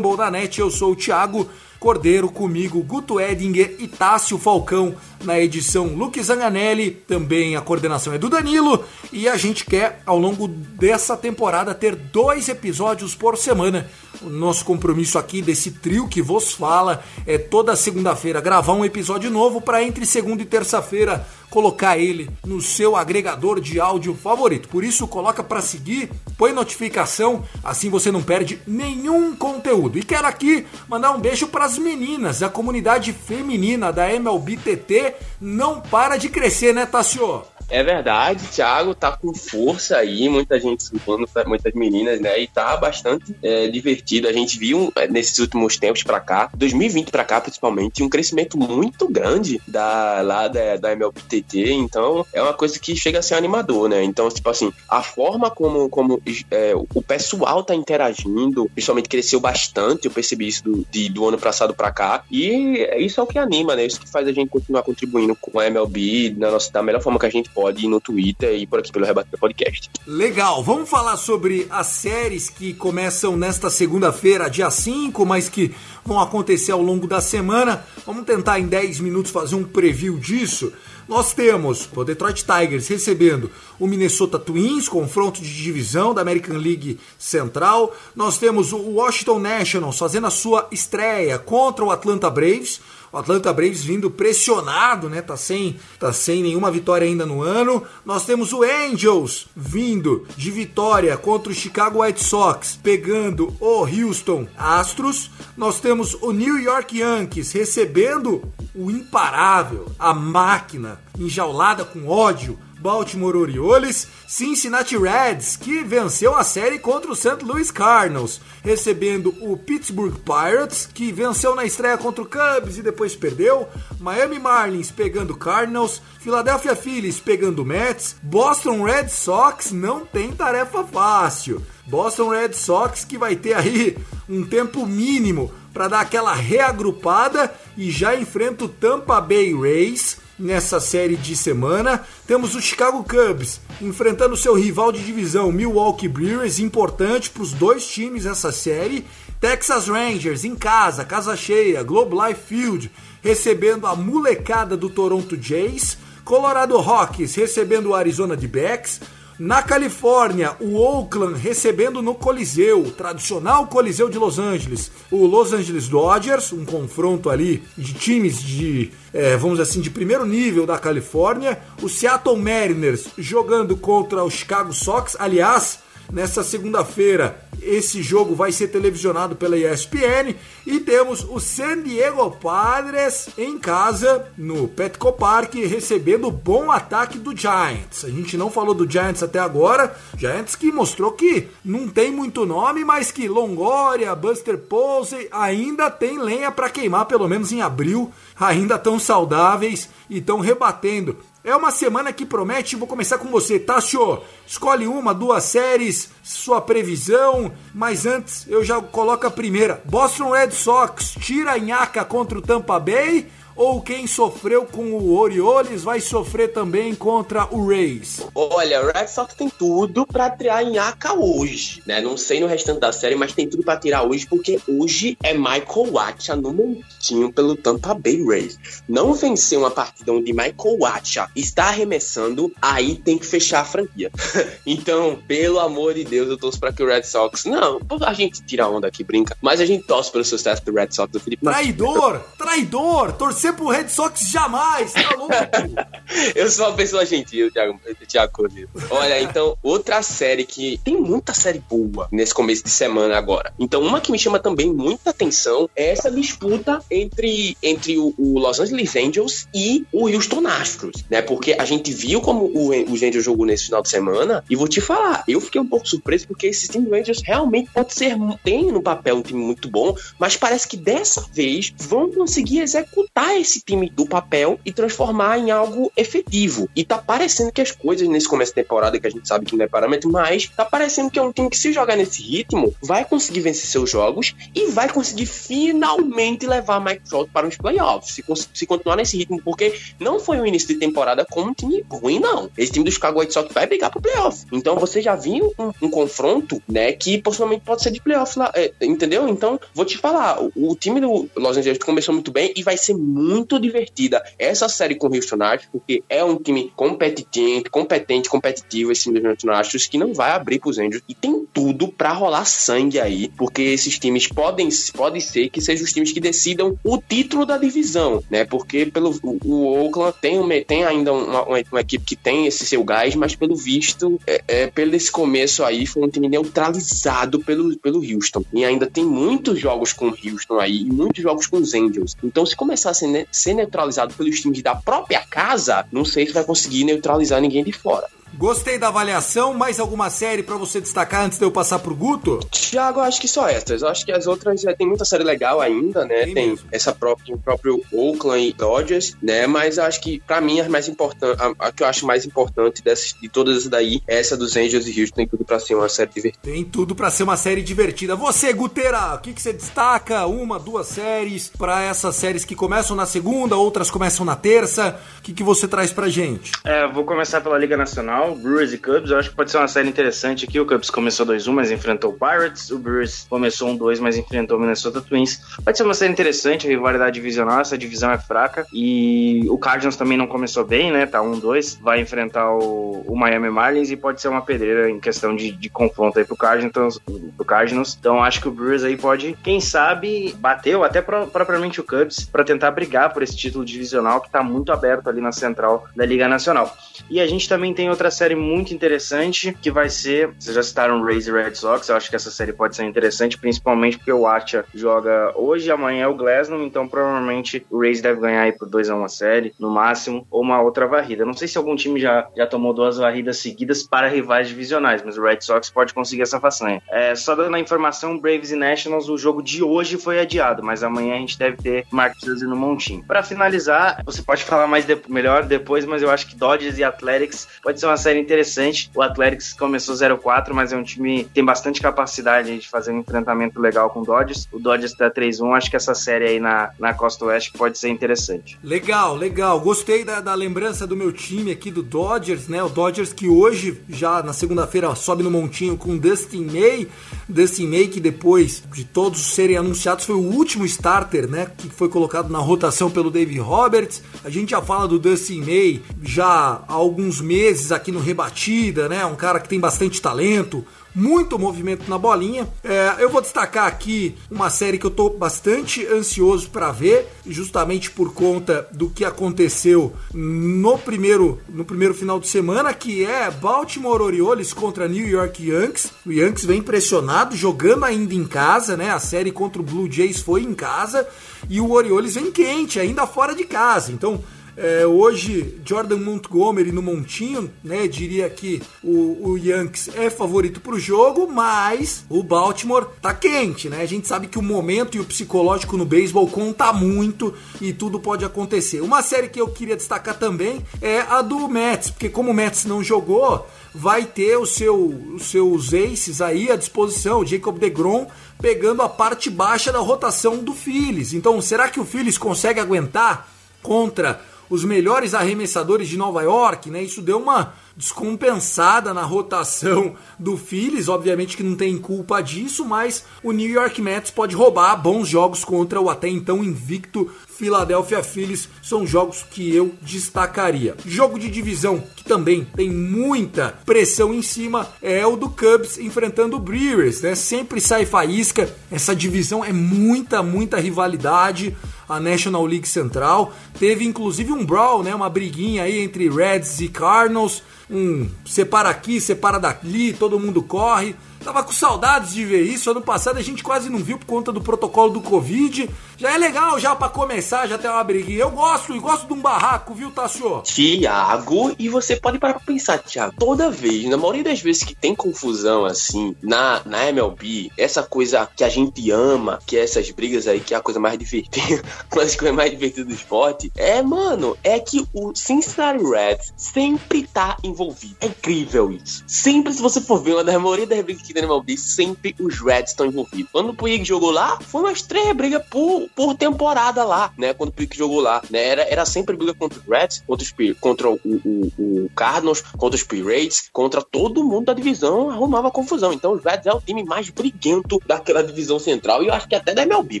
Net. 0.30 0.60
Eu 0.60 0.70
sou 0.70 0.92
o 0.92 0.96
Thiago 0.96 1.48
Cordeiro, 1.78 2.30
comigo 2.30 2.80
Guto 2.80 3.20
Edinger 3.20 3.74
e 3.80 3.88
Tássio 3.88 4.38
Falcão 4.38 4.94
na 5.24 5.40
edição 5.40 5.86
Luke 5.88 6.22
Zanganelli. 6.22 6.92
Também 6.92 7.56
a 7.56 7.60
coordenação 7.60 8.14
é 8.14 8.18
do 8.18 8.30
Danilo. 8.30 8.84
E 9.12 9.28
a 9.28 9.36
gente 9.36 9.64
quer, 9.64 10.00
ao 10.06 10.16
longo 10.16 10.46
dessa 10.46 11.16
temporada, 11.16 11.74
ter 11.74 11.96
dois 11.96 12.48
episódios 12.48 13.14
por 13.14 13.36
semana. 13.36 13.90
O 14.24 14.30
nosso 14.30 14.64
compromisso 14.64 15.18
aqui 15.18 15.42
desse 15.42 15.72
trio 15.72 16.06
que 16.06 16.22
vos 16.22 16.52
fala 16.52 17.02
é 17.26 17.36
toda 17.38 17.74
segunda-feira 17.74 18.40
gravar 18.40 18.72
um 18.72 18.84
episódio 18.84 19.30
novo 19.30 19.60
para 19.60 19.82
entre 19.82 20.06
segunda 20.06 20.42
e 20.42 20.46
terça-feira 20.46 21.26
colocar 21.50 21.98
ele 21.98 22.30
no 22.46 22.62
seu 22.62 22.96
agregador 22.96 23.60
de 23.60 23.78
áudio 23.78 24.14
favorito. 24.14 24.68
Por 24.68 24.82
isso, 24.82 25.06
coloca 25.06 25.44
para 25.44 25.60
seguir, 25.60 26.10
põe 26.38 26.50
notificação, 26.52 27.44
assim 27.62 27.90
você 27.90 28.10
não 28.10 28.22
perde 28.22 28.58
nenhum 28.66 29.36
conteúdo. 29.36 29.98
E 29.98 30.02
quero 30.02 30.26
aqui 30.26 30.66
mandar 30.88 31.10
um 31.10 31.20
beijo 31.20 31.48
para 31.48 31.66
as 31.66 31.76
meninas, 31.76 32.42
a 32.42 32.48
comunidade 32.48 33.12
feminina 33.12 33.92
da 33.92 34.10
MLBTT 34.10 35.14
não 35.40 35.80
para 35.80 36.16
de 36.16 36.30
crescer, 36.30 36.72
né, 36.72 36.86
Tassio? 36.86 37.42
É 37.68 37.82
verdade, 37.82 38.46
Thiago 38.48 38.94
tá 38.94 39.12
com 39.12 39.32
força 39.34 39.96
aí, 39.96 40.28
muita 40.28 40.60
gente 40.60 40.82
subindo, 40.82 41.28
muitas 41.46 41.72
meninas, 41.74 42.20
né? 42.20 42.38
E 42.40 42.46
tá 42.46 42.76
bastante 42.76 43.34
é, 43.42 43.68
divertido. 43.68 44.28
A 44.28 44.32
gente 44.32 44.58
viu 44.58 44.92
é, 44.96 45.08
nesses 45.08 45.38
últimos 45.38 45.76
tempos 45.76 46.02
para 46.02 46.20
cá, 46.20 46.50
2020 46.54 47.10
para 47.10 47.24
cá 47.24 47.40
principalmente, 47.40 48.02
um 48.02 48.08
crescimento 48.08 48.58
muito 48.58 49.08
grande 49.08 49.60
da 49.66 50.20
lá 50.22 50.48
da, 50.48 50.76
da 50.76 50.92
MLBTT. 50.92 51.72
Então 51.72 52.26
é 52.32 52.42
uma 52.42 52.54
coisa 52.54 52.78
que 52.78 52.94
chega 52.96 53.18
a 53.18 53.22
ser 53.22 53.34
animador, 53.34 53.88
né? 53.88 54.02
Então, 54.04 54.28
tipo 54.28 54.48
assim, 54.48 54.72
a 54.88 55.02
forma 55.02 55.50
como, 55.50 55.88
como 55.88 56.20
é, 56.50 56.74
o 56.74 57.02
pessoal 57.02 57.62
tá 57.62 57.74
interagindo, 57.74 58.68
principalmente 58.74 59.08
cresceu 59.08 59.40
bastante. 59.40 60.06
Eu 60.06 60.10
percebi 60.10 60.48
isso 60.48 60.64
do, 60.64 60.86
de, 60.90 61.08
do 61.08 61.26
ano 61.26 61.38
passado 61.38 61.74
para 61.74 61.90
cá. 61.90 62.24
E 62.30 62.88
isso 62.98 63.20
é 63.20 63.22
o 63.22 63.26
que 63.26 63.38
anima, 63.38 63.74
né? 63.74 63.84
Isso 63.84 64.00
que 64.00 64.08
faz 64.08 64.26
a 64.26 64.32
gente 64.32 64.48
continuar 64.48 64.82
contribuindo 64.82 65.34
com 65.36 65.58
a 65.58 65.66
MLB 65.66 66.34
na 66.36 66.50
nossa, 66.50 66.70
da 66.72 66.82
melhor 66.82 67.02
forma 67.02 67.18
que 67.18 67.26
a 67.26 67.30
gente 67.30 67.50
pode 67.54 67.86
no 67.86 68.00
Twitter 68.00 68.54
e 68.54 68.66
por 68.66 68.78
aqui 68.78 68.90
pelo 68.92 69.04
Rebatida 69.04 69.38
Podcast. 69.38 69.90
Legal, 70.06 70.62
vamos 70.62 70.88
falar 70.88 71.16
sobre 71.16 71.66
as 71.70 71.86
séries 71.86 72.48
que 72.48 72.74
começam 72.74 73.36
nesta 73.36 73.70
segunda-feira, 73.70 74.48
dia 74.48 74.70
5, 74.70 75.24
mas 75.24 75.48
que 75.48 75.74
vão 76.04 76.20
acontecer 76.20 76.72
ao 76.72 76.82
longo 76.82 77.06
da 77.06 77.20
semana. 77.20 77.84
Vamos 78.06 78.24
tentar 78.24 78.58
em 78.58 78.66
10 78.66 79.00
minutos 79.00 79.30
fazer 79.30 79.54
um 79.54 79.64
preview 79.64 80.18
disso. 80.18 80.72
Nós 81.08 81.34
temos 81.34 81.88
o 81.94 82.04
Detroit 82.04 82.44
Tigers 82.44 82.88
recebendo 82.88 83.50
o 83.78 83.86
Minnesota 83.86 84.38
Twins, 84.38 84.88
confronto 84.88 85.42
de 85.42 85.62
divisão 85.62 86.14
da 86.14 86.22
American 86.22 86.56
League 86.56 86.98
Central. 87.18 87.94
Nós 88.14 88.38
temos 88.38 88.72
o 88.72 88.78
Washington 88.78 89.38
Nationals 89.38 89.98
fazendo 89.98 90.26
a 90.26 90.30
sua 90.30 90.68
estreia 90.70 91.38
contra 91.38 91.84
o 91.84 91.90
Atlanta 91.90 92.30
Braves. 92.30 92.80
O 93.12 93.18
Atlanta 93.18 93.52
Braves 93.52 93.84
vindo 93.84 94.10
pressionado, 94.10 95.10
né? 95.10 95.20
Tá 95.20 95.36
sem, 95.36 95.78
tá 95.98 96.12
sem 96.14 96.42
nenhuma 96.42 96.70
vitória 96.70 97.06
ainda 97.06 97.26
no 97.26 97.42
ano. 97.42 97.82
Nós 98.06 98.24
temos 98.24 98.54
o 98.54 98.62
Angels 98.62 99.48
vindo 99.54 100.26
de 100.34 100.50
vitória 100.50 101.14
contra 101.18 101.52
o 101.52 101.54
Chicago 101.54 102.02
White 102.02 102.24
Sox, 102.24 102.78
pegando 102.82 103.54
o 103.60 103.84
Houston 103.84 104.48
Astros. 104.56 105.30
Nós 105.56 105.78
temos 105.78 106.14
o 106.22 106.32
New 106.32 106.58
York 106.58 106.98
Yankees 106.98 107.52
recebendo 107.52 108.42
o 108.74 108.90
imparável, 108.90 109.92
a 109.98 110.14
máquina 110.14 110.98
enjaulada 111.18 111.84
com 111.84 112.08
ódio 112.08 112.58
Baltimore 112.82 113.36
Orioles, 113.36 114.08
Cincinnati 114.26 114.98
Reds, 114.98 115.56
que 115.56 115.84
venceu 115.84 116.34
a 116.34 116.42
série 116.42 116.80
contra 116.80 117.12
o 117.12 117.14
St. 117.14 117.44
Louis 117.44 117.70
Cardinals, 117.70 118.40
recebendo 118.60 119.32
o 119.40 119.56
Pittsburgh 119.56 120.16
Pirates, 120.18 120.88
que 120.92 121.12
venceu 121.12 121.54
na 121.54 121.64
estreia 121.64 121.96
contra 121.96 122.24
o 122.24 122.26
Cubs 122.26 122.78
e 122.78 122.82
depois 122.82 123.14
perdeu, 123.14 123.68
Miami 124.00 124.40
Marlins 124.40 124.90
pegando 124.90 125.36
Cardinals, 125.36 126.02
Philadelphia 126.18 126.74
Phillies 126.74 127.20
pegando 127.20 127.64
Mets, 127.64 128.16
Boston 128.20 128.82
Red 128.82 129.08
Sox 129.08 129.70
não 129.70 130.04
tem 130.04 130.32
tarefa 130.32 130.82
fácil. 130.82 131.62
Boston 131.86 132.30
Red 132.30 132.54
Sox 132.54 133.04
que 133.04 133.16
vai 133.16 133.36
ter 133.36 133.54
aí 133.54 133.96
um 134.28 134.44
tempo 134.44 134.84
mínimo 134.86 135.52
para 135.72 135.88
dar 135.88 136.00
aquela 136.00 136.34
reagrupada 136.34 137.52
e 137.76 137.90
já 137.90 138.16
enfrenta 138.16 138.64
o 138.64 138.68
Tampa 138.68 139.20
Bay 139.20 139.54
Rays 139.54 140.18
nessa 140.42 140.80
série 140.80 141.16
de 141.16 141.36
semana. 141.36 142.04
Temos 142.26 142.54
o 142.54 142.60
Chicago 142.60 143.04
Cubs 143.04 143.60
enfrentando 143.80 144.36
seu 144.36 144.54
rival 144.54 144.90
de 144.90 145.02
divisão, 145.02 145.52
Milwaukee 145.52 146.08
Brewers, 146.08 146.58
importante 146.58 147.30
para 147.30 147.42
os 147.42 147.52
dois 147.52 147.86
times 147.86 148.26
essa 148.26 148.50
série. 148.50 149.06
Texas 149.40 149.88
Rangers 149.88 150.44
em 150.44 150.54
casa, 150.54 151.04
casa 151.04 151.36
cheia, 151.36 151.82
Globe 151.82 152.16
Life 152.16 152.40
Field, 152.46 152.90
recebendo 153.22 153.86
a 153.86 153.94
molecada 153.94 154.76
do 154.76 154.90
Toronto 154.90 155.40
Jays. 155.40 155.96
Colorado 156.24 156.76
Rockies 156.78 157.34
recebendo 157.34 157.90
o 157.90 157.94
Arizona 157.94 158.36
D-Backs. 158.36 159.00
Na 159.38 159.62
Califórnia, 159.62 160.54
o 160.60 160.76
Oakland 160.76 161.38
recebendo 161.38 162.02
no 162.02 162.14
Coliseu, 162.14 162.92
tradicional 162.92 163.66
Coliseu 163.66 164.08
de 164.08 164.18
Los 164.18 164.38
Angeles, 164.38 164.90
o 165.10 165.26
Los 165.26 165.52
Angeles 165.52 165.88
Dodgers, 165.88 166.52
um 166.52 166.64
confronto 166.64 167.30
ali 167.30 167.62
de 167.76 167.94
times 167.94 168.42
de, 168.42 168.92
é, 169.12 169.36
vamos 169.36 169.58
assim, 169.58 169.80
de 169.80 169.90
primeiro 169.90 170.26
nível 170.26 170.66
da 170.66 170.78
Califórnia. 170.78 171.58
O 171.82 171.88
Seattle 171.88 172.36
Mariners 172.36 173.08
jogando 173.16 173.76
contra 173.76 174.22
o 174.22 174.30
Chicago 174.30 174.72
Sox, 174.72 175.16
aliás, 175.18 175.80
nessa 176.12 176.44
segunda-feira. 176.44 177.48
Esse 177.62 178.02
jogo 178.02 178.34
vai 178.34 178.52
ser 178.52 178.68
televisionado 178.68 179.36
pela 179.36 179.56
ESPN 179.56 180.34
e 180.66 180.80
temos 180.80 181.24
o 181.24 181.38
San 181.38 181.82
Diego 181.82 182.30
Padres 182.32 183.28
em 183.38 183.56
casa 183.58 184.26
no 184.36 184.66
Petco 184.66 185.12
Park 185.12 185.54
recebendo 185.54 186.26
o 186.26 186.32
bom 186.32 186.70
ataque 186.70 187.18
do 187.18 187.36
Giants. 187.36 188.04
A 188.04 188.10
gente 188.10 188.36
não 188.36 188.50
falou 188.50 188.74
do 188.74 188.90
Giants 188.90 189.22
até 189.22 189.38
agora, 189.38 189.94
Giants 190.18 190.56
que 190.56 190.72
mostrou 190.72 191.12
que 191.12 191.48
não 191.64 191.88
tem 191.88 192.10
muito 192.10 192.44
nome, 192.44 192.84
mas 192.84 193.12
que 193.12 193.28
Longoria, 193.28 194.14
Buster 194.14 194.58
Posey 194.58 195.28
ainda 195.30 195.88
tem 195.90 196.18
lenha 196.18 196.50
para 196.50 196.68
queimar, 196.68 197.06
pelo 197.06 197.28
menos 197.28 197.52
em 197.52 197.62
abril, 197.62 198.12
ainda 198.38 198.76
tão 198.76 198.98
saudáveis 198.98 199.88
e 200.10 200.18
estão 200.18 200.40
rebatendo 200.40 201.16
é 201.44 201.54
uma 201.54 201.70
semana 201.70 202.12
que 202.12 202.24
promete. 202.24 202.76
Vou 202.76 202.86
começar 202.86 203.18
com 203.18 203.28
você, 203.28 203.58
Tássio. 203.58 204.22
Escolhe 204.46 204.86
uma, 204.86 205.12
duas 205.12 205.44
séries, 205.44 206.10
sua 206.22 206.60
previsão. 206.60 207.52
Mas 207.74 208.06
antes, 208.06 208.46
eu 208.48 208.62
já 208.62 208.80
coloco 208.80 209.26
a 209.26 209.30
primeira. 209.30 209.82
Boston 209.84 210.30
Red 210.30 210.52
Sox 210.52 211.14
tira 211.18 211.52
a 211.52 211.58
nhaca 211.58 212.04
contra 212.04 212.38
o 212.38 212.42
Tampa 212.42 212.78
Bay 212.78 213.28
ou 213.54 213.80
quem 213.80 214.06
sofreu 214.06 214.64
com 214.64 214.92
o 214.92 215.16
Orioles 215.16 215.82
vai 215.82 216.00
sofrer 216.00 216.52
também 216.52 216.94
contra 216.94 217.46
o 217.50 217.66
Rays? 217.66 218.26
Olha, 218.34 218.82
o 218.82 218.92
Red 218.92 219.08
Sox 219.08 219.34
tem 219.34 219.48
tudo 219.48 220.06
para 220.06 220.30
tirar 220.30 220.62
em 220.62 220.78
Aka 220.78 221.14
hoje, 221.14 221.82
né? 221.86 222.00
Não 222.00 222.16
sei 222.16 222.40
no 222.40 222.46
restante 222.46 222.80
da 222.80 222.92
série, 222.92 223.14
mas 223.14 223.32
tem 223.32 223.48
tudo 223.48 223.62
para 223.62 223.78
tirar 223.78 224.04
hoje 224.04 224.26
porque 224.26 224.58
hoje 224.66 225.16
é 225.22 225.34
Michael 225.34 225.92
Wacha 225.92 226.34
no 226.34 226.52
montinho 226.52 227.32
pelo 227.32 227.54
Tampa 227.54 227.94
Bay 227.94 228.24
Rays. 228.24 228.58
Não 228.88 229.12
vencer 229.12 229.58
uma 229.58 229.70
partida 229.70 230.12
onde 230.12 230.32
Michael 230.32 230.78
Wacha 230.80 231.28
está 231.36 231.64
arremessando, 231.64 232.52
aí 232.60 232.96
tem 232.96 233.18
que 233.18 233.26
fechar 233.26 233.60
a 233.60 233.64
franquia. 233.64 234.10
então, 234.66 235.18
pelo 235.28 235.60
amor 235.60 235.94
de 235.94 236.04
Deus, 236.04 236.28
eu 236.28 236.38
torço 236.38 236.58
para 236.58 236.72
que 236.72 236.82
o 236.82 236.86
Red 236.86 237.02
Sox, 237.02 237.44
não, 237.44 237.80
a 238.00 238.12
gente 238.14 238.42
tira 238.42 238.68
onda 238.68 238.88
aqui, 238.88 239.04
brinca, 239.04 239.36
mas 239.42 239.60
a 239.60 239.66
gente 239.66 239.86
torce 239.86 240.10
pelo 240.10 240.24
sucesso 240.24 240.64
do 240.64 240.72
Red 240.72 240.88
Sox 240.90 241.12
do 241.12 241.20
Felipe. 241.20 241.44
Traidor, 241.44 242.20
traidor, 242.38 243.12
torcedor 243.12 243.41
torcer 243.42 243.52
pro 243.54 243.68
Red 243.68 243.88
Sox 243.88 244.30
jamais, 244.30 244.92
tá 244.92 245.16
louco? 245.16 245.34
eu 246.36 246.48
sou 246.48 246.66
uma 246.66 246.76
pessoa 246.76 247.04
gentil, 247.04 247.50
Thiago, 247.50 247.80
Thiago 248.06 248.32
Cordeiro. 248.32 248.68
Olha, 248.88 249.20
então, 249.20 249.56
outra 249.62 250.00
série 250.02 250.44
que 250.44 250.78
tem 250.84 250.96
muita 250.96 251.34
série 251.34 251.58
boa 251.58 252.08
nesse 252.12 252.32
começo 252.32 252.62
de 252.62 252.70
semana 252.70 253.18
agora. 253.18 253.52
Então, 253.58 253.82
uma 253.82 254.00
que 254.00 254.12
me 254.12 254.18
chama 254.18 254.38
também 254.38 254.72
muita 254.72 255.10
atenção 255.10 255.68
é 255.74 255.90
essa 255.90 256.10
disputa 256.10 256.80
entre, 256.90 257.56
entre 257.62 257.98
o, 257.98 258.14
o 258.16 258.38
Los 258.38 258.60
Angeles 258.60 258.94
Angels 258.94 259.48
e 259.52 259.84
o 259.92 260.08
Houston 260.08 260.46
Astros, 260.46 261.04
né? 261.10 261.20
Porque 261.20 261.56
a 261.58 261.64
gente 261.64 261.92
viu 261.92 262.20
como 262.20 262.44
o, 262.44 262.68
o 262.68 262.94
Angels 262.94 263.24
jogou 263.24 263.44
nesse 263.44 263.66
final 263.66 263.82
de 263.82 263.88
semana 263.88 264.44
e 264.48 264.54
vou 264.54 264.68
te 264.68 264.80
falar, 264.80 265.24
eu 265.26 265.40
fiquei 265.40 265.60
um 265.60 265.66
pouco 265.66 265.88
surpreso 265.88 266.28
porque 266.28 266.46
esse 266.46 266.68
time 266.68 266.86
do 266.86 266.94
Angels 266.94 267.22
realmente 267.24 267.70
pode 267.72 267.92
ser, 267.92 268.14
tem 268.44 268.70
no 268.70 268.82
papel 268.82 269.16
um 269.16 269.22
time 269.22 269.42
muito 269.42 269.68
bom, 269.68 269.96
mas 270.18 270.36
parece 270.36 270.68
que 270.68 270.76
dessa 270.76 271.26
vez 271.32 271.72
vão 271.76 272.10
conseguir 272.10 272.60
executar 272.60 273.31
tirar 273.32 273.38
esse 273.38 273.60
time 273.60 273.88
do 273.90 274.06
papel 274.06 274.58
e 274.64 274.72
transformar 274.72 275.38
em 275.38 275.50
algo 275.50 275.90
efetivo. 275.96 276.68
E 276.76 276.84
tá 276.84 276.98
parecendo 276.98 277.52
que 277.52 277.60
as 277.60 277.70
coisas 277.70 278.06
nesse 278.08 278.28
começo 278.28 278.52
de 278.52 278.62
temporada, 278.62 278.98
que 278.98 279.06
a 279.06 279.10
gente 279.10 279.26
sabe 279.26 279.46
que 279.46 279.56
não 279.56 279.64
é 279.64 279.68
parâmetro, 279.68 280.10
mas 280.10 280.48
tá 280.48 280.64
parecendo 280.64 281.10
que 281.10 281.18
é 281.18 281.22
um 281.22 281.32
time 281.32 281.48
que 281.48 281.58
se 281.58 281.72
jogar 281.72 281.96
nesse 281.96 282.22
ritmo, 282.22 282.74
vai 282.82 283.04
conseguir 283.04 283.40
vencer 283.40 283.66
seus 283.66 283.90
jogos 283.90 284.34
e 284.54 284.66
vai 284.70 284.88
conseguir 284.88 285.26
finalmente 285.26 286.46
levar 286.46 286.80
Mike 286.80 287.08
Trout 287.08 287.30
para 287.30 287.46
os 287.46 287.56
playoffs, 287.56 288.14
se, 288.14 288.24
se 288.54 288.66
continuar 288.66 288.96
nesse 288.96 289.16
ritmo, 289.16 289.40
porque 289.42 289.74
não 289.98 290.20
foi 290.20 290.38
um 290.38 290.46
início 290.46 290.68
de 290.68 290.74
temporada 290.74 291.24
com 291.24 291.42
um 291.42 291.54
time 291.54 291.84
ruim, 291.90 292.18
não. 292.18 292.50
Esse 292.56 292.72
time 292.72 292.84
do 292.84 292.90
Chicago 292.90 293.20
White 293.20 293.32
Sox 293.32 293.52
vai 293.52 293.66
brigar 293.66 293.90
pro 293.90 294.00
playoff. 294.00 294.44
Então 294.52 294.76
você 294.76 295.00
já 295.00 295.14
viu 295.14 295.52
um, 295.58 295.86
um 295.86 295.90
confronto, 295.90 296.62
né, 296.68 296.92
que 296.92 297.18
possivelmente 297.18 297.62
pode 297.64 297.82
ser 297.82 297.90
de 297.90 298.00
playoff 298.00 298.38
lá, 298.38 298.50
é, 298.54 298.72
entendeu? 298.82 299.28
Então, 299.28 299.58
vou 299.74 299.84
te 299.84 299.96
falar, 299.96 300.42
o, 300.42 300.52
o, 300.54 300.76
time 300.76 301.00
do 301.00 301.28
Los 301.36 301.56
Angeles 301.56 301.78
começou 301.78 302.14
muito 302.14 302.30
bem 302.30 302.52
e 302.56 302.62
vai 302.62 302.76
ser 302.76 302.94
muito 302.94 303.21
divertida 303.60 304.22
essa 304.38 304.68
série 304.68 304.94
com 304.94 305.08
o 305.08 305.14
Houston 305.14 305.42
Astros, 305.42 305.68
porque 305.72 306.02
é 306.08 306.24
um 306.24 306.36
time 306.36 306.72
competente, 306.74 307.70
competente, 307.70 308.28
competitivo, 308.28 308.92
esse 308.92 309.04
time 309.04 309.20
do 309.20 309.28
Houston 309.28 309.50
Astros, 309.50 309.86
que 309.86 309.98
não 309.98 310.12
vai 310.12 310.32
abrir 310.32 310.58
pros 310.58 310.78
Angels 310.78 311.02
e 311.08 311.14
tem 311.14 311.46
tudo 311.52 311.88
para 311.88 312.12
rolar 312.12 312.44
sangue 312.44 312.98
aí, 312.98 313.28
porque 313.36 313.62
esses 313.62 313.98
times 313.98 314.26
podem, 314.26 314.68
pode 314.94 315.20
ser 315.20 315.48
que 315.48 315.60
sejam 315.60 315.84
os 315.84 315.92
times 315.92 316.12
que 316.12 316.20
decidam 316.20 316.78
o 316.82 316.98
título 316.98 317.44
da 317.46 317.58
divisão, 317.58 318.22
né? 318.30 318.44
Porque 318.44 318.86
pelo 318.86 319.12
o, 319.22 319.38
o 319.44 319.84
Oakland 319.84 320.16
tem, 320.20 320.64
tem 320.64 320.84
ainda 320.84 321.12
uma, 321.12 321.42
uma, 321.42 321.62
uma, 321.70 321.80
equipe 321.80 322.04
que 322.04 322.16
tem 322.16 322.46
esse 322.46 322.64
seu 322.64 322.82
gás, 322.84 323.14
mas 323.14 323.34
pelo 323.34 323.56
visto, 323.56 324.20
é, 324.26 324.42
é, 324.46 324.66
pelo 324.66 324.94
esse 324.94 325.10
começo 325.10 325.64
aí, 325.64 325.86
foi 325.86 326.02
um 326.02 326.08
time 326.08 326.28
neutralizado 326.28 327.40
pelo, 327.40 327.76
pelo 327.78 327.98
Houston. 327.98 328.44
E 328.52 328.64
ainda 328.64 328.86
tem 328.86 329.04
muitos 329.04 329.58
jogos 329.58 329.92
com 329.92 330.08
o 330.08 330.16
Houston 330.24 330.58
aí, 330.58 330.82
e 330.82 330.84
muitos 330.84 331.22
jogos 331.22 331.46
com 331.46 331.58
os 331.58 331.74
Angels. 331.74 332.16
Então, 332.22 332.44
se 332.44 332.56
começar 332.56 332.90
a 332.90 332.94
ser, 333.30 333.54
neutralizado 333.54 334.14
pelos 334.14 334.40
times 334.40 334.62
da 334.62 334.74
própria 334.74 335.20
casa, 335.20 335.86
não 335.92 336.04
sei 336.04 336.26
se 336.26 336.32
vai 336.32 336.44
conseguir 336.44 336.84
neutralizar 336.84 337.40
ninguém 337.40 337.64
de 337.64 337.72
fora. 337.72 338.08
Gostei 338.34 338.78
da 338.78 338.88
avaliação. 338.88 339.54
Mais 339.54 339.78
alguma 339.78 340.10
série 340.10 340.42
para 340.42 340.56
você 340.56 340.80
destacar 340.80 341.24
antes 341.24 341.38
de 341.38 341.44
eu 341.44 341.50
passar 341.50 341.78
pro 341.78 341.94
Guto? 341.94 342.40
Thiago, 342.50 343.00
acho 343.00 343.20
que 343.20 343.28
só 343.28 343.48
essas. 343.48 343.82
Eu 343.82 343.88
acho 343.88 344.04
que 344.04 344.12
as 344.12 344.26
outras 344.26 344.64
é, 344.64 344.74
tem 344.74 344.86
muita 344.86 345.04
série 345.04 345.24
legal 345.24 345.60
ainda, 345.60 346.04
né? 346.04 346.24
Tem, 346.24 346.34
tem 346.34 346.58
essa 346.70 346.92
própria, 346.92 347.34
o 347.34 347.38
próprio 347.38 347.82
Oakland 347.92 348.48
e 348.48 348.52
Dodgers, 348.52 349.16
né? 349.22 349.46
Mas 349.46 349.78
acho 349.78 350.00
que 350.00 350.20
para 350.20 350.40
mim 350.40 350.60
as 350.60 350.68
mais 350.68 350.88
importante, 350.88 351.40
a, 351.40 351.66
a, 351.66 351.72
que 351.72 351.82
eu 351.82 351.86
acho 351.86 352.06
mais 352.06 352.24
importante 352.24 352.82
dessas, 352.82 353.14
de 353.20 353.28
todas 353.28 353.58
essas 353.58 353.68
daí, 353.68 354.02
é 354.06 354.18
essa 354.18 354.36
dos 354.36 354.56
Angels 354.56 354.86
e 354.86 355.00
Houston. 355.00 355.16
Tem 355.16 355.28
tudo 355.28 355.44
para 355.44 355.58
ser 355.58 355.74
uma 355.74 355.88
série 355.88 356.10
divertida. 356.10 356.42
Tem 356.42 356.64
tudo 356.64 356.94
para 356.94 357.10
ser 357.10 357.22
uma 357.24 357.36
série 357.36 357.62
divertida. 357.62 358.16
Você, 358.16 358.52
Guteira, 358.52 359.14
o 359.14 359.18
que, 359.18 359.32
que 359.32 359.42
você 359.42 359.52
destaca? 359.52 360.26
Uma, 360.26 360.58
duas 360.58 360.86
séries 360.86 361.50
para 361.56 361.82
essas 361.82 362.16
séries 362.16 362.44
que 362.44 362.54
começam 362.54 362.96
na 362.96 363.06
segunda, 363.06 363.56
outras 363.56 363.90
começam 363.90 364.24
na 364.24 364.36
terça. 364.36 364.98
O 365.18 365.22
que, 365.22 365.32
que 365.32 365.42
você 365.42 365.68
traz 365.68 365.92
pra 365.92 366.08
gente? 366.08 366.52
É, 366.64 366.86
vou 366.88 367.04
começar 367.04 367.40
pela 367.40 367.58
Liga 367.58 367.76
Nacional. 367.76 368.21
Brewers 368.30 368.72
e 368.72 368.78
Cubs. 368.78 369.10
Eu 369.10 369.18
acho 369.18 369.30
que 369.30 369.36
pode 369.36 369.50
ser 369.50 369.58
uma 369.58 369.68
série 369.68 369.88
interessante 369.88 370.44
aqui. 370.44 370.58
O 370.60 370.66
Cubs 370.66 370.90
começou 370.90 371.26
2-1, 371.26 371.52
mas 371.52 371.70
enfrentou 371.70 372.10
o 372.10 372.12
Pirates. 372.14 372.70
O 372.70 372.78
Brewers 372.78 373.26
começou 373.28 373.68
1-2, 373.68 373.98
mas 374.00 374.16
enfrentou 374.16 374.56
o 374.56 374.60
Minnesota 374.60 375.00
Twins. 375.00 375.40
Pode 375.64 375.76
ser 375.76 375.84
uma 375.84 375.94
série 375.94 376.12
interessante, 376.12 376.66
a 376.66 376.70
rivalidade 376.70 377.14
divisional. 377.14 377.60
Essa 377.60 377.76
divisão 377.76 378.10
é 378.10 378.18
fraca. 378.18 378.66
E 378.72 379.44
o 379.48 379.58
Cardinals 379.58 379.96
também 379.96 380.16
não 380.16 380.26
começou 380.26 380.64
bem, 380.64 380.92
né? 380.92 381.06
Tá 381.06 381.20
1-2. 381.20 381.80
Vai 381.80 382.00
enfrentar 382.00 382.50
o, 382.52 383.04
o, 383.06 383.16
Miami 383.16 383.50
Marlins 383.50 383.90
e 383.90 383.96
pode 383.96 384.20
ser 384.20 384.28
uma 384.28 384.42
pedreira 384.42 384.90
em 384.90 385.00
questão 385.00 385.34
de, 385.34 385.50
de 385.50 385.68
confronto 385.68 386.18
aí 386.18 386.24
pro 386.24 386.36
Cardinals, 386.36 386.98
pro 387.36 387.44
Cardinals. 387.44 387.96
Então 387.98 388.22
acho 388.22 388.40
que 388.40 388.48
o 388.48 388.52
Brewers 388.52 388.84
aí 388.84 388.96
pode, 388.96 389.36
quem 389.42 389.60
sabe, 389.60 390.34
bater 390.38 390.76
ou 390.76 390.84
até 390.84 391.00
pro, 391.02 391.26
propriamente 391.26 391.80
o 391.80 391.84
Cubs 391.84 392.24
para 392.24 392.44
tentar 392.44 392.70
brigar 392.70 393.12
por 393.12 393.22
esse 393.22 393.36
título 393.36 393.64
divisional 393.64 394.20
que 394.20 394.30
tá 394.30 394.42
muito 394.42 394.72
aberto 394.72 395.08
ali 395.08 395.20
na 395.20 395.32
central 395.32 395.86
da 395.96 396.04
Liga 396.04 396.28
Nacional. 396.28 396.76
E 397.10 397.20
a 397.20 397.26
gente 397.26 397.48
também 397.48 397.74
tem 397.74 397.90
outra 397.90 398.10
série 398.12 398.36
muito 398.36 398.72
interessante, 398.72 399.56
que 399.60 399.70
vai 399.70 399.88
ser. 399.88 400.28
Vocês 400.38 400.54
já 400.54 400.62
citaram 400.62 401.02
Rays 401.02 401.26
e 401.26 401.32
Red 401.32 401.54
Sox. 401.54 401.88
Eu 401.88 401.96
acho 401.96 402.08
que 402.08 402.16
essa 402.16 402.30
série 402.30 402.52
pode 402.52 402.76
ser 402.76 402.84
interessante, 402.84 403.36
principalmente 403.36 403.98
porque 403.98 404.12
o 404.12 404.26
Archer 404.26 404.64
joga 404.72 405.32
hoje 405.34 405.70
amanhã 405.70 406.04
é 406.04 406.08
o 406.08 406.14
Glasnow, 406.14 406.62
então 406.62 406.86
provavelmente 406.86 407.66
o 407.70 407.80
Rays 407.80 408.00
deve 408.00 408.20
ganhar 408.20 408.42
aí 408.42 408.52
por 408.52 408.68
2x1 408.68 409.04
a 409.04 409.08
série, 409.08 409.54
no 409.58 409.70
máximo, 409.70 410.26
ou 410.30 410.42
uma 410.42 410.60
outra 410.60 410.86
varrida. 410.86 411.24
Não 411.24 411.34
sei 411.34 411.48
se 411.48 411.58
algum 411.58 411.74
time 411.74 412.00
já, 412.00 412.28
já 412.36 412.46
tomou 412.46 412.72
duas 412.72 412.98
varridas 412.98 413.38
seguidas 413.38 413.82
para 413.82 414.08
rivais 414.08 414.48
divisionais, 414.48 415.02
mas 415.02 415.18
o 415.18 415.22
Red 415.22 415.40
Sox 415.40 415.70
pode 415.70 415.94
conseguir 415.94 416.22
essa 416.22 416.38
façanha. 416.40 416.82
É, 416.90 417.14
só 417.14 417.34
dando 417.34 417.56
a 417.56 417.60
informação, 417.60 418.18
Braves 418.18 418.50
e 418.50 418.56
Nationals, 418.56 419.08
o 419.08 419.16
jogo 419.16 419.42
de 419.42 419.62
hoje 419.62 419.96
foi 419.96 420.20
adiado, 420.20 420.62
mas 420.62 420.82
amanhã 420.82 421.14
a 421.14 421.18
gente 421.18 421.38
deve 421.38 421.56
ter 421.56 421.86
Mark 421.90 422.14
Scherzer 422.18 422.48
no 422.48 422.56
montinho. 422.56 423.04
Para 423.04 423.22
finalizar, 423.22 424.02
você 424.04 424.22
pode 424.22 424.44
falar 424.44 424.66
mais 424.66 424.84
de, 424.84 424.98
melhor 425.08 425.44
depois, 425.44 425.84
mas 425.84 426.02
eu 426.02 426.10
acho 426.10 426.26
que 426.26 426.36
Dodgers 426.36 426.78
e 426.78 426.84
Athletics 426.84 427.48
pode 427.62 427.80
ser 427.80 427.86
uma 427.86 427.96
série 428.02 428.20
interessante. 428.20 428.90
O 428.94 429.00
Athletics 429.00 429.52
começou 429.52 429.94
0-4, 429.94 430.52
mas 430.52 430.72
é 430.72 430.76
um 430.76 430.82
time 430.82 431.24
que 431.24 431.30
tem 431.30 431.44
bastante 431.44 431.80
capacidade 431.80 432.58
de 432.58 432.68
fazer 432.68 432.92
um 432.92 432.98
enfrentamento 432.98 433.60
legal 433.60 433.88
com 433.90 434.00
o 434.00 434.04
Dodgers. 434.04 434.48
O 434.52 434.58
Dodgers 434.58 434.92
tá 434.92 435.10
3-1, 435.10 435.56
acho 435.56 435.70
que 435.70 435.76
essa 435.76 435.94
série 435.94 436.26
aí 436.26 436.40
na, 436.40 436.70
na 436.78 436.92
Costa 436.92 437.24
Oeste 437.26 437.52
pode 437.52 437.78
ser 437.78 437.88
interessante. 437.88 438.58
Legal, 438.62 439.16
legal. 439.16 439.60
Gostei 439.60 440.04
da, 440.04 440.20
da 440.20 440.34
lembrança 440.34 440.86
do 440.86 440.96
meu 440.96 441.12
time 441.12 441.52
aqui 441.52 441.70
do 441.70 441.82
Dodgers, 441.82 442.48
né? 442.48 442.62
O 442.62 442.68
Dodgers 442.68 443.12
que 443.12 443.28
hoje, 443.28 443.80
já 443.88 444.22
na 444.22 444.32
segunda-feira, 444.32 444.94
sobe 444.94 445.22
no 445.22 445.30
montinho 445.30 445.76
com 445.76 445.96
Dustin 445.96 446.46
May. 446.46 446.88
Dustin 447.28 447.66
May 447.66 447.86
que 447.86 448.00
depois 448.00 448.62
de 448.72 448.84
todos 448.84 449.20
serem 449.34 449.56
anunciados 449.56 450.04
foi 450.04 450.16
o 450.16 450.20
último 450.20 450.64
starter, 450.64 451.28
né? 451.28 451.50
Que 451.56 451.68
foi 451.68 451.88
colocado 451.88 452.30
na 452.30 452.38
rotação 452.38 452.90
pelo 452.90 453.10
Dave 453.10 453.38
Roberts. 453.38 454.02
A 454.24 454.30
gente 454.30 454.50
já 454.50 454.60
fala 454.60 454.88
do 454.88 454.98
Dustin 454.98 455.40
May 455.40 455.80
já 456.02 456.26
há 456.26 456.72
alguns 456.72 457.20
meses 457.20 457.70
aqui 457.72 457.81
no 457.90 457.98
Rebatida, 457.98 458.88
né? 458.88 459.04
Um 459.04 459.16
cara 459.16 459.40
que 459.40 459.48
tem 459.48 459.58
bastante 459.58 460.00
talento, 460.00 460.64
muito 460.94 461.38
movimento 461.38 461.88
na 461.88 461.98
bolinha. 461.98 462.48
É, 462.62 462.96
eu 462.98 463.08
vou 463.08 463.20
destacar 463.20 463.66
aqui 463.66 464.14
uma 464.30 464.50
série 464.50 464.78
que 464.78 464.86
eu 464.86 464.90
tô 464.90 465.10
bastante 465.10 465.86
ansioso 465.86 466.50
para 466.50 466.70
ver, 466.70 467.08
justamente 467.26 467.90
por 467.90 468.12
conta 468.12 468.68
do 468.72 468.90
que 468.90 469.04
aconteceu 469.04 469.92
no 470.12 470.78
primeiro, 470.78 471.40
no 471.48 471.64
primeiro 471.64 471.94
final 471.94 472.20
de 472.20 472.28
semana, 472.28 472.74
que 472.74 473.04
é 473.04 473.30
Baltimore 473.30 474.02
Orioles 474.02 474.52
contra 474.52 474.88
New 474.88 475.08
York 475.08 475.48
Yankees. 475.48 475.92
O 476.06 476.12
Yankees 476.12 476.44
vem 476.44 476.62
pressionado, 476.62 477.36
jogando 477.36 477.84
ainda 477.84 478.14
em 478.14 478.24
casa, 478.24 478.76
né? 478.76 478.90
A 478.90 478.98
série 478.98 479.32
contra 479.32 479.62
o 479.62 479.64
Blue 479.64 479.90
Jays 479.90 480.20
foi 480.20 480.42
em 480.42 480.54
casa 480.54 481.06
e 481.48 481.60
o 481.60 481.72
Orioles 481.72 482.14
vem 482.14 482.30
quente, 482.30 482.78
ainda 482.78 483.06
fora 483.06 483.34
de 483.34 483.44
casa. 483.44 483.92
Então, 483.92 484.22
é, 484.56 484.86
hoje, 484.86 485.60
Jordan 485.64 485.96
Montgomery 485.96 486.72
no 486.72 486.82
montinho, 486.82 487.50
né? 487.64 487.86
Diria 487.86 488.28
que 488.28 488.62
o, 488.82 489.30
o 489.30 489.38
Yankees 489.38 489.88
é 489.94 490.10
favorito 490.10 490.60
para 490.60 490.74
o 490.74 490.78
jogo, 490.78 491.26
mas 491.30 492.04
o 492.08 492.22
Baltimore 492.22 492.86
tá 493.00 493.14
quente, 493.14 493.68
né? 493.68 493.80
A 493.80 493.86
gente 493.86 494.06
sabe 494.06 494.26
que 494.26 494.38
o 494.38 494.42
momento 494.42 494.96
e 494.96 495.00
o 495.00 495.04
psicológico 495.04 495.76
no 495.76 495.86
beisebol 495.86 496.28
conta 496.28 496.72
muito 496.72 497.34
e 497.60 497.72
tudo 497.72 497.98
pode 497.98 498.24
acontecer. 498.24 498.82
Uma 498.82 499.02
série 499.02 499.28
que 499.28 499.40
eu 499.40 499.48
queria 499.48 499.76
destacar 499.76 500.18
também 500.18 500.64
é 500.80 501.00
a 501.00 501.22
do 501.22 501.48
Mets, 501.48 501.90
porque 501.90 502.10
como 502.10 502.30
o 502.30 502.34
Mets 502.34 502.66
não 502.66 502.84
jogou, 502.84 503.46
vai 503.74 504.04
ter 504.04 504.36
o 504.36 504.44
seu, 504.44 504.76
os 505.14 505.30
seus 505.30 505.72
aces 505.72 506.20
aí 506.20 506.50
à 506.50 506.56
disposição. 506.56 507.24
Jacob 507.24 507.58
DeGrom 507.58 508.06
pegando 508.40 508.82
a 508.82 508.88
parte 508.88 509.30
baixa 509.30 509.72
da 509.72 509.78
rotação 509.78 510.38
do 510.38 510.52
Phillies. 510.52 511.14
Então, 511.14 511.40
será 511.40 511.68
que 511.68 511.80
o 511.80 511.84
Phillies 511.84 512.18
consegue 512.18 512.60
aguentar 512.60 513.28
contra 513.62 514.20
os 514.52 514.64
melhores 514.64 515.14
arremessadores 515.14 515.88
de 515.88 515.96
Nova 515.96 516.20
York, 516.20 516.68
né? 516.68 516.82
Isso 516.82 517.00
deu 517.00 517.18
uma 517.18 517.54
descompensada 517.74 518.92
na 518.92 519.02
rotação 519.02 519.94
do 520.18 520.36
Phillies, 520.36 520.90
obviamente 520.90 521.38
que 521.38 521.42
não 521.42 521.56
tem 521.56 521.78
culpa 521.78 522.20
disso, 522.20 522.62
mas 522.62 523.02
o 523.22 523.32
New 523.32 523.48
York 523.48 523.80
Mets 523.80 524.10
pode 524.10 524.36
roubar 524.36 524.76
bons 524.76 525.08
jogos 525.08 525.42
contra 525.42 525.80
o 525.80 525.88
até 525.88 526.06
então 526.06 526.44
invicto 526.44 527.10
Philadelphia 527.26 528.04
Phillies, 528.04 528.46
são 528.62 528.86
jogos 528.86 529.24
que 529.28 529.56
eu 529.56 529.74
destacaria. 529.80 530.76
Jogo 530.84 531.18
de 531.18 531.30
divisão 531.30 531.82
que 531.96 532.04
também 532.04 532.44
tem 532.44 532.70
muita 532.70 533.58
pressão 533.64 534.12
em 534.12 534.20
cima 534.20 534.68
é 534.82 535.04
o 535.06 535.16
do 535.16 535.30
Cubs 535.30 535.78
enfrentando 535.78 536.36
o 536.36 536.40
Brewers, 536.40 537.00
né? 537.00 537.14
Sempre 537.14 537.58
sai 537.58 537.86
faísca, 537.86 538.54
essa 538.70 538.94
divisão 538.94 539.42
é 539.42 539.52
muita, 539.52 540.22
muita 540.22 540.60
rivalidade 540.60 541.56
a 541.94 542.00
National 542.00 542.44
League 542.44 542.68
Central. 542.68 543.32
Teve 543.58 543.84
inclusive 543.84 544.32
um 544.32 544.44
brawl, 544.44 544.82
né, 544.82 544.94
uma 544.94 545.08
briguinha 545.08 545.64
aí 545.64 545.80
entre 545.80 546.08
Reds 546.08 546.60
e 546.60 546.68
Cardinals 546.68 547.42
um 547.72 548.06
separa 548.24 548.68
aqui, 548.68 549.00
separa 549.00 549.38
dali, 549.38 549.92
todo 549.92 550.20
mundo 550.20 550.42
corre. 550.42 550.94
Tava 551.22 551.42
com 551.42 551.52
saudades 551.52 552.12
de 552.12 552.24
ver 552.24 552.42
isso. 552.42 552.70
Ano 552.70 552.82
passado 552.82 553.18
a 553.18 553.22
gente 553.22 553.42
quase 553.42 553.70
não 553.70 553.78
viu 553.78 553.98
por 553.98 554.06
conta 554.06 554.32
do 554.32 554.40
protocolo 554.40 554.90
do 554.90 555.00
Covid. 555.00 555.70
Já 555.96 556.14
é 556.14 556.18
legal 556.18 556.58
já 556.58 556.74
para 556.74 556.88
começar, 556.88 557.46
já 557.46 557.56
tem 557.56 557.70
uma 557.70 557.82
briguinha. 557.82 558.18
Eu 558.18 558.30
gosto, 558.30 558.74
e 558.74 558.78
gosto 558.78 559.06
de 559.06 559.12
um 559.12 559.20
barraco, 559.20 559.74
viu, 559.74 559.90
Tassio? 559.90 560.42
Tiago, 560.42 561.54
e 561.58 561.68
você 561.68 561.96
pode 561.96 562.18
parar 562.18 562.34
pra 562.34 562.42
pensar, 562.44 562.78
Tiago. 562.78 563.14
Toda 563.18 563.50
vez, 563.50 563.84
na 563.88 563.96
maioria 563.96 564.24
das 564.24 564.40
vezes 564.40 564.64
que 564.64 564.74
tem 564.74 564.94
confusão 564.94 565.64
assim, 565.64 566.14
na, 566.20 566.60
na 566.66 566.88
MLB, 566.88 567.50
essa 567.56 567.82
coisa 567.82 568.28
que 568.36 568.42
a 568.42 568.48
gente 568.48 568.90
ama, 568.90 569.38
que 569.46 569.56
é 569.56 569.62
essas 569.62 569.90
brigas 569.90 570.26
aí, 570.26 570.40
que 570.40 570.54
é 570.54 570.56
a 570.56 570.60
coisa 570.60 570.80
mais 570.80 570.98
divertida, 570.98 571.62
uma 571.92 572.02
das 572.02 572.16
coisas 572.16 572.36
mais 572.36 572.50
divertidas 572.50 572.86
do 572.86 572.94
esporte, 572.94 573.52
é, 573.56 573.80
mano, 573.80 574.36
é 574.42 574.58
que 574.58 574.86
o 574.92 575.14
Cincinnati 575.14 575.84
Reds 575.84 576.32
sempre 576.36 577.06
tá 577.06 577.36
envolvido. 577.42 577.96
É 578.00 578.06
incrível 578.06 578.72
isso. 578.72 579.04
Sempre, 579.06 579.52
se 579.52 579.62
você 579.62 579.80
for 579.80 580.02
ver 580.02 580.14
uma 580.14 580.24
das 580.24 580.42
maioria 580.42 580.66
das 580.66 580.82
brigas 580.82 581.02
que 581.02 581.11
tem 581.12 581.22
no 581.22 581.28
MLB, 581.28 581.56
sempre 581.56 582.14
os 582.18 582.40
Reds 582.40 582.72
estão 582.72 582.86
envolvidos. 582.86 583.30
Quando 583.32 583.50
o 583.50 583.54
Puig 583.54 583.84
jogou 583.84 584.10
lá, 584.10 584.38
foi 584.40 584.62
umas 584.62 584.82
três 584.82 585.14
brigas 585.14 585.42
por, 585.50 585.88
por 585.94 586.14
temporada 586.14 586.84
lá, 586.84 587.12
né? 587.16 587.32
Quando 587.34 587.50
o 587.50 587.52
Puig 587.52 587.76
jogou 587.76 588.00
lá, 588.00 588.22
né? 588.30 588.42
Era, 588.42 588.62
era 588.62 588.86
sempre 588.86 589.16
briga 589.16 589.34
contra 589.34 589.58
os 589.58 589.66
Reds, 589.66 590.02
contra, 590.06 590.24
os, 590.24 590.58
contra 590.60 590.90
o, 590.90 591.00
o, 591.04 591.52
o 591.58 591.90
Cardinals, 591.94 592.42
contra 592.56 592.76
os 592.76 592.82
Pirates, 592.82 593.48
contra 593.52 593.82
todo 593.82 594.24
mundo 594.24 594.46
da 594.46 594.54
divisão, 594.54 595.10
arrumava 595.10 595.50
confusão. 595.50 595.92
Então 595.92 596.12
os 596.12 596.24
Reds 596.24 596.46
é 596.46 596.52
o 596.52 596.60
time 596.60 596.84
mais 596.84 597.08
briguento 597.10 597.80
daquela 597.86 598.22
divisão 598.22 598.58
central 598.58 599.02
e 599.02 599.08
eu 599.08 599.14
acho 599.14 599.28
que 599.28 599.34
até 599.34 599.54
da 599.54 599.62
MLB, 599.62 600.00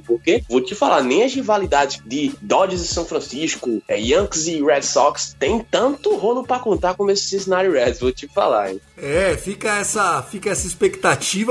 porque 0.00 0.42
vou 0.48 0.60
te 0.60 0.74
falar, 0.74 1.02
nem 1.02 1.22
as 1.24 1.34
rivalidades 1.34 2.00
de 2.04 2.32
Dodgers 2.40 2.82
e 2.82 2.86
São 2.86 3.04
Francisco, 3.04 3.82
é, 3.88 3.98
Yankees 3.98 4.46
e 4.46 4.62
Red 4.62 4.82
Sox 4.82 5.36
tem 5.38 5.60
tanto 5.60 6.16
rolo 6.16 6.44
para 6.44 6.58
contar 6.58 6.94
como 6.94 7.10
esse 7.10 7.24
Cincinnati 7.24 7.68
Reds, 7.68 8.00
vou 8.00 8.12
te 8.12 8.28
falar, 8.28 8.72
hein? 8.72 8.80
É, 8.96 9.36
fica 9.36 9.78
essa, 9.78 10.22
fica 10.22 10.50
essa 10.50 10.66
expectativa, 10.66 11.01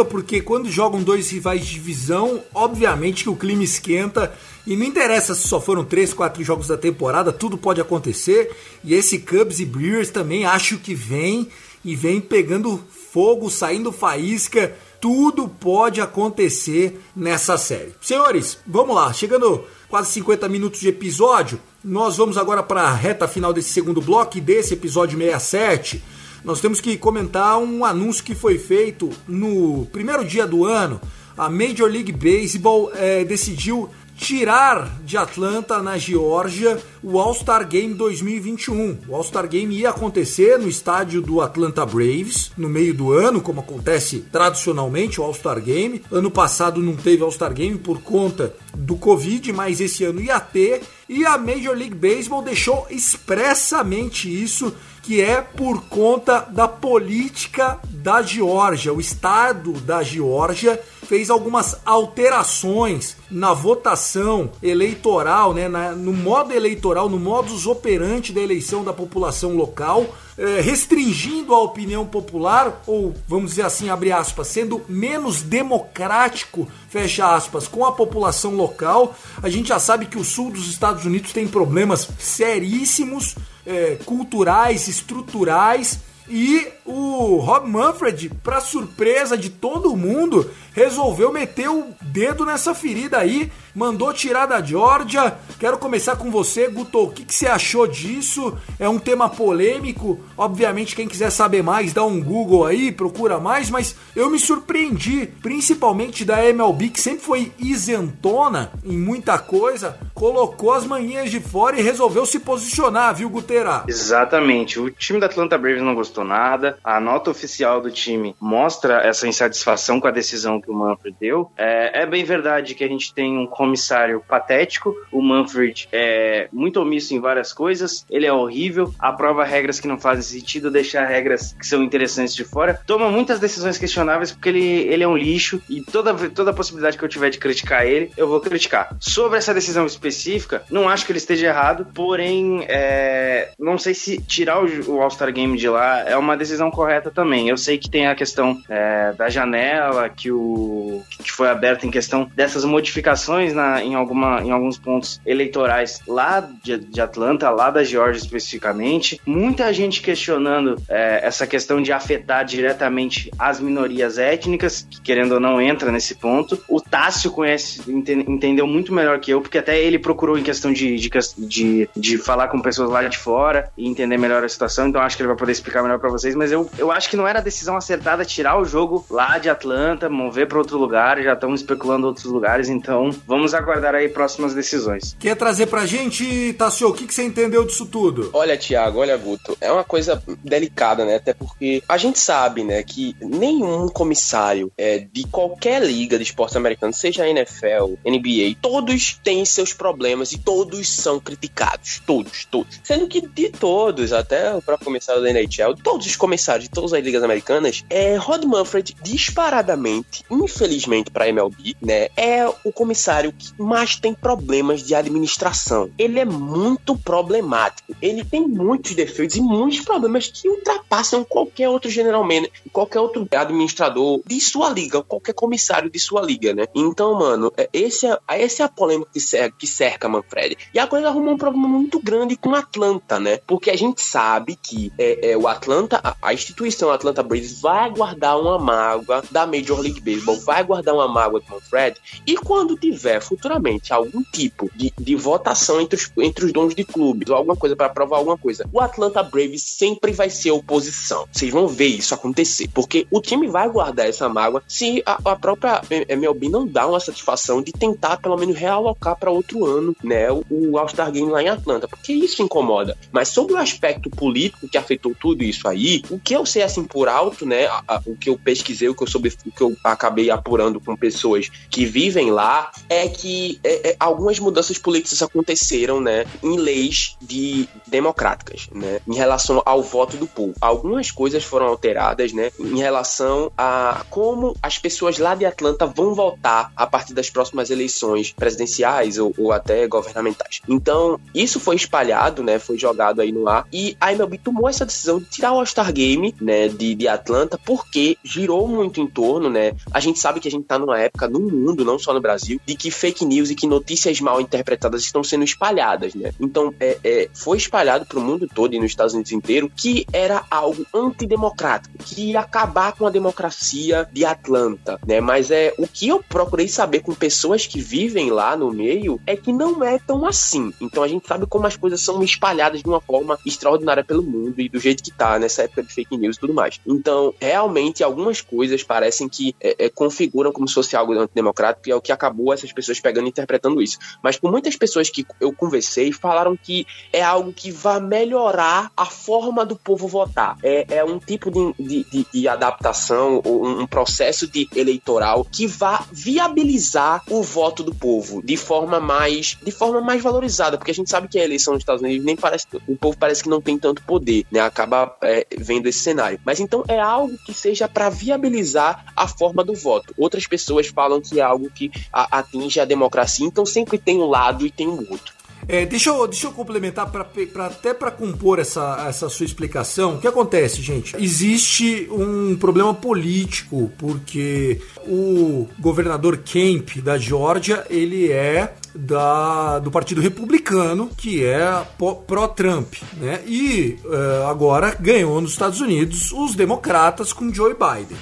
porque 0.06 0.42
quando 0.42 0.72
jogam 0.72 1.04
dois 1.04 1.30
rivais 1.30 1.66
de 1.66 1.74
divisão, 1.74 2.42
obviamente 2.54 3.24
que 3.24 3.30
o 3.30 3.36
clima 3.36 3.64
esquenta 3.64 4.34
e 4.66 4.78
não 4.78 4.86
interessa 4.86 5.36
se 5.36 5.46
só 5.46 5.60
foram 5.60 5.84
três, 5.84 6.14
quatro 6.14 6.42
jogos 6.42 6.68
da 6.68 6.78
temporada, 6.78 7.34
tudo 7.34 7.58
pode 7.58 7.82
acontecer. 7.82 8.50
E 8.82 8.94
esse 8.94 9.20
Cubs 9.20 9.60
e 9.60 9.66
Brewers 9.66 10.10
também 10.10 10.46
acho 10.46 10.78
que 10.78 10.96
vem 10.96 11.50
e 11.84 11.96
vem 11.98 12.22
pegando 12.22 12.82
fogo, 13.12 13.50
saindo 13.50 13.92
faísca. 13.92 14.74
Tudo 15.02 15.50
pode 15.50 16.00
acontecer 16.00 17.02
nessa 17.14 17.58
série. 17.58 17.94
Senhores, 18.00 18.60
vamos 18.66 18.96
lá, 18.96 19.12
chegando 19.12 19.66
quase 19.90 20.12
50 20.12 20.48
minutos 20.48 20.80
de 20.80 20.88
episódio, 20.88 21.60
nós 21.84 22.16
vamos 22.16 22.38
agora 22.38 22.64
para 22.64 22.84
a 22.84 22.94
reta 22.94 23.28
final 23.28 23.52
desse 23.52 23.74
segundo 23.74 24.00
bloco 24.00 24.40
desse 24.40 24.76
episódio 24.76 25.18
67. 25.18 26.02
Nós 26.44 26.60
temos 26.60 26.82
que 26.82 26.98
comentar 26.98 27.58
um 27.60 27.86
anúncio 27.86 28.24
que 28.24 28.34
foi 28.34 28.58
feito 28.58 29.10
no 29.28 29.86
primeiro 29.92 30.26
dia 30.26 30.48
do 30.48 30.66
ano. 30.66 31.00
A 31.38 31.50
Major 31.50 31.90
League 31.90 32.12
Baseball 32.12 32.92
é, 32.94 33.24
decidiu 33.24 33.90
tirar 34.22 35.00
de 35.04 35.18
Atlanta, 35.18 35.82
na 35.82 35.98
Geórgia, 35.98 36.78
o 37.02 37.20
All-Star 37.20 37.68
Game 37.68 37.96
2021. 37.96 39.00
O 39.08 39.16
All-Star 39.16 39.48
Game 39.48 39.76
ia 39.76 39.90
acontecer 39.90 40.60
no 40.60 40.70
estádio 40.70 41.22
do 41.22 41.42
Atlanta 41.42 41.84
Braves 41.86 42.52
no 42.56 42.70
meio 42.70 42.94
do 42.94 43.12
ano, 43.12 43.42
como 43.42 43.62
acontece 43.62 44.20
tradicionalmente 44.32 45.20
o 45.20 45.24
All-Star 45.24 45.60
Game. 45.60 46.04
Ano 46.12 46.30
passado 46.30 46.80
não 46.80 46.96
teve 46.96 47.24
All-Star 47.24 47.52
Game 47.52 47.80
por 47.80 48.02
conta 48.02 48.56
do 48.76 48.96
Covid, 48.96 49.52
mas 49.54 49.82
esse 49.82 50.04
ano 50.04 50.22
ia 50.22 50.40
ter. 50.40 50.84
E 51.10 51.26
a 51.26 51.38
Major 51.38 51.76
League 51.76 51.96
Baseball 51.96 52.44
deixou 52.44 52.86
expressamente 52.92 54.30
isso 54.32 54.72
que 55.02 55.22
é 55.22 55.42
por 55.42 55.84
conta 55.84 56.42
da 56.42 56.68
política 56.68 57.80
da 57.90 58.22
Geórgia. 58.22 58.94
O 58.94 59.00
estado 59.00 59.74
da 59.74 60.04
Geórgia 60.04 60.80
fez 61.12 61.30
algumas 61.30 61.78
alterações 61.86 63.18
na 63.30 63.54
votação 63.54 64.50
eleitoral, 64.64 65.54
né, 65.54 65.68
na, 65.68 65.92
no 65.92 66.14
modo 66.14 66.54
eleitoral, 66.54 67.10
no 67.10 67.20
modus 67.20 67.68
operandi 67.68 68.32
da 68.32 68.40
eleição 68.40 68.84
da 68.84 68.94
população 68.94 69.56
local, 69.56 70.06
é, 70.38 70.62
restringindo 70.62 71.54
a 71.54 71.62
opinião 71.62 72.06
popular, 72.06 72.82
ou 72.88 73.14
vamos 73.28 73.52
dizer 73.52 73.64
assim, 73.64 73.90
abre 73.90 74.12
aspas, 74.12 74.48
sendo 74.48 74.82
menos 74.88 75.42
democrático, 75.42 76.66
fecha 76.90 77.36
aspas, 77.36 77.68
com 77.68 77.86
a 77.86 77.92
população 77.92 78.56
local. 78.56 79.14
A 79.44 79.50
gente 79.50 79.68
já 79.68 79.80
sabe 79.80 80.06
que 80.06 80.18
o 80.18 80.24
sul 80.24 80.52
dos 80.52 80.70
Estados 80.70 81.06
Unidos 81.06 81.34
tem 81.34 81.46
problemas 81.46 82.08
seríssimos, 82.18 83.36
é, 83.66 83.98
culturais, 84.06 84.88
estruturais 84.88 86.00
e 86.30 86.68
o 86.86 87.38
Rob 87.38 87.70
Manfred, 87.70 88.30
para 88.44 88.60
surpresa 88.60 89.38
de 89.38 89.50
todo 89.50 89.96
mundo, 89.96 90.50
resolveu 90.74 91.32
meter 91.32 91.70
o 91.70 91.94
dedo 92.02 92.46
nessa 92.46 92.74
ferida 92.74 93.18
aí, 93.18 93.52
mandou 93.76 94.14
tirar 94.14 94.46
da 94.46 94.62
Georgia. 94.62 95.38
Quero 95.60 95.78
começar 95.78 96.16
com 96.16 96.32
você, 96.32 96.68
Guto. 96.68 97.04
O 97.04 97.12
que, 97.12 97.24
que, 97.24 97.34
você 97.34 97.48
achou 97.48 97.88
disso? 97.88 98.58
É 98.80 98.88
um 98.88 99.00
tema 99.00 99.30
polêmico. 99.30 100.20
Obviamente, 100.38 100.96
quem 100.96 101.08
quiser 101.08 101.30
saber 101.30 101.62
mais, 101.62 101.94
dá 101.94 102.04
um 102.04 102.22
Google 102.22 102.66
aí, 102.66 102.92
procura 102.92 103.40
mais. 103.40 103.70
Mas 103.70 103.96
eu 104.16 104.30
me 104.30 104.40
surpreendi, 104.40 105.28
principalmente 105.42 106.26
da 106.26 106.44
MLB, 106.44 106.90
que 106.90 107.02
sempre 107.02 107.24
foi 107.24 107.52
isentona 107.60 108.72
em 108.84 108.98
muita 108.98 109.38
coisa, 109.38 109.98
colocou 110.14 110.74
as 110.74 110.86
manhinhas 110.86 111.30
de 111.30 111.40
fora 111.40 111.80
e 111.80 111.84
resolveu 111.84 112.26
se 112.26 112.40
posicionar, 112.40 113.16
viu, 113.16 113.30
Gutera? 113.30 113.84
Exatamente. 113.88 114.80
O 114.80 114.90
time 114.90 115.20
da 115.20 115.28
Atlanta 115.28 115.58
Braves 115.58 115.82
não 115.82 115.96
gostou 115.96 116.24
nada. 116.24 116.71
A 116.84 117.00
nota 117.00 117.32
oficial 117.32 117.82
do 117.82 117.92
time 117.92 118.36
mostra 118.40 119.02
essa 119.02 119.28
insatisfação 119.28 120.00
com 120.00 120.08
a 120.08 120.12
decisão 120.12 120.62
que 120.62 120.70
o 120.70 120.74
Manfred 120.74 121.16
deu. 121.20 121.52
É, 121.58 122.02
é, 122.02 122.06
bem 122.06 122.24
verdade 122.24 122.76
que 122.76 122.84
a 122.84 122.88
gente 122.88 123.14
tem 123.14 123.38
um 123.38 123.48
comissário 123.48 124.24
patético. 124.28 124.96
O 125.12 125.22
Manfred 125.22 125.88
é 125.92 126.48
muito 126.52 126.80
omisso 126.80 127.14
em 127.14 127.20
várias 127.20 127.54
coisas. 127.54 128.06
Ele 128.10 128.26
é 128.26 128.34
horrível, 128.34 128.94
aprova 129.00 129.44
regras 129.44 129.80
que 129.80 129.88
não 129.88 130.00
fazem 130.00 130.40
sentido, 130.40 130.70
deixa 130.70 131.06
regras 131.06 131.54
que 131.54 131.66
são 131.66 131.84
interessantes 131.84 132.36
de 132.36 132.44
fora. 132.44 132.80
Toma 132.86 133.10
muitas 133.10 133.40
decisões 133.40 133.78
questionáveis 133.78 134.32
porque 134.32 134.50
ele, 134.50 134.66
ele 134.66 135.04
é 135.04 135.08
um 135.08 135.18
lixo 135.18 135.62
e 135.70 135.82
toda, 135.82 136.14
toda 136.30 136.54
possibilidade 136.54 136.98
que 136.98 137.04
eu 137.04 137.10
tiver 137.10 137.30
de 137.30 137.40
criticar 137.40 137.86
ele, 137.86 138.12
eu 138.16 138.28
vou 138.28 138.40
criticar. 138.40 138.96
Sobre 139.00 139.38
essa 139.38 139.54
decisão 139.54 139.86
específica, 139.86 140.64
não 140.70 140.90
acho 140.90 141.06
que 141.06 141.12
ele 141.12 141.18
esteja 141.18 141.48
errado, 141.48 141.88
porém, 141.94 142.66
é, 142.68 143.52
não 143.60 143.78
sei 143.78 143.94
se 143.94 144.22
tirar 144.22 144.64
o, 144.64 144.92
o 144.92 145.02
All-Star 145.02 145.32
Game 145.32 145.58
de 145.58 145.70
lá 145.70 146.02
é 146.02 146.18
uma 146.18 146.38
decisão 146.38 146.61
correta 146.70 147.10
também. 147.10 147.50
Eu 147.50 147.58
sei 147.58 147.78
que 147.78 147.90
tem 147.90 148.08
a 148.08 148.16
questão 148.16 148.62
é, 148.70 149.14
da 149.14 149.30
janela, 149.30 150.10
que 150.10 150.32
o 150.32 151.02
que 151.24 151.32
foi 151.32 151.50
aberto 151.50 151.86
em 151.86 151.92
questão 151.92 152.30
dessas 152.36 152.66
modificações 152.66 153.54
na, 153.54 153.84
em, 153.84 153.96
alguma, 153.96 154.42
em 154.42 154.52
alguns 154.52 154.78
pontos 154.78 155.22
eleitorais 155.26 156.02
lá 156.08 156.48
de, 156.64 156.78
de 156.78 157.02
Atlanta, 157.02 157.50
lá 157.50 157.70
da 157.70 157.84
Geórgia 157.84 158.20
especificamente. 158.20 159.20
Muita 159.26 159.72
gente 159.74 160.02
questionando 160.02 160.82
é, 160.90 161.22
essa 161.24 161.48
questão 161.48 161.82
de 161.82 161.92
afetar 161.92 162.44
diretamente 162.46 163.32
as 163.40 163.60
minorias 163.60 164.18
étnicas, 164.18 164.86
que 164.90 165.02
querendo 165.02 165.34
ou 165.34 165.40
não 165.40 165.62
entra 165.62 165.92
nesse 165.92 166.16
ponto. 166.16 166.62
O 166.68 166.82
Tássio 166.82 167.32
conhece, 167.32 167.82
entendeu 167.88 168.68
muito 168.68 168.94
melhor 168.94 169.20
que 169.20 169.32
eu, 169.32 169.42
porque 169.42 169.58
até 169.58 169.80
ele 169.80 170.00
procurou 170.00 170.38
em 170.38 170.44
questão 170.44 170.74
de, 170.74 170.98
de, 170.98 171.10
de, 171.38 171.90
de 171.96 172.18
falar 172.18 172.48
com 172.48 172.60
pessoas 172.62 172.90
lá 172.90 173.04
de 173.04 173.18
fora 173.18 173.72
e 173.78 173.88
entender 173.88 174.18
melhor 174.18 174.44
a 174.44 174.50
situação, 174.50 174.88
então 174.88 175.02
acho 175.02 175.16
que 175.16 175.24
ele 175.24 175.28
vai 175.28 175.38
poder 175.38 175.52
explicar 175.52 175.82
melhor 175.82 176.00
para 176.00 176.10
vocês, 176.10 176.36
mas 176.36 176.51
eu, 176.52 176.70
eu 176.78 176.92
acho 176.92 177.10
que 177.10 177.18
não 177.18 177.28
era 177.28 177.40
a 177.40 177.42
decisão 177.42 177.76
acertada 177.76 178.26
tirar 178.26 178.60
o 178.60 178.66
jogo 178.66 179.06
lá 179.10 179.38
de 179.38 179.50
Atlanta, 179.50 180.10
mover 180.10 180.48
para 180.48 180.58
outro 180.58 180.78
lugar, 180.78 181.22
já 181.22 181.34
estamos 181.34 181.62
especulando 181.62 182.08
outros 182.08 182.26
lugares, 182.26 182.70
então 182.70 183.10
vamos 183.26 183.54
aguardar 183.54 183.96
aí 183.96 184.10
próximas 184.10 184.54
decisões. 184.54 185.16
Quer 185.20 185.36
trazer 185.36 185.68
pra 185.68 185.86
gente, 185.86 186.54
Tassio, 186.54 186.90
o 186.90 186.94
que, 186.94 187.08
que 187.08 187.14
você 187.14 187.24
entendeu 187.24 187.66
disso 187.66 187.86
tudo? 187.86 188.30
Olha, 188.34 188.58
Thiago, 188.58 189.00
olha, 189.00 189.16
Guto, 189.18 189.58
é 189.62 189.72
uma 189.72 189.84
coisa 189.84 190.22
delicada, 190.44 191.06
né? 191.06 191.16
Até 191.16 191.34
porque 191.34 191.82
a 191.88 191.98
gente 191.98 192.20
sabe, 192.20 192.64
né, 192.64 192.84
que 192.84 193.16
nenhum 193.22 193.88
comissário 193.88 194.72
é, 194.78 195.00
de 195.12 195.26
qualquer 195.28 195.82
liga 195.82 196.18
de 196.18 196.24
esporte 196.24 196.58
americano, 196.58 196.94
seja 196.94 197.28
NFL, 197.28 197.96
NBA, 198.06 198.58
todos 198.62 199.20
têm 199.24 199.46
seus 199.46 199.74
problemas 199.74 200.32
e 200.32 200.38
todos 200.38 200.90
são 200.90 201.20
criticados. 201.20 202.02
Todos, 202.06 202.46
todos. 202.46 202.80
Sendo 202.84 203.08
que 203.08 203.22
de 203.22 203.50
todos, 203.50 204.14
até 204.14 204.54
o 204.54 204.62
próprio 204.62 204.86
comissário 204.86 205.22
da 205.22 205.30
NHL, 205.30 205.76
todos 205.82 206.06
os 206.06 206.16
comissários 206.16 206.41
de 206.58 206.70
todas 206.70 206.94
as 206.94 207.04
ligas 207.04 207.24
americanas, 207.24 207.84
é 207.90 208.16
Rod 208.16 208.44
Manfred 208.46 208.96
disparadamente 209.02 210.24
infelizmente 210.30 211.12
para 211.12 211.28
MLB, 211.28 211.76
né, 211.82 212.10
é 212.16 212.48
o 212.64 212.72
comissário 212.72 213.32
que 213.32 213.52
mais 213.62 213.96
tem 213.96 214.14
problemas 214.14 214.84
de 214.84 214.96
administração. 214.96 215.90
Ele 215.98 216.20
é 216.20 216.26
muito 216.26 216.98
problemático. 216.98 217.96
Ele 218.02 218.24
tem 218.24 218.48
muitos 218.48 218.94
defeitos 218.94 219.36
e 219.36 219.42
muitos 219.42 219.82
problemas 219.82 220.28
que 220.28 220.48
ultrapassam 220.48 221.24
qualquer 221.24 221.70
outro 221.70 221.90
general 221.90 222.24
manager, 222.24 222.52
qualquer 222.72 223.00
outro 223.00 223.28
administrador 223.32 224.22
de 224.26 224.40
sua 224.40 224.70
liga, 224.70 225.02
qualquer 225.04 225.34
comissário 225.34 225.90
de 225.90 226.00
sua 226.00 226.22
liga, 226.22 226.54
né? 226.54 226.66
Então, 226.74 227.14
mano, 227.16 227.52
é, 227.58 227.70
esse 227.74 228.08
é, 228.08 228.18
esse 228.40 228.62
é 228.62 228.66
a 228.66 228.70
polêmica 228.70 229.12
que 229.14 229.20
cerca, 229.20 229.56
que 229.58 229.68
cerca 229.68 230.10
Manfred. 230.10 230.58
E 230.74 230.80
agora 230.80 231.02
ele 231.02 231.10
arrumou 231.10 231.34
um 231.34 231.38
problema 231.38 231.68
muito 231.68 232.00
grande 232.00 232.36
com 232.36 232.56
Atlanta, 232.56 233.20
né? 233.20 233.40
Porque 233.46 233.70
a 233.70 233.78
gente 233.78 234.02
sabe 234.02 234.56
que 234.56 234.92
é, 234.98 235.32
é 235.32 235.38
o 235.38 235.48
Atlanta, 235.48 236.00
a, 236.04 236.16
a 236.22 236.31
instituição 236.34 236.92
Atlanta 236.92 237.24
Braves 237.24 237.60
vai 237.60 237.90
guardar 237.90 238.40
uma 238.40 238.58
mágoa 238.58 239.24
da 239.32 239.46
Major 239.46 239.80
League 239.80 240.02
Baseball, 240.02 240.40
vai 240.40 240.64
guardar 240.64 240.94
uma 240.94 241.08
mágoa 241.08 241.40
do 241.40 241.46
Manfred, 241.50 241.98
e 242.26 242.36
quando 242.38 242.78
tiver 242.78 243.22
futuramente 243.22 243.94
algum 243.94 244.22
tipo 244.24 244.70
de, 244.76 244.94
de 244.98 245.16
votação 245.16 245.82
entre 245.82 245.96
os, 245.96 246.12
entre 246.18 246.46
os 246.46 246.54
donos 246.54 246.76
de 246.76 246.84
clubes, 246.84 247.30
ou 247.30 247.36
alguma 247.36 247.56
coisa 247.56 247.76
para 247.76 247.90
provar 247.90 248.18
alguma 248.18 248.38
coisa, 248.38 248.68
o 248.72 248.80
Atlanta 248.80 249.24
Braves 249.24 249.64
sempre 249.64 250.12
vai 250.12 250.30
ser 250.30 250.52
oposição. 250.52 251.28
Vocês 251.32 251.52
vão 251.52 251.68
ver 251.68 251.88
isso 251.88 252.14
acontecer, 252.14 252.70
porque 252.74 253.08
o 253.10 253.22
time 253.22 253.48
vai 253.48 253.70
guardar 253.70 254.08
essa 254.08 254.28
mágoa 254.30 254.64
se 254.68 255.02
a, 255.06 255.20
a 255.32 255.36
própria 255.36 255.82
MLB 255.90 256.50
não 256.50 256.68
dá 256.68 256.88
uma 256.88 257.00
satisfação 257.00 257.62
de 257.62 257.72
tentar 257.72 258.18
pelo 258.18 258.38
menos 258.38 258.56
realocar 258.56 259.18
para 259.18 259.32
outro 259.32 259.66
ano, 259.66 259.96
né, 260.04 260.32
o, 260.32 260.44
o 260.50 260.78
All-Star 260.78 261.12
Game 261.12 261.30
lá 261.30 261.42
em 261.42 261.50
Atlanta, 261.50 261.88
porque 261.88 262.14
isso 262.14 262.42
incomoda. 262.42 262.98
Mas 263.12 263.30
sobre 263.30 263.54
o 263.54 263.58
aspecto 263.58 264.10
político 264.10 264.68
que 264.68 264.78
afetou 264.78 265.16
tudo 265.20 265.44
isso 265.44 265.68
aí, 265.68 266.02
o 266.10 266.20
que 266.24 266.36
eu 266.36 266.46
sei 266.46 266.64
assim 266.64 266.84
por 266.84 267.08
alto, 267.08 267.46
né, 267.46 267.66
a, 267.66 267.84
a, 267.88 268.02
o 268.06 268.16
que 268.16 268.30
eu 268.30 268.38
pesquisei, 268.38 268.90
o 268.90 268.96
que 268.96 269.04
eu 269.04 269.08
soube, 269.08 269.34
o 269.46 269.52
que 269.52 269.62
eu 269.62 269.76
acabei 269.84 270.30
apurando 270.30 270.80
com 270.80 270.96
pessoas 270.96 271.50
que 271.70 271.86
vivem 271.86 272.32
lá, 272.32 272.72
é 272.90 273.08
que 273.08 273.60
é, 273.64 273.92
é, 273.92 273.96
algumas 274.00 274.40
mudanças 274.40 274.78
políticas 274.78 275.22
aconteceram, 275.22 276.00
né, 276.02 276.26
em 276.44 276.58
leis 276.58 277.16
de 277.22 277.68
democráticas, 277.88 278.68
né, 278.72 279.00
em 279.08 279.16
relação 279.16 279.62
ao 279.66 279.82
voto 279.82 280.18
do 280.18 280.28
povo. 280.28 280.54
Algumas 280.62 281.12
coisas 281.12 281.44
foram 281.44 281.68
alteradas, 281.68 282.34
né, 282.34 282.52
em 282.60 282.78
relação 282.78 283.52
a 283.58 284.06
como 284.10 284.56
as 284.62 284.78
pessoas 284.78 285.18
lá 285.18 285.36
de 285.36 285.46
Atlanta 285.46 285.86
vão 285.86 286.14
votar 286.14 286.72
a 286.76 286.86
partir 286.86 287.14
das 287.14 287.30
próximas 287.30 287.70
eleições 287.70 288.32
presidenciais 288.32 289.18
ou, 289.18 289.34
ou 289.38 289.52
até 289.52 289.88
governamentais. 289.88 290.62
Então, 290.68 291.20
isso 291.34 291.60
foi 291.60 291.76
espalhado, 291.76 292.44
né, 292.44 292.60
foi 292.60 292.78
jogado 292.78 293.22
aí 293.22 293.32
no 293.32 293.48
ar 293.48 293.68
e 293.72 293.96
a 294.00 294.12
MLB 294.12 294.38
tomou 294.38 294.68
essa 294.68 294.86
decisão 294.86 295.20
de 295.20 295.26
tirar 295.26 295.54
o 295.54 295.60
All-Star 295.60 295.92
Game, 295.92 296.11
né, 296.42 296.68
de, 296.68 296.96
de 296.96 297.08
Atlanta 297.08 297.60
porque 297.64 298.18
girou 298.24 298.68
muito 298.68 299.00
em 299.00 299.08
torno, 299.08 299.50
né, 299.50 299.74
a 299.92 300.00
gente 300.00 300.20
sabe 300.20 300.40
que 300.40 300.48
a 300.48 300.52
gente 300.52 300.66
tá 300.66 300.78
numa 300.78 301.00
época 301.00 301.28
no 301.28 301.40
mundo, 301.40 301.86
não 301.86 301.98
só 302.00 302.14
no 302.14 302.22
Brasil, 302.22 302.60
de 302.66 302.76
que 302.76 302.92
fake 302.92 303.26
news 303.26 303.50
e 303.50 303.56
que 303.56 303.68
notícias 303.68 304.20
mal 304.20 304.42
interpretadas 304.42 305.04
estão 305.04 305.24
sendo 305.24 305.44
espalhadas, 305.44 306.14
né? 306.14 306.32
Então, 306.40 306.74
é, 306.80 306.98
é, 307.04 307.30
foi 307.34 307.58
espalhado 307.58 308.06
para 308.06 308.20
o 308.20 308.22
mundo 308.22 308.48
todo 308.54 308.74
e 308.74 308.80
nos 308.80 308.92
Estados 308.92 309.14
Unidos 309.14 309.32
inteiro 309.32 309.72
que 309.76 310.06
era 310.12 310.44
algo 310.50 310.86
antidemocrático, 310.94 311.98
que 312.00 312.32
ia 312.32 312.40
acabar 312.40 312.94
com 312.94 313.06
a 313.06 313.10
democracia 313.10 314.08
de 314.12 314.26
Atlanta, 314.26 315.00
né? 315.06 315.22
Mas 315.22 315.52
é 315.52 315.74
o 315.78 315.88
que 315.88 316.08
eu 316.08 316.24
procurei 316.24 316.68
saber 316.68 317.02
com 317.02 317.14
pessoas 317.14 317.66
que 317.66 317.80
vivem 317.80 318.30
lá 318.32 318.56
no 318.56 318.72
meio 318.72 319.20
é 319.26 319.36
que 319.36 319.52
não 319.52 319.84
é 319.84 320.00
tão 320.00 320.26
assim. 320.26 320.74
Então 320.80 321.04
a 321.04 321.08
gente 321.08 321.28
sabe 321.28 321.46
como 321.46 321.68
as 321.68 321.76
coisas 321.76 322.02
são 322.02 322.24
espalhadas 322.24 322.82
de 322.82 322.88
uma 322.88 323.02
forma 323.02 323.38
extraordinária 323.46 324.04
pelo 324.04 324.24
mundo 324.24 324.60
e 324.60 324.70
do 324.70 324.80
jeito 324.80 325.04
que 325.04 325.12
tá 325.12 325.40
nessa 325.40 325.64
época 325.64 325.84
de 325.84 325.94
news 326.12 326.38
e 326.38 326.40
tudo 326.40 326.54
mais. 326.54 326.80
Então, 326.86 327.34
realmente, 327.40 328.04
algumas 328.04 328.42
coisas 328.42 328.84
parecem 328.84 329.28
que 329.28 329.56
é, 329.60 329.86
é, 329.86 329.90
configuram 329.90 330.52
como 330.52 330.68
se 330.68 330.74
fosse 330.74 330.96
algo 330.96 331.14
antidemocrático 331.14 331.90
e 331.90 331.92
é 331.92 331.96
o 331.96 332.02
que 332.02 332.12
acabou 332.12 332.54
essas 332.54 332.72
pessoas 332.72 333.00
pegando 333.00 333.28
e 333.28 333.30
interpretando 333.30 333.82
isso. 333.82 333.98
Mas 334.24 334.38
por 334.38 334.52
muitas 334.52 334.76
pessoas 334.76 335.10
que 335.10 335.26
eu 335.40 335.54
conversei, 335.54 336.12
falaram 336.12 336.56
que 336.56 336.86
é 337.12 337.22
algo 337.22 337.54
que 337.54 337.72
vai 337.72 338.00
melhorar 338.00 338.92
a 338.96 339.06
forma 339.06 339.66
do 339.66 339.76
povo 339.76 340.08
votar. 340.08 340.58
É, 340.64 340.98
é 340.98 341.04
um 341.04 341.20
tipo 341.20 341.52
de, 341.52 341.74
de, 341.84 342.04
de, 342.10 342.28
de 342.34 342.48
adaptação, 342.48 343.42
ou 343.44 343.68
um 343.68 343.88
processo 343.88 344.48
de 344.48 344.68
eleitoral 344.76 345.46
que 345.46 345.68
vai 345.68 346.00
viabilizar 346.12 347.24
o 347.30 347.42
voto 347.42 347.84
do 347.84 347.94
povo 347.94 348.42
de 348.44 348.58
forma 348.58 349.00
mais 349.00 349.58
de 349.64 349.72
forma 349.72 350.02
mais 350.02 350.22
valorizada, 350.22 350.78
porque 350.78 350.92
a 350.92 350.94
gente 350.94 351.10
sabe 351.10 351.28
que 351.28 351.40
a 351.40 351.44
eleição 351.44 351.74
nos 351.74 351.82
Estados 351.82 352.02
Unidos 352.02 352.26
nem 352.26 352.36
parece 352.36 352.66
o 352.88 352.96
povo 352.96 353.18
parece 353.18 353.44
que 353.44 353.50
não 353.50 353.62
tem 353.62 353.78
tanto 353.78 354.02
poder, 354.04 354.46
né? 354.52 354.60
Acaba 354.60 355.16
é, 355.22 355.46
vendo 355.58 355.88
esse 355.92 356.00
cenário. 356.00 356.40
Mas 356.44 356.60
então 356.60 356.84
é 356.88 357.00
algo 357.00 357.38
que 357.46 357.54
seja 357.54 357.88
para 357.88 358.10
viabilizar 358.10 359.06
a 359.16 359.28
forma 359.28 359.64
do 359.64 359.76
voto. 359.76 360.14
Outras 360.18 360.48
pessoas 360.48 360.88
falam 360.88 361.22
que 361.22 361.40
é 361.40 361.44
algo 361.44 361.70
que 361.70 361.92
a, 362.12 362.40
atinge 362.40 362.80
a 362.80 362.86
democracia, 362.86 363.46
então 363.46 363.66
sempre 363.66 363.98
tem 363.98 364.20
um 364.20 364.26
lado 364.26 364.66
e 364.66 364.72
tem 364.72 364.88
um 364.88 365.06
outro. 365.10 365.41
É, 365.68 365.86
deixa, 365.86 366.10
eu, 366.10 366.28
deixa 366.28 366.48
eu 366.48 366.52
complementar 366.52 367.10
pra, 367.12 367.24
pra 367.24 367.68
até 367.68 367.94
para 367.94 368.12
compor 368.12 368.60
essa, 368.60 369.06
essa 369.08 369.30
sua 369.30 369.46
explicação. 369.46 370.16
O 370.16 370.20
que 370.20 370.28
acontece, 370.28 370.82
gente? 370.82 371.16
Existe 371.18 372.08
um 372.12 372.56
problema 372.56 372.94
político, 372.94 373.92
porque 373.98 374.82
o 375.06 375.68
governador 375.80 376.38
Kemp 376.38 376.98
da 376.98 377.18
Geórgia, 377.18 377.86
ele 377.90 378.32
é 378.32 378.74
da, 378.94 379.80
do 379.80 379.90
Partido 379.90 380.22
Republicano, 380.22 381.10
que 381.16 381.44
é 381.44 381.86
pró-Trump, 382.28 382.96
né? 383.18 383.42
E 383.46 383.98
uh, 384.04 384.48
agora 384.48 384.96
ganhou 385.00 385.40
nos 385.42 385.52
Estados 385.52 385.80
Unidos 385.80 386.32
os 386.32 386.56
democratas 386.56 387.32
com 387.32 387.54
Joe 387.54 387.74
Biden. 387.74 388.18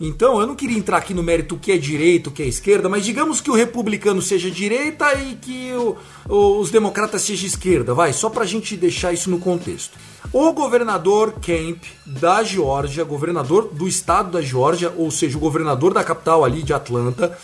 Então, 0.00 0.40
eu 0.40 0.46
não 0.46 0.54
queria 0.54 0.78
entrar 0.78 0.98
aqui 0.98 1.12
no 1.12 1.24
mérito 1.24 1.56
o 1.56 1.58
que 1.58 1.72
é 1.72 1.76
direita, 1.76 2.28
o 2.28 2.32
que 2.32 2.42
é 2.42 2.46
esquerda, 2.46 2.88
mas 2.88 3.04
digamos 3.04 3.40
que 3.40 3.50
o 3.50 3.54
republicano 3.54 4.22
seja 4.22 4.48
direita 4.48 5.12
e 5.14 5.34
que 5.34 5.72
o, 5.72 5.96
o, 6.28 6.60
os 6.60 6.70
democratas 6.70 7.22
sejam 7.22 7.46
esquerda, 7.46 7.92
vai, 7.94 8.12
só 8.12 8.30
pra 8.30 8.46
gente 8.46 8.76
deixar 8.76 9.12
isso 9.12 9.28
no 9.28 9.40
contexto. 9.40 9.98
O 10.32 10.52
governador 10.52 11.34
Kemp 11.40 11.82
da 12.06 12.44
Geórgia, 12.44 13.02
governador 13.02 13.70
do 13.72 13.88
estado 13.88 14.30
da 14.30 14.40
Geórgia, 14.40 14.92
ou 14.96 15.10
seja, 15.10 15.36
o 15.36 15.40
governador 15.40 15.92
da 15.92 16.04
capital 16.04 16.44
ali 16.44 16.62
de 16.62 16.72
Atlanta, 16.72 17.36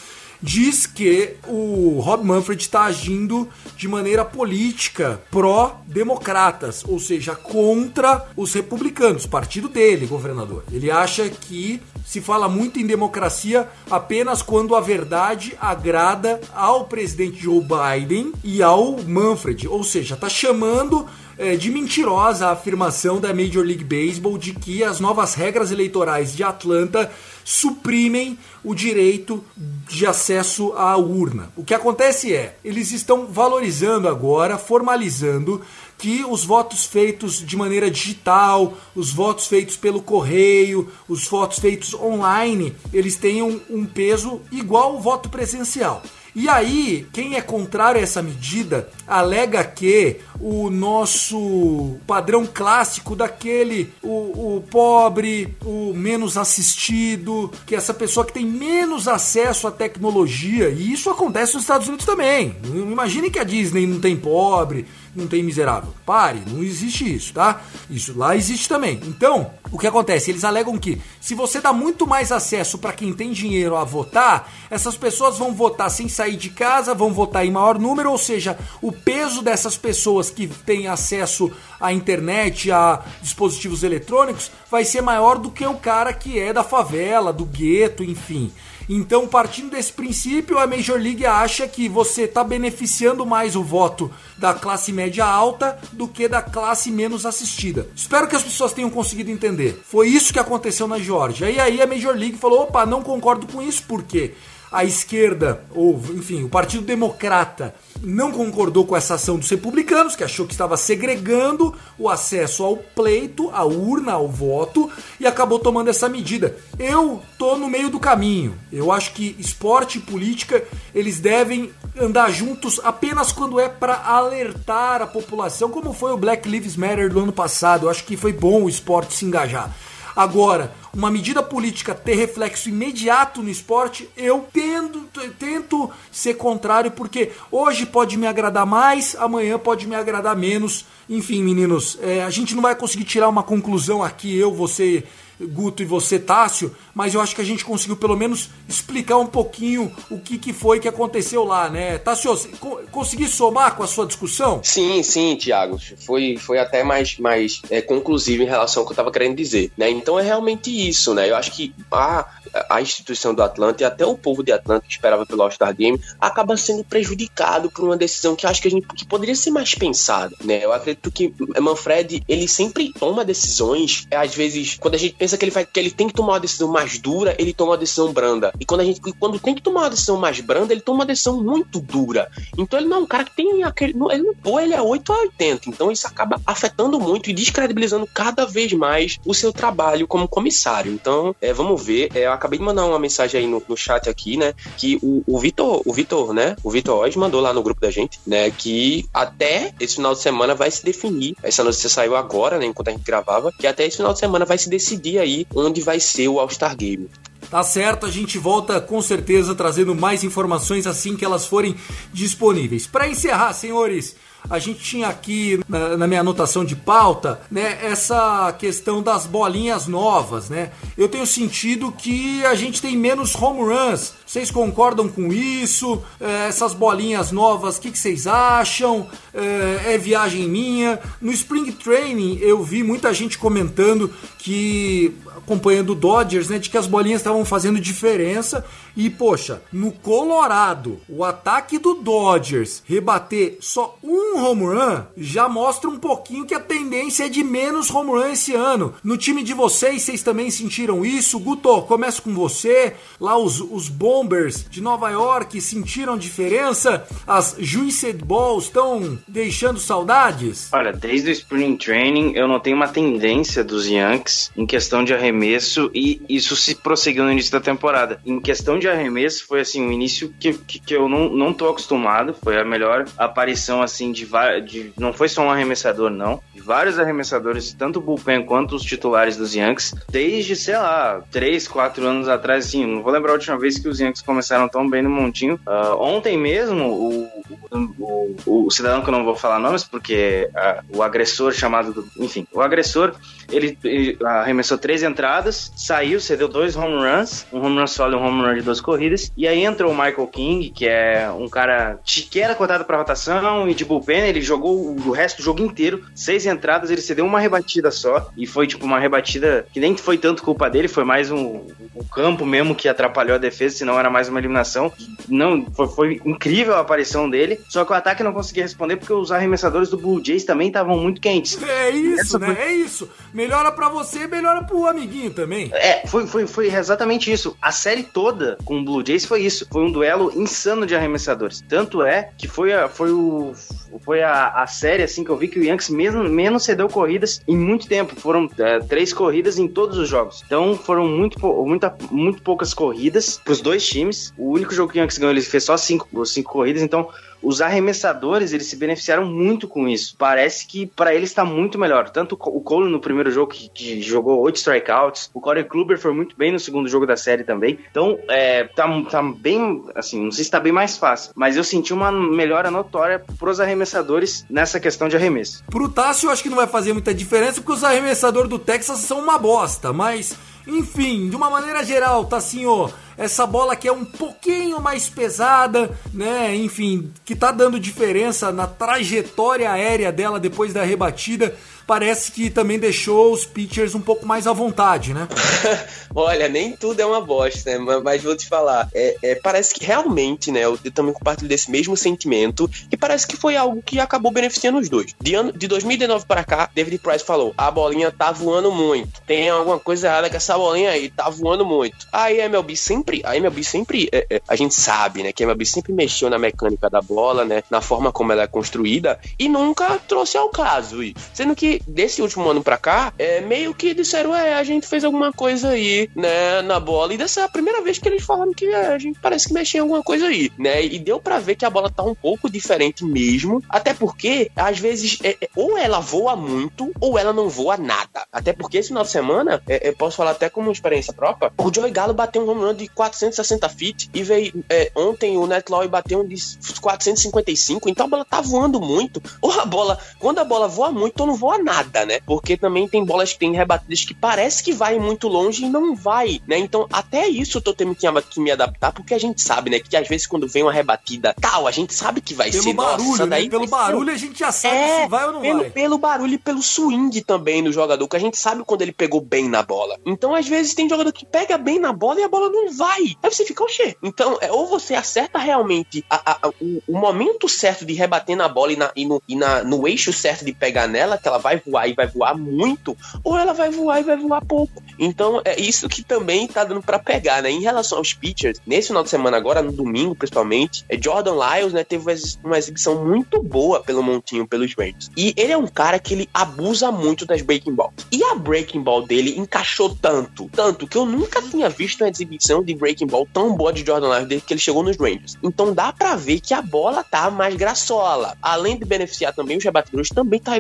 diz 0.45 0.87
que 0.87 1.37
o 1.49 2.01
Rob 2.01 2.23
Manfred 2.23 2.61
está 2.61 2.85
agindo 2.85 3.49
de 3.79 3.89
maneira 3.89 4.27
política 4.27 5.23
pró-democratas, 5.31 6.85
ou 6.87 7.01
seja, 7.01 7.35
contra 7.35 8.29
os 8.37 8.53
republicanos, 8.53 9.25
partido 9.25 9.71
dele, 9.71 10.07
governador. 10.07 10.63
Ele 10.71 10.91
acha 10.91 11.31
que 11.31 11.81
se 12.05 12.21
fala 12.21 12.47
muito 12.47 12.79
em 12.79 12.87
democracia 12.87 13.67
apenas 13.91 14.43
quando 14.43 14.77
a 14.77 14.81
verdade 14.83 15.57
agrada 15.59 16.39
ao 16.55 16.85
presidente 16.85 17.43
Joe 17.43 17.63
Biden 17.63 18.33
e 18.45 18.63
ao 18.63 19.03
Manfred, 19.03 19.67
ou 19.67 19.83
seja, 19.83 20.15
está 20.15 20.29
chamando 20.29 21.07
é, 21.39 21.57
de 21.57 21.71
mentirosa 21.71 22.49
a 22.49 22.53
afirmação 22.53 23.19
da 23.19 23.33
Major 23.33 23.65
League 23.65 23.85
Baseball 23.85 24.37
de 24.37 24.53
que 24.53 24.85
as 24.85 25.01
novas 25.01 25.35
regras 25.35 25.71
eleitorais 25.71 26.37
de 26.37 26.43
Atlanta 26.43 27.11
suprimem 27.45 28.39
o 28.65 28.75
direito 28.75 29.45
de 29.87 30.07
acesso 30.07 30.73
à 30.73 30.97
urna. 30.97 31.53
O 31.55 31.63
que 31.63 31.75
acontece 31.75 32.35
é, 32.35 32.57
eles 32.65 32.91
estão 32.91 33.27
valorizando 33.27 34.09
agora, 34.09 34.57
formalizando 34.57 35.61
que 35.99 36.25
os 36.25 36.45
votos 36.45 36.85
feitos 36.85 37.39
de 37.39 37.57
maneira 37.57 37.91
digital, 37.91 38.75
os 38.95 39.13
votos 39.13 39.47
feitos 39.47 39.77
pelo 39.77 40.03
correio, 40.03 40.91
os 41.09 41.27
votos 41.29 41.59
feitos 41.59 41.95
online, 41.95 42.75
eles 42.93 43.17
tenham 43.17 43.61
um 43.71 43.85
peso 43.85 44.41
igual 44.51 44.95
ao 44.95 45.01
voto 45.01 45.29
presencial. 45.29 46.03
E 46.35 46.49
aí, 46.49 47.07
quem 47.13 47.37
é 47.37 47.41
contrário 47.41 48.01
a 48.01 48.03
essa 48.03 48.21
medida 48.21 48.91
alega 49.07 49.63
que 49.65 50.17
o 50.41 50.71
nosso 50.71 51.97
padrão 52.07 52.47
clássico 52.47 53.15
daquele, 53.17 53.93
o, 54.03 54.57
o 54.57 54.65
pobre, 54.71 55.57
o 55.65 55.93
menos 55.95 56.37
assistido, 56.37 57.51
que 57.67 57.75
é 57.75 57.79
essa 57.79 57.95
pessoa 57.95 58.27
que 58.27 58.33
tem 58.33 58.47
menos 58.47 59.09
acesso 59.09 59.67
à 59.67 59.71
tecnologia, 59.71 60.69
e 60.69 60.93
isso 60.93 61.11
acontece 61.11 61.55
nos 61.55 61.63
Estados 61.63 61.89
Unidos 61.89 62.07
também. 62.07 62.57
Imagine 62.65 63.31
que 63.31 63.39
a 63.39 63.45
Disney 63.45 63.87
não 63.87 64.01
tem 64.01 64.17
pobre, 64.17 64.87
não 65.15 65.27
tem 65.27 65.43
miserável. 65.43 65.95
Pare, 66.05 66.43
não 66.47 66.63
existe 66.63 67.15
isso, 67.15 67.33
tá? 67.33 67.63
Isso 67.89 68.17
lá 68.17 68.37
existe 68.37 68.69
também. 68.69 69.01
Então, 69.07 69.51
o 69.71 69.79
que 69.79 69.87
acontece? 69.87 70.31
Eles 70.31 70.45
alegam 70.45 70.77
que 70.77 71.01
se 71.21 71.35
você 71.35 71.61
dá 71.61 71.73
muito 71.73 72.07
mais 72.07 72.33
acesso 72.33 72.79
para 72.79 72.93
quem 72.93 73.13
tem 73.13 73.33
dinheiro 73.33 73.77
a 73.77 73.85
votar, 73.85 74.53
essas 74.71 74.97
pessoas 74.97 75.39
vão 75.39 75.55
votar 75.55 75.91
sem 75.91 76.09
sair 76.09 76.37
de 76.37 76.51
casa, 76.51 76.95
vão 76.95 77.13
votar 77.13 77.47
em 77.47 77.51
maior 77.51 77.79
número, 77.79 78.11
ou 78.11 78.19
seja, 78.19 78.59
o 78.83 78.91
peso 78.95 79.43
dessas 79.43 79.77
pessoas 79.77 80.31
que 80.31 80.47
têm 80.47 80.87
acesso 80.87 81.51
à 81.81 81.93
internet, 81.93 82.71
a 82.71 83.03
dispositivos 83.21 83.83
eletrônicos, 83.83 84.51
vai 84.71 84.85
ser 84.85 85.03
maior 85.03 85.39
do 85.39 85.51
que 85.51 85.67
o 85.67 85.75
cara 85.75 86.13
que 86.13 86.39
é 86.39 86.53
da 86.53 86.65
favela, 86.65 87.33
do 87.33 87.45
gueto, 87.45 88.03
enfim. 88.03 88.53
Então, 88.89 89.27
partindo 89.27 89.71
desse 89.71 89.93
princípio, 89.93 90.59
a 90.59 90.67
Major 90.67 90.99
League 90.99 91.25
acha 91.25 91.67
que 91.67 91.89
você 91.89 92.23
está 92.23 92.45
beneficiando 92.45 93.25
mais 93.25 93.57
o 93.57 93.63
voto 93.63 94.11
da 94.37 94.53
classe 94.53 94.93
média 94.93 95.25
alta 95.25 95.79
do 95.93 96.07
que 96.07 96.29
da 96.29 96.43
classe 96.43 96.91
menos 96.91 97.25
assistida. 97.25 97.89
Espero 97.97 98.29
que 98.29 98.37
as 98.37 98.43
pessoas 98.43 98.73
tenham 98.73 98.91
conseguido 98.91 99.31
entender. 99.31 99.81
Foi 99.85 100.09
isso 100.09 100.33
que 100.33 100.39
aconteceu 100.39 100.87
na 100.87 100.99
Geórgia. 100.99 101.51
E 101.51 101.59
aí 101.59 101.81
a 101.81 101.87
Major 101.87 102.15
League 102.15 102.37
falou: 102.37 102.63
opa, 102.63 102.85
não 102.85 103.03
concordo 103.03 103.47
com 103.47 103.63
isso, 103.63 103.83
por 103.85 104.03
quê? 104.03 104.35
A 104.75 104.85
esquerda, 104.85 105.63
ou 105.73 105.95
enfim, 106.15 106.43
o 106.43 106.49
Partido 106.49 106.83
Democrata 106.85 107.73
não 108.03 108.33
concordou 108.33 108.85
com 108.85 108.97
essa 108.97 109.15
ação 109.15 109.39
dos 109.39 109.49
republicanos, 109.49 110.17
que 110.17 110.25
achou 110.25 110.45
que 110.47 110.53
estava 110.53 110.77
segregando 110.77 111.73
o 111.97 112.09
acesso 112.09 112.65
ao 112.65 112.77
pleito, 112.77 113.51
à 113.51 113.65
urna, 113.65 114.15
ao 114.15 114.29
voto, 114.29 114.91
e 115.21 115.29
acabou 115.29 115.61
tomando 115.61 115.91
essa 115.91 116.09
medida. 116.09 116.57
Eu 116.77 117.23
tô 117.39 117.57
no 117.57 117.69
meio 117.69 117.89
do 117.89 118.01
caminho. 118.01 118.59
Eu 118.73 118.91
acho 118.91 119.13
que 119.13 119.37
esporte 119.39 119.99
e 119.99 120.01
política 120.01 120.65
eles 120.93 121.21
devem 121.21 121.71
andar 121.97 122.33
juntos 122.33 122.81
apenas 122.83 123.31
quando 123.31 123.61
é 123.61 123.69
para 123.69 123.95
alertar 123.95 125.01
a 125.01 125.07
população, 125.07 125.71
como 125.71 125.93
foi 125.93 126.11
o 126.11 126.19
Black 126.19 126.49
Lives 126.49 126.77
Matter 126.77 127.13
do 127.13 127.21
ano 127.21 127.33
passado. 127.33 127.87
Eu 127.87 127.91
acho 127.91 128.05
que 128.05 128.17
foi 128.17 128.33
bom 128.33 128.65
o 128.65 128.69
esporte 128.69 129.15
se 129.15 129.25
engajar. 129.25 129.73
Agora, 130.17 130.73
uma 130.95 131.11
medida 131.11 131.43
política 131.43 131.95
ter 131.95 132.15
reflexo 132.15 132.69
imediato 132.69 133.43
no 133.43 133.51
esporte, 133.51 134.09
eu 134.17 134.47
tendo, 134.53 135.09
tento 135.39 135.91
ser 136.11 136.35
contrário, 136.35 136.91
porque 136.93 137.33
hoje 137.51 137.85
pode 137.85 138.17
me 138.17 138.27
agradar 138.27 138.65
mais, 138.65 139.17
amanhã 139.17 139.59
pode 139.59 139.87
me 139.87 139.95
agradar 139.95 140.37
menos. 140.37 140.87
Enfim, 141.09 141.43
meninos, 141.43 141.99
é, 142.01 142.23
a 142.23 142.31
gente 142.31 142.55
não 142.55 142.63
vai 142.63 142.75
conseguir 142.75 143.05
tirar 143.05 143.29
uma 143.29 143.43
conclusão 143.43 144.03
aqui, 144.03 144.37
eu, 144.37 144.53
você 144.55 145.05
Guto 145.41 145.83
e 145.83 145.87
você, 145.87 146.19
Tássio, 146.19 146.75
mas 146.95 147.15
eu 147.15 147.21
acho 147.21 147.35
que 147.35 147.41
a 147.41 147.45
gente 147.45 147.65
conseguiu 147.65 147.97
pelo 147.97 148.17
menos 148.17 148.51
explicar 148.69 149.19
um 149.19 149.27
pouquinho 149.27 149.93
o 150.11 150.19
que, 150.19 150.39
que 150.39 150.53
foi 150.53 150.81
que 150.81 150.89
aconteceu 150.89 151.45
lá, 151.45 151.69
né? 151.69 151.99
Tássio, 151.99 152.37
co 152.61 152.81
consegui 152.91 153.27
somar 153.27 153.75
com 153.75 153.83
a 153.83 153.87
sua 153.87 154.07
discussão? 154.07 154.61
Sim, 154.63 155.03
sim, 155.03 155.37
Tiago. 155.37 155.79
Foi, 155.99 156.37
foi 156.37 156.59
até 156.59 156.85
mais, 156.85 157.19
mais 157.19 157.61
é, 157.71 157.81
conclusivo 157.81 158.43
em 158.43 158.47
relação 158.47 158.83
ao 158.83 158.87
que 158.87 158.93
eu 158.93 158.95
estava 158.95 159.11
querendo 159.11 159.37
dizer, 159.37 159.73
né? 159.77 159.91
Então 159.91 160.19
é 160.19 160.23
realmente 160.23 160.71
isso, 160.71 161.15
né? 161.15 161.29
Eu 161.29 161.37
acho 161.37 161.51
que 161.51 161.75
a, 161.91 162.27
a 162.71 162.81
instituição 162.81 163.35
do 163.35 163.43
Atlanta 163.43 163.83
e 163.83 163.87
até 163.87 164.07
o 164.07 164.17
povo 164.17 164.43
de 164.43 164.53
Atlanta 164.53 164.85
que 164.87 164.93
esperava 164.93 165.27
pelo 165.27 165.43
All-Star 165.43 165.75
Game 165.75 166.01
acaba 166.21 166.57
sendo 166.57 166.85
prejudicado 166.85 167.71
por 167.71 167.85
uma 167.85 167.97
decisão 167.97 168.37
que 168.37 168.47
acho 168.47 168.63
que 168.63 168.69
a 168.69 168.71
gente 168.71 168.87
que 168.87 169.07
poderia 169.07 169.35
ser 169.35 169.51
mais 169.51 169.75
pensada, 169.75 170.35
né? 170.45 170.65
Eu 170.65 170.73
acredito 170.73 171.11
que 171.11 171.33
Manfred, 171.61 172.23
ele 172.29 172.47
sempre 172.47 172.93
toma 172.93 173.25
decisões, 173.25 174.07
às 174.11 174.35
vezes, 174.35 174.77
quando 174.79 174.95
a 174.95 174.99
gente 174.99 175.15
pensa 175.15 175.34
que 175.37 175.45
ele 175.45 175.53
vai 175.53 175.65
que 175.65 175.81
ele 175.81 175.91
tem 175.91 176.09
que 176.09 176.15
tomar 176.15 176.35
uma 176.35 176.41
decisão 176.41 176.69
mais 176.69 176.99
dura, 176.99 177.35
ele 177.39 177.53
toma 177.53 177.73
uma 177.73 177.79
decisão 177.79 178.13
branda. 178.13 178.53
E 178.61 178.65
quando 178.65 178.81
a 178.81 178.85
gente 178.85 179.01
quando 179.19 179.39
tem 179.39 179.55
que 179.55 179.63
tomar 179.63 179.83
uma 179.83 179.91
decisão 179.91 180.17
mais 180.17 180.41
branda, 180.41 180.73
ele 180.73 180.81
toma 180.81 181.01
uma 181.01 181.07
decisão 181.07 181.43
muito 181.43 181.81
dura. 181.81 182.31
Então 182.57 182.79
ele 182.79 182.89
não 182.89 182.99
é 182.99 183.01
um 183.01 183.07
cara 183.07 183.25
que 183.25 183.35
tem 183.35 183.63
aquele 183.65 183.95
ele 184.11 184.23
não 184.23 184.35
pô, 184.35 184.61
ele 184.61 184.75
é 184.75 184.83
8 184.83 185.13
a 185.13 185.19
80. 185.21 185.69
Então 185.69 185.91
isso 185.91 186.07
acaba 186.07 186.41
afetando 186.47 186.99
muito 187.01 187.31
e 187.31 187.33
descredibilizando 187.33 188.07
cada 188.07 188.45
vez 188.45 188.73
mais 188.73 189.19
o 189.25 189.35
seu 189.35 189.53
trabalho 189.53 190.07
como 190.07 190.29
comissário. 190.29 190.93
Então, 190.93 191.35
é, 191.41 191.53
vamos 191.53 191.83
ver, 191.83 192.09
é, 192.15 192.27
eu 192.27 192.33
acabei 192.33 192.59
de 192.59 192.65
mandar 192.65 192.85
uma 192.87 192.99
mensagem 192.99 193.41
aí 193.41 193.47
no, 193.47 193.63
no 193.69 193.77
chat 193.77 194.09
aqui, 194.09 194.37
né, 194.37 194.55
que 194.77 194.99
o, 195.03 195.23
o 195.27 195.39
Vitor, 195.39 195.83
o 195.85 195.93
Vitor, 195.93 196.33
né, 196.33 196.57
o 196.63 196.71
Vitor 196.71 196.99
Oz 196.99 197.17
mandou 197.17 197.41
lá 197.41 197.53
no 197.53 197.63
grupo 197.63 197.81
da 197.81 197.91
gente, 197.91 198.21
né, 198.27 198.51
que 198.51 199.07
até 199.13 199.73
esse 199.81 199.97
final 199.97 200.15
de 200.15 200.21
semana 200.21 200.55
vai 200.55 200.71
se 200.71 200.85
definir, 200.85 201.37
essa 201.43 201.63
notícia 201.63 201.89
saiu 201.89 202.17
agora, 202.17 202.59
né, 202.59 202.67
enquanto 202.67 202.89
a 202.89 202.93
gente 202.93 203.05
gravava, 203.05 203.53
que 203.53 203.67
até 203.67 203.87
esse 203.87 203.97
final 203.97 204.13
de 204.13 204.19
semana 204.19 204.45
vai 204.45 204.59
se 204.59 204.69
decidir 204.69 205.14
aí 205.19 205.47
onde 205.55 205.81
vai 205.81 206.01
ser 206.01 206.29
o 206.29 206.39
All-Star 206.39 206.77
Game. 206.77 207.09
Tá 207.51 207.63
certo, 207.63 208.07
a 208.07 208.11
gente 208.11 208.39
volta 208.39 208.81
com 208.81 209.01
certeza 209.01 209.55
trazendo 209.55 209.95
mais 209.95 210.25
informações 210.25 210.87
assim 210.87 211.17
que 211.17 211.25
elas 211.25 211.47
forem 211.47 211.77
disponíveis. 212.13 212.87
Para 212.87 213.09
encerrar, 213.09 213.53
senhores, 213.53 214.17
a 214.49 214.59
gente 214.59 214.81
tinha 214.81 215.09
aqui 215.09 215.61
na, 215.69 215.97
na, 215.97 216.07
minha 216.07 216.21
anotação 216.21 216.65
de 216.65 216.77
pauta, 216.77 217.41
né, 217.51 217.79
essa 217.83 218.53
questão 218.59 219.03
das 219.03 219.27
bolinhas 219.27 219.87
novas, 219.87 220.49
né? 220.51 220.71
Eu 220.97 221.09
tenho 221.09 221.27
sentido 221.27 221.91
que 221.93 222.45
a 222.45 222.55
gente 222.55 222.81
tem 222.81 222.97
menos 222.97 223.35
home 223.35 223.61
runs. 223.61 224.13
Vocês 224.27 224.51
concordam 224.51 225.09
com 225.09 225.33
isso? 225.33 226.03
É, 226.21 226.49
essas 226.49 226.75
bolinhas 226.75 227.33
novas, 227.33 227.77
o 227.77 227.81
que, 227.81 227.91
que, 227.91 227.99
vocês 227.99 228.27
acham? 228.27 229.09
É, 229.33 229.95
é 229.95 229.99
viagem 229.99 230.49
minha? 230.49 231.01
No 231.21 231.33
Spring 231.33 231.73
Training 231.73 232.39
eu 232.41 232.63
vi 232.63 232.83
muita 232.83 233.15
gente 233.15 233.39
comentando 233.39 234.13
que 234.39 235.17
acompanhando 235.37 235.91
o 235.91 235.95
Dodgers, 235.95 236.49
né, 236.49 236.59
de 236.59 236.71
que 236.71 236.79
as 236.79 236.87
bolinhas 236.87 237.21
estavam 237.21 237.45
fazendo 237.45 237.81
diferença 237.81 238.65
e 238.97 239.11
poxa, 239.11 239.63
no 239.73 239.93
Colorado, 239.93 241.01
o 241.09 241.25
ataque 241.25 241.79
do 241.79 241.95
Dodgers 241.95 242.83
rebater 242.87 243.59
só 243.61 243.99
um 244.03 244.34
home 244.39 244.63
run 244.63 245.03
já 245.17 245.49
mostra 245.49 245.91
um 245.91 245.99
pouquinho 245.99 246.47
que 246.47 246.55
a 246.55 246.61
tendência 246.61 247.25
é 247.25 247.29
de 247.29 247.43
menos 247.43 247.91
home 247.91 248.11
run 248.11 248.33
esse 248.33 248.55
ano. 248.55 248.95
No 249.03 249.17
time 249.17 249.43
de 249.43 249.53
vocês, 249.53 250.03
vocês 250.03 250.23
também 250.23 250.51
sentiram 250.51 251.05
isso? 251.05 251.39
Guto, 251.41 251.83
começo 251.83 252.23
com 252.23 252.33
você. 252.33 252.95
Lá 253.21 253.37
os, 253.37 253.61
os 253.61 253.89
Bombers 253.89 254.65
de 254.71 254.81
Nova 254.81 255.11
York 255.11 255.61
sentiram 255.61 256.17
diferença? 256.17 257.07
As 257.27 257.57
Juiced 257.59 258.25
Balls 258.25 258.67
estão 258.67 259.19
deixando 259.27 259.81
saudades? 259.81 260.69
Olha, 260.73 260.93
desde 260.93 261.31
o 261.31 261.33
Spring 261.33 261.77
Training 261.77 262.33
eu 262.37 262.47
notei 262.47 262.73
uma 262.73 262.87
tendência 262.87 263.65
dos 263.65 263.89
Yankees 263.89 264.53
em 264.57 264.67
questão 264.67 265.05
de 265.05 265.13
arremesso 265.13 265.91
e 265.93 266.23
isso 266.29 266.55
se 266.55 266.77
prosseguiu 266.77 267.25
no 267.25 267.33
início 267.33 267.51
da 267.51 267.61
temporada. 267.61 268.21
Em 268.25 268.41
questão 268.41 268.79
de 268.79 268.85
de 268.85 268.89
arremesso 268.89 269.47
foi 269.47 269.61
assim 269.61 269.83
um 269.83 269.91
início 269.91 270.33
que, 270.39 270.53
que, 270.53 270.79
que, 270.79 270.95
eu 270.95 271.09
não, 271.09 271.31
não 271.31 271.53
tô 271.53 271.69
acostumado. 271.69 272.35
Foi 272.35 272.59
a 272.59 272.65
melhor 272.65 273.07
aparição 273.17 273.83
assim 273.83 274.13
de, 274.13 274.24
de 274.65 274.93
não 274.99 275.13
foi 275.13 275.29
só 275.29 275.43
um 275.43 275.51
arremessador 275.51 276.11
não, 276.11 276.41
de 276.55 276.61
vários 276.61 276.99
arremessadores, 276.99 277.73
tanto 277.73 277.99
o 277.99 278.03
bullpen 278.03 278.45
quanto 278.45 278.75
os 278.75 278.83
titulares 278.83 279.37
dos 279.37 279.55
Yankees, 279.55 279.95
desde 280.09 280.57
sei 280.57 280.77
lá 280.77 281.23
três, 281.31 281.67
quatro 281.69 282.07
anos 282.07 282.29
atrás. 282.29 282.73
Não 282.75 283.03
vou 283.03 283.13
lembrar 283.13 283.33
a 283.33 283.35
última 283.35 283.59
vez 283.59 283.79
que 283.79 283.89
os 283.89 284.01
Yankees 284.01 284.23
começaram 284.23 284.69
tão 284.69 284.89
bem 284.89 285.03
no 285.03 285.11
montinho. 285.11 285.59
Uh, 285.67 286.01
ontem 286.01 286.37
mesmo 286.37 286.85
o, 286.85 287.25
o, 287.71 288.37
o, 288.47 288.67
o, 288.67 288.71
cidadão 288.71 289.03
que 289.03 289.09
eu 289.09 289.13
não 289.13 289.25
vou 289.25 289.35
falar 289.35 289.59
nomes 289.59 289.85
porque 289.85 290.49
uh, 290.53 290.99
o 290.99 291.03
agressor 291.03 291.53
chamado, 291.53 291.93
do, 291.93 292.09
enfim, 292.19 292.47
o 292.53 292.61
agressor 292.61 293.15
ele, 293.51 293.79
ele 293.85 294.17
arremessou 294.25 294.79
três 294.79 295.03
entradas, 295.03 295.73
saiu, 295.77 296.21
cedeu 296.21 296.49
dois 296.49 296.77
home 296.77 296.97
runs, 296.97 297.47
um 297.53 297.65
home 297.65 297.79
run 297.79 297.87
solo 297.87 298.15
e 298.15 298.17
um 298.17 298.25
home 298.25 298.43
run 298.43 298.55
de 298.55 298.63
duas 298.63 298.81
corridas. 298.81 299.31
E 299.37 299.47
aí 299.47 299.65
entrou 299.65 299.93
o 299.93 299.95
Michael 299.95 300.27
King, 300.29 300.71
que 300.71 300.87
é 300.87 301.31
um 301.31 301.49
cara 301.49 301.99
que 302.05 302.41
era 302.41 302.55
cotado 302.55 302.85
para 302.85 302.99
rotação 302.99 303.69
e 303.69 303.75
de 303.75 303.85
bullpen, 303.85 304.14
ele 304.19 304.41
jogou 304.41 304.97
o 304.97 305.11
resto 305.11 305.39
do 305.39 305.43
jogo 305.43 305.63
inteiro, 305.63 306.05
seis 306.15 306.47
entradas, 306.47 306.91
ele 306.91 307.01
cedeu 307.01 307.25
uma 307.25 307.41
rebatida 307.41 307.91
só. 307.91 308.31
E 308.37 308.47
foi 308.47 308.67
tipo 308.67 308.85
uma 308.85 308.99
rebatida 308.99 309.67
que 309.73 309.81
nem 309.81 309.97
foi 309.97 310.19
tanto 310.19 310.43
culpa 310.43 310.69
dele, 310.69 310.89
foi 310.89 311.05
mais 311.05 311.31
um, 311.31 311.61
um 311.95 312.05
campo 312.13 312.45
mesmo 312.45 312.75
que 312.75 312.89
atrapalhou 312.89 313.35
a 313.35 313.39
defesa, 313.39 313.77
senão 313.77 313.99
era 313.99 314.11
mais 314.11 314.29
uma 314.29 314.39
eliminação. 314.39 314.93
Não, 315.29 315.67
foi, 315.73 315.89
foi 315.89 316.21
incrível 316.25 316.75
a 316.75 316.81
aparição 316.81 317.29
dele, 317.29 317.61
só 317.69 317.85
que 317.85 317.93
o 317.93 317.95
ataque 317.95 318.23
não 318.23 318.33
conseguia 318.33 318.63
responder 318.63 318.97
porque 318.97 319.13
os 319.13 319.33
arremessadores 319.33 319.89
do 319.89 319.97
Blue 319.97 320.23
Jays 320.25 320.45
também 320.45 320.69
estavam 320.69 320.97
muito 320.99 321.21
quentes. 321.21 321.59
É 321.63 321.91
isso, 321.91 322.39
né? 322.39 322.55
Foi... 322.55 322.65
É 322.65 322.73
isso. 322.73 323.09
Melhora 323.33 323.73
para 323.73 323.89
você, 323.89 324.27
melhora 324.27 324.63
pro 324.63 324.87
amiguinho 324.87 325.31
também. 325.31 325.71
É, 325.73 326.07
foi, 326.07 326.27
foi, 326.27 326.47
foi 326.47 326.75
exatamente 326.75 327.33
isso. 327.33 327.57
A 327.61 327.73
série 327.73 328.03
toda 328.03 328.57
com 328.65 328.81
o 328.81 328.85
Blue 328.85 329.05
Jays 329.05 329.25
foi 329.25 329.43
isso. 329.43 329.67
Foi 329.71 329.83
um 329.83 329.91
duelo 329.91 330.33
insano 330.35 330.87
de 330.87 330.95
arremessadores. 330.95 331.63
Tanto 331.69 332.03
é 332.03 332.31
que 332.37 332.49
foi 332.49 332.73
a, 332.73 332.89
foi 332.89 333.11
o, 333.13 333.53
foi 334.01 334.23
a, 334.23 334.49
a 334.49 334.67
série 334.67 335.03
assim 335.03 335.25
que 335.25 335.31
eu 335.31 335.37
vi 335.37 335.49
que 335.49 335.59
o 335.59 335.65
Yankees 335.65 335.91
mesmo, 335.91 336.25
menos 336.25 336.65
cedeu 336.65 336.89
corridas 336.89 337.43
em 337.47 337.57
muito 337.57 337.87
tempo. 337.87 338.15
Foram 338.17 338.49
é, 338.59 338.81
três 338.81 339.13
corridas 339.13 339.59
em 339.59 339.69
todos 339.69 339.99
os 339.99 340.09
jogos. 340.09 340.43
Então 340.47 340.77
foram 340.77 341.07
muito, 341.07 341.39
muita, 341.65 341.95
muito 342.11 342.43
poucas 342.43 342.75
corridas 342.75 343.41
pros 343.45 343.61
dois 343.61 343.87
times. 343.87 344.33
O 344.37 344.53
único 344.53 344.75
jogo 344.75 344.93
que 344.93 344.99
o 344.99 345.01
Yankees 345.01 345.19
ganhou, 345.19 345.33
ele 345.33 345.43
fez 345.43 345.65
só 345.65 345.77
cinco, 345.77 346.27
cinco 346.27 346.53
corridas. 346.53 346.83
Então 346.83 347.09
os 347.45 347.61
arremessadores 347.61 348.53
eles 348.53 348.67
se 348.67 348.77
beneficiaram 348.77 349.27
muito 349.27 349.69
com 349.69 349.87
isso. 349.87 350.17
Parece 350.19 350.67
que 350.67 350.87
para 350.87 351.15
eles 351.15 351.31
está 351.31 351.45
muito 351.45 351.79
melhor. 351.79 352.11
Tanto 352.11 352.35
o 352.35 352.61
Cole 352.61 352.91
no 352.91 353.01
primeiro 353.01 353.31
jogo 353.31 353.53
que, 353.53 353.69
que 353.69 354.03
jogou 354.03 354.41
oito 354.41 354.57
strikeouts, 354.57 355.31
o 355.33 355.41
Corey 355.41 355.65
Kluber 355.65 355.99
foi 355.99 356.13
muito 356.13 356.37
bem 356.37 356.53
no 356.53 356.59
segundo 356.59 356.89
jogo 356.89 357.07
da 357.07 357.17
série 357.17 357.45
também. 357.45 357.79
Então 357.91 358.19
é, 358.29 358.65
tá, 358.65 358.89
tá 359.11 359.23
bem, 359.23 359.85
assim, 359.95 360.25
não 360.25 360.33
sei 360.33 360.45
se 360.45 360.51
tá 360.51 360.59
bem 360.59 360.73
mais 360.73 360.97
fácil, 360.97 361.33
mas 361.35 361.57
eu 361.57 361.65
senti 361.65 361.93
uma 361.93 362.11
melhora 362.11 362.71
notória 362.71 363.23
pros 363.39 363.61
arremessadores 363.61 364.45
nessa 364.49 364.81
questão 364.81 365.09
de 365.09 365.17
arremesso. 365.17 365.63
Pro 365.71 365.89
Tássio 365.89 366.29
eu 366.29 366.33
acho 366.33 366.43
que 366.43 366.49
não 366.49 366.57
vai 366.57 366.67
fazer 366.67 366.93
muita 366.93 367.13
diferença 367.13 367.61
porque 367.61 367.73
os 367.73 367.85
arremessadores 367.85 368.49
do 368.49 368.59
Texas 368.59 368.99
são 369.01 369.19
uma 369.19 369.39
bosta, 369.39 369.93
mas 369.93 370.37
enfim, 370.67 371.29
de 371.29 371.37
uma 371.37 371.51
maneira 371.51 371.85
geral, 371.85 372.25
Tassinho, 372.25 372.91
essa 373.17 373.47
bola 373.47 373.77
que 373.77 373.89
é 373.89 373.93
um 373.93 374.05
pouquinho 374.05 374.81
mais 374.81 375.09
pesada, 375.09 375.91
né? 376.13 376.55
Enfim, 376.55 377.13
que 377.25 377.35
tá 377.35 377.51
dando 377.51 377.79
diferença 377.79 378.53
na 378.53 378.67
trajetória 378.67 379.71
aérea 379.71 380.13
dela 380.13 380.41
depois 380.41 380.73
da 380.73 380.83
rebatida 380.83 381.55
parece 381.87 382.33
que 382.33 382.51
também 382.51 382.79
deixou 382.79 383.33
os 383.33 383.45
pitchers 383.45 383.95
um 383.95 384.01
pouco 384.01 384.27
mais 384.27 384.47
à 384.47 384.53
vontade, 384.53 385.15
né? 385.15 385.29
Olha, 386.15 386.49
nem 386.49 386.73
tudo 386.73 387.01
é 387.01 387.07
uma 387.07 387.21
bosta, 387.21 387.79
né? 387.79 388.01
Mas 388.03 388.23
vou 388.23 388.37
te 388.37 388.47
falar, 388.47 388.89
é, 388.95 389.17
é, 389.23 389.35
parece 389.35 389.75
que 389.75 389.85
realmente, 389.85 390.53
né? 390.53 390.65
Eu 390.65 390.79
também 390.93 391.13
compartilho 391.13 391.49
desse 391.49 391.71
mesmo 391.71 391.97
sentimento, 391.97 392.71
e 392.91 392.97
parece 392.97 393.27
que 393.27 393.37
foi 393.37 393.57
algo 393.57 393.83
que 393.83 393.99
acabou 393.99 394.31
beneficiando 394.31 394.79
os 394.79 394.89
dois. 394.89 395.15
De, 395.21 395.35
ano, 395.35 395.53
de 395.53 395.67
2019 395.67 396.25
para 396.27 396.45
cá, 396.45 396.71
David 396.75 396.99
Price 396.99 397.25
falou: 397.25 397.53
a 397.57 397.71
bolinha 397.71 398.11
tá 398.11 398.31
voando 398.31 398.71
muito. 398.71 399.21
Tem 399.27 399.49
alguma 399.49 399.79
coisa 399.79 400.07
errada 400.07 400.31
com 400.31 400.37
essa 400.37 400.57
bolinha 400.57 400.91
aí, 400.91 401.11
tá 401.11 401.29
voando 401.29 401.65
muito. 401.65 402.07
Aí 402.13 402.41
a 402.41 402.47
MLB 402.47 402.77
sempre, 402.77 403.21
a 403.25 403.37
MLB 403.37 403.65
sempre, 403.65 404.09
é, 404.13 404.27
é, 404.31 404.43
a 404.47 404.57
gente 404.57 404.75
sabe, 404.75 405.23
né? 405.23 405.33
Que 405.33 405.43
a 405.43 405.47
MLB 405.47 405.67
sempre 405.67 405.93
mexeu 405.93 406.31
na 406.31 406.39
mecânica 406.39 406.89
da 406.89 407.01
bola, 407.01 407.45
né? 407.45 407.63
Na 407.71 407.81
forma 407.81 408.13
como 408.13 408.33
ela 408.33 408.43
é 408.43 408.47
construída, 408.47 409.19
e 409.39 409.49
nunca 409.49 409.99
trouxe 409.99 410.37
ao 410.37 410.49
caso. 410.49 410.95
Sendo 411.33 411.57
que 411.57 411.74
desse 411.87 412.23
último 412.23 412.49
ano 412.49 412.63
pra 412.63 412.77
cá, 412.77 413.13
é 413.19 413.41
meio 413.41 413.75
que 413.75 413.95
disseram, 413.95 414.35
é, 414.35 414.55
a 414.55 414.65
gente 414.65 414.87
fez 414.87 415.05
alguma 415.05 415.33
coisa 415.33 415.71
aí, 415.71 416.09
né, 416.15 416.63
na 416.63 416.81
bola. 416.81 417.15
E 417.15 417.17
dessa 417.17 417.41
é 417.41 417.45
a 417.45 417.49
primeira 417.49 417.83
vez 417.83 417.99
que 417.99 418.09
eles 418.09 418.25
falaram 418.25 418.53
que 418.53 418.67
é, 418.67 418.89
a 418.89 418.99
gente 418.99 419.19
parece 419.21 419.49
que 419.49 419.55
mexeu 419.55 419.79
em 419.79 419.83
alguma 419.83 420.03
coisa 420.03 420.27
aí, 420.27 420.51
né? 420.59 420.85
E 420.85 420.99
deu 420.99 421.21
pra 421.21 421.39
ver 421.39 421.55
que 421.55 421.65
a 421.65 421.71
bola 421.71 421.91
tá 421.91 422.03
um 422.03 422.15
pouco 422.15 422.51
diferente 422.51 423.05
mesmo. 423.05 423.63
Até 423.69 423.95
porque, 423.95 424.51
às 424.57 424.79
vezes, 424.79 425.19
é, 425.23 425.37
é, 425.41 425.49
ou 425.57 425.77
ela 425.79 426.01
voa 426.01 426.37
muito, 426.37 426.93
ou 427.01 427.19
ela 427.19 427.33
não 427.33 427.49
voa 427.49 427.77
nada. 427.77 428.27
Até 428.33 428.53
porque 428.53 428.79
esse 428.79 428.89
final 428.89 429.05
de 429.05 429.11
semana, 429.11 429.63
é, 429.69 429.89
eu 429.89 429.97
posso 429.97 430.17
falar 430.17 430.33
até 430.33 430.49
como 430.49 430.71
experiência 430.71 431.13
própria, 431.13 431.53
o 431.59 431.73
Joey 431.73 431.91
Galo 431.91 432.15
bateu 432.15 432.43
um 432.43 432.49
home 432.49 432.63
run 432.63 432.75
de 432.75 432.89
460 432.89 433.69
feet 433.69 434.11
e 434.13 434.23
veio 434.23 434.65
é, 434.69 434.91
ontem 434.95 435.37
o 435.37 435.47
Netlaw 435.47 435.87
bateu 435.89 436.21
um 436.21 436.27
de 436.27 436.37
455, 436.81 437.89
então 437.89 438.07
a 438.07 438.09
bola 438.09 438.25
tá 438.25 438.41
voando 438.41 438.81
muito. 438.81 439.23
Ou 439.41 439.51
a 439.53 439.65
bola, 439.65 439.99
quando 440.19 440.39
a 440.39 440.45
bola 440.45 440.69
voa 440.69 440.91
muito, 440.91 441.21
ou 441.21 441.27
não 441.27 441.35
voa 441.35 441.59
nada, 441.65 442.05
né? 442.05 442.21
Porque 442.27 442.57
também 442.57 442.87
tem 442.87 443.05
bolas 443.05 443.33
que 443.33 443.39
tem 443.39 443.53
rebatidas 443.55 444.05
que 444.05 444.15
parece 444.15 444.63
que 444.63 444.73
vai 444.73 444.99
muito 444.99 445.27
longe 445.29 445.65
e 445.65 445.69
não 445.69 445.95
vai, 445.95 446.41
né? 446.47 446.59
Então 446.59 446.87
até 446.93 447.27
isso 447.27 447.59
eu 447.59 447.63
tô 447.63 447.73
tendo 447.73 447.95
que, 447.95 448.05
me 448.41 448.51
adaptar, 448.51 448.93
porque 448.93 449.15
a 449.15 449.19
gente 449.19 449.41
sabe, 449.41 449.71
né, 449.71 449.79
que 449.79 449.97
às 449.97 450.07
vezes 450.07 450.27
quando 450.27 450.47
vem 450.47 450.63
uma 450.63 450.73
rebatida 450.73 451.35
tal, 451.41 451.67
a 451.67 451.71
gente 451.71 451.95
sabe 451.95 452.21
que 452.21 452.35
vai 452.35 452.51
pelo 452.51 452.63
ser. 452.63 452.73
barulho, 452.75 453.09
nossa, 453.09 453.27
né? 453.27 453.31
daí 453.31 453.49
Pelo 453.49 453.67
barulho 453.67 454.13
a 454.13 454.17
gente 454.17 454.39
já 454.39 454.53
sabe 454.53 454.77
é, 454.77 455.03
se 455.03 455.09
vai 455.09 455.27
ou 455.27 455.33
não 455.33 455.41
pelo, 455.41 455.61
vai. 455.61 455.71
Pelo 455.71 455.99
barulho 455.99 456.35
e 456.35 456.39
pelo 456.39 456.63
swing 456.63 457.21
também 457.23 457.63
do 457.63 457.73
jogador, 457.73 458.07
que 458.07 458.17
a 458.17 458.21
gente 458.21 458.37
sabe 458.37 458.63
quando 458.65 458.83
ele 458.83 458.93
pegou 458.93 459.21
bem 459.21 459.49
na 459.49 459.63
bola. 459.63 459.99
Então, 460.05 460.35
às 460.35 460.47
vezes, 460.47 460.75
tem 460.75 460.89
jogador 460.89 461.13
que 461.13 461.25
pega 461.25 461.57
bem 461.57 461.79
na 461.79 461.93
bola 461.93 462.21
e 462.21 462.25
a 462.25 462.29
bola 462.29 462.51
não 462.51 462.73
vai. 462.73 463.01
Aí 463.23 463.31
você 463.31 463.45
fica, 463.45 463.63
oxê. 463.63 463.97
Então, 464.03 464.39
é, 464.41 464.51
ou 464.51 464.67
você 464.67 464.95
acerta 464.95 465.39
realmente 465.39 466.05
a, 466.11 466.33
a, 466.33 466.49
o, 466.61 466.83
o, 466.89 466.99
momento 466.99 467.49
certo 467.49 467.85
de 467.85 467.93
rebater 467.95 468.37
na 468.37 468.49
bola 468.49 468.73
e, 468.73 468.77
na, 468.77 468.93
e, 468.95 469.07
no, 469.07 469.23
e 469.29 469.37
na, 469.37 469.63
no 469.63 469.87
eixo 469.87 470.13
certo 470.13 470.45
de 470.45 470.53
pegar 470.53 470.87
nela, 470.87 471.19
que 471.19 471.29
ela 471.29 471.39
vai 471.39 471.54
voar 471.57 471.89
e 471.89 471.95
vai 471.95 472.07
voar 472.07 472.37
muito, 472.37 472.97
ou 473.23 473.37
ela 473.37 473.53
vai 473.53 473.71
voar 473.71 474.01
e 474.01 474.05
vai 474.05 474.17
voar 474.17 474.45
pouco. 474.45 474.83
Então, 474.99 475.41
é 475.45 475.61
isso 475.61 475.89
que 475.89 476.03
também 476.03 476.47
tá 476.47 476.65
dando 476.65 476.83
para 476.83 476.99
pegar, 476.99 477.43
né? 477.43 477.51
Em 477.51 477.61
relação 477.61 477.99
aos 477.99 478.13
pitchers, 478.15 478.61
nesse 478.67 478.89
final 478.89 479.03
de 479.03 479.11
semana 479.11 479.37
agora, 479.37 479.63
no 479.63 479.73
domingo 479.73 480.15
principalmente, 480.15 480.85
é 480.89 481.01
Jordan 481.01 481.35
Lyles, 481.35 481.73
né, 481.73 481.85
teve 481.85 482.05
uma 482.43 482.59
exibição 482.59 483.05
muito 483.05 483.43
boa 483.43 483.83
pelo 483.83 484.03
Montinho, 484.03 484.47
pelos 484.47 484.75
Rangers. 484.75 485.11
E 485.17 485.35
ele 485.37 485.53
é 485.53 485.57
um 485.57 485.67
cara 485.67 485.99
que 485.99 486.15
ele 486.15 486.29
abusa 486.33 486.91
muito 486.91 487.27
das 487.27 487.43
breaking 487.43 487.75
balls. 487.75 487.95
E 488.11 488.23
a 488.25 488.35
breaking 488.35 488.83
ball 488.83 489.07
dele 489.07 489.39
encaixou 489.39 489.95
tanto, 489.95 490.49
tanto 490.53 490.87
que 490.87 490.97
eu 490.97 491.05
nunca 491.05 491.43
tinha 491.43 491.69
visto 491.69 492.03
uma 492.03 492.11
exibição 492.11 492.63
de 492.63 492.75
breaking 492.75 493.07
ball 493.07 493.27
tão 493.33 493.55
boa 493.55 493.73
de 493.73 493.85
Jordan 493.85 494.13
Lyles 494.15 494.29
desde 494.29 494.47
que 494.47 494.55
ele 494.55 494.61
chegou 494.61 494.83
nos 494.83 494.97
Rangers. 494.97 495.37
Então 495.43 495.73
dá 495.73 495.93
para 495.93 496.17
ver 496.17 496.41
que 496.41 496.55
a 496.55 496.63
bola 496.63 497.05
tá 497.05 497.31
mais 497.31 497.55
graçola. 497.55 498.37
Além 498.41 498.79
de 498.79 498.85
beneficiar 498.85 499.35
também 499.35 499.57
os 499.57 499.65
rebatedores, 499.65 500.09
também 500.09 500.41
tá 500.41 500.53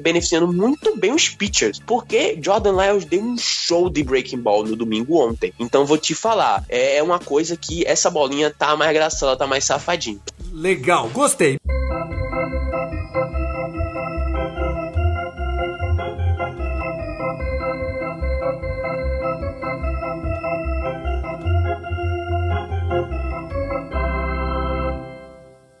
beneficiando 0.00 0.23
muito 0.32 0.96
bem 0.96 1.12
os 1.12 1.28
pitchers, 1.28 1.78
porque 1.78 2.38
Jordan 2.40 2.72
Lyles 2.72 3.04
deu 3.04 3.20
um 3.20 3.36
show 3.38 3.88
de 3.88 4.02
breaking 4.02 4.38
ball 4.38 4.64
no 4.64 4.76
domingo 4.76 5.16
ontem. 5.18 5.52
Então 5.58 5.86
vou 5.86 5.98
te 5.98 6.14
falar, 6.14 6.64
é 6.68 7.02
uma 7.02 7.18
coisa 7.18 7.56
que 7.56 7.86
essa 7.86 8.10
bolinha 8.10 8.50
tá 8.50 8.76
mais 8.76 8.92
graçola, 8.92 9.36
tá 9.36 9.46
mais 9.46 9.64
safadinha. 9.64 10.20
Legal, 10.52 11.08
gostei. 11.10 11.56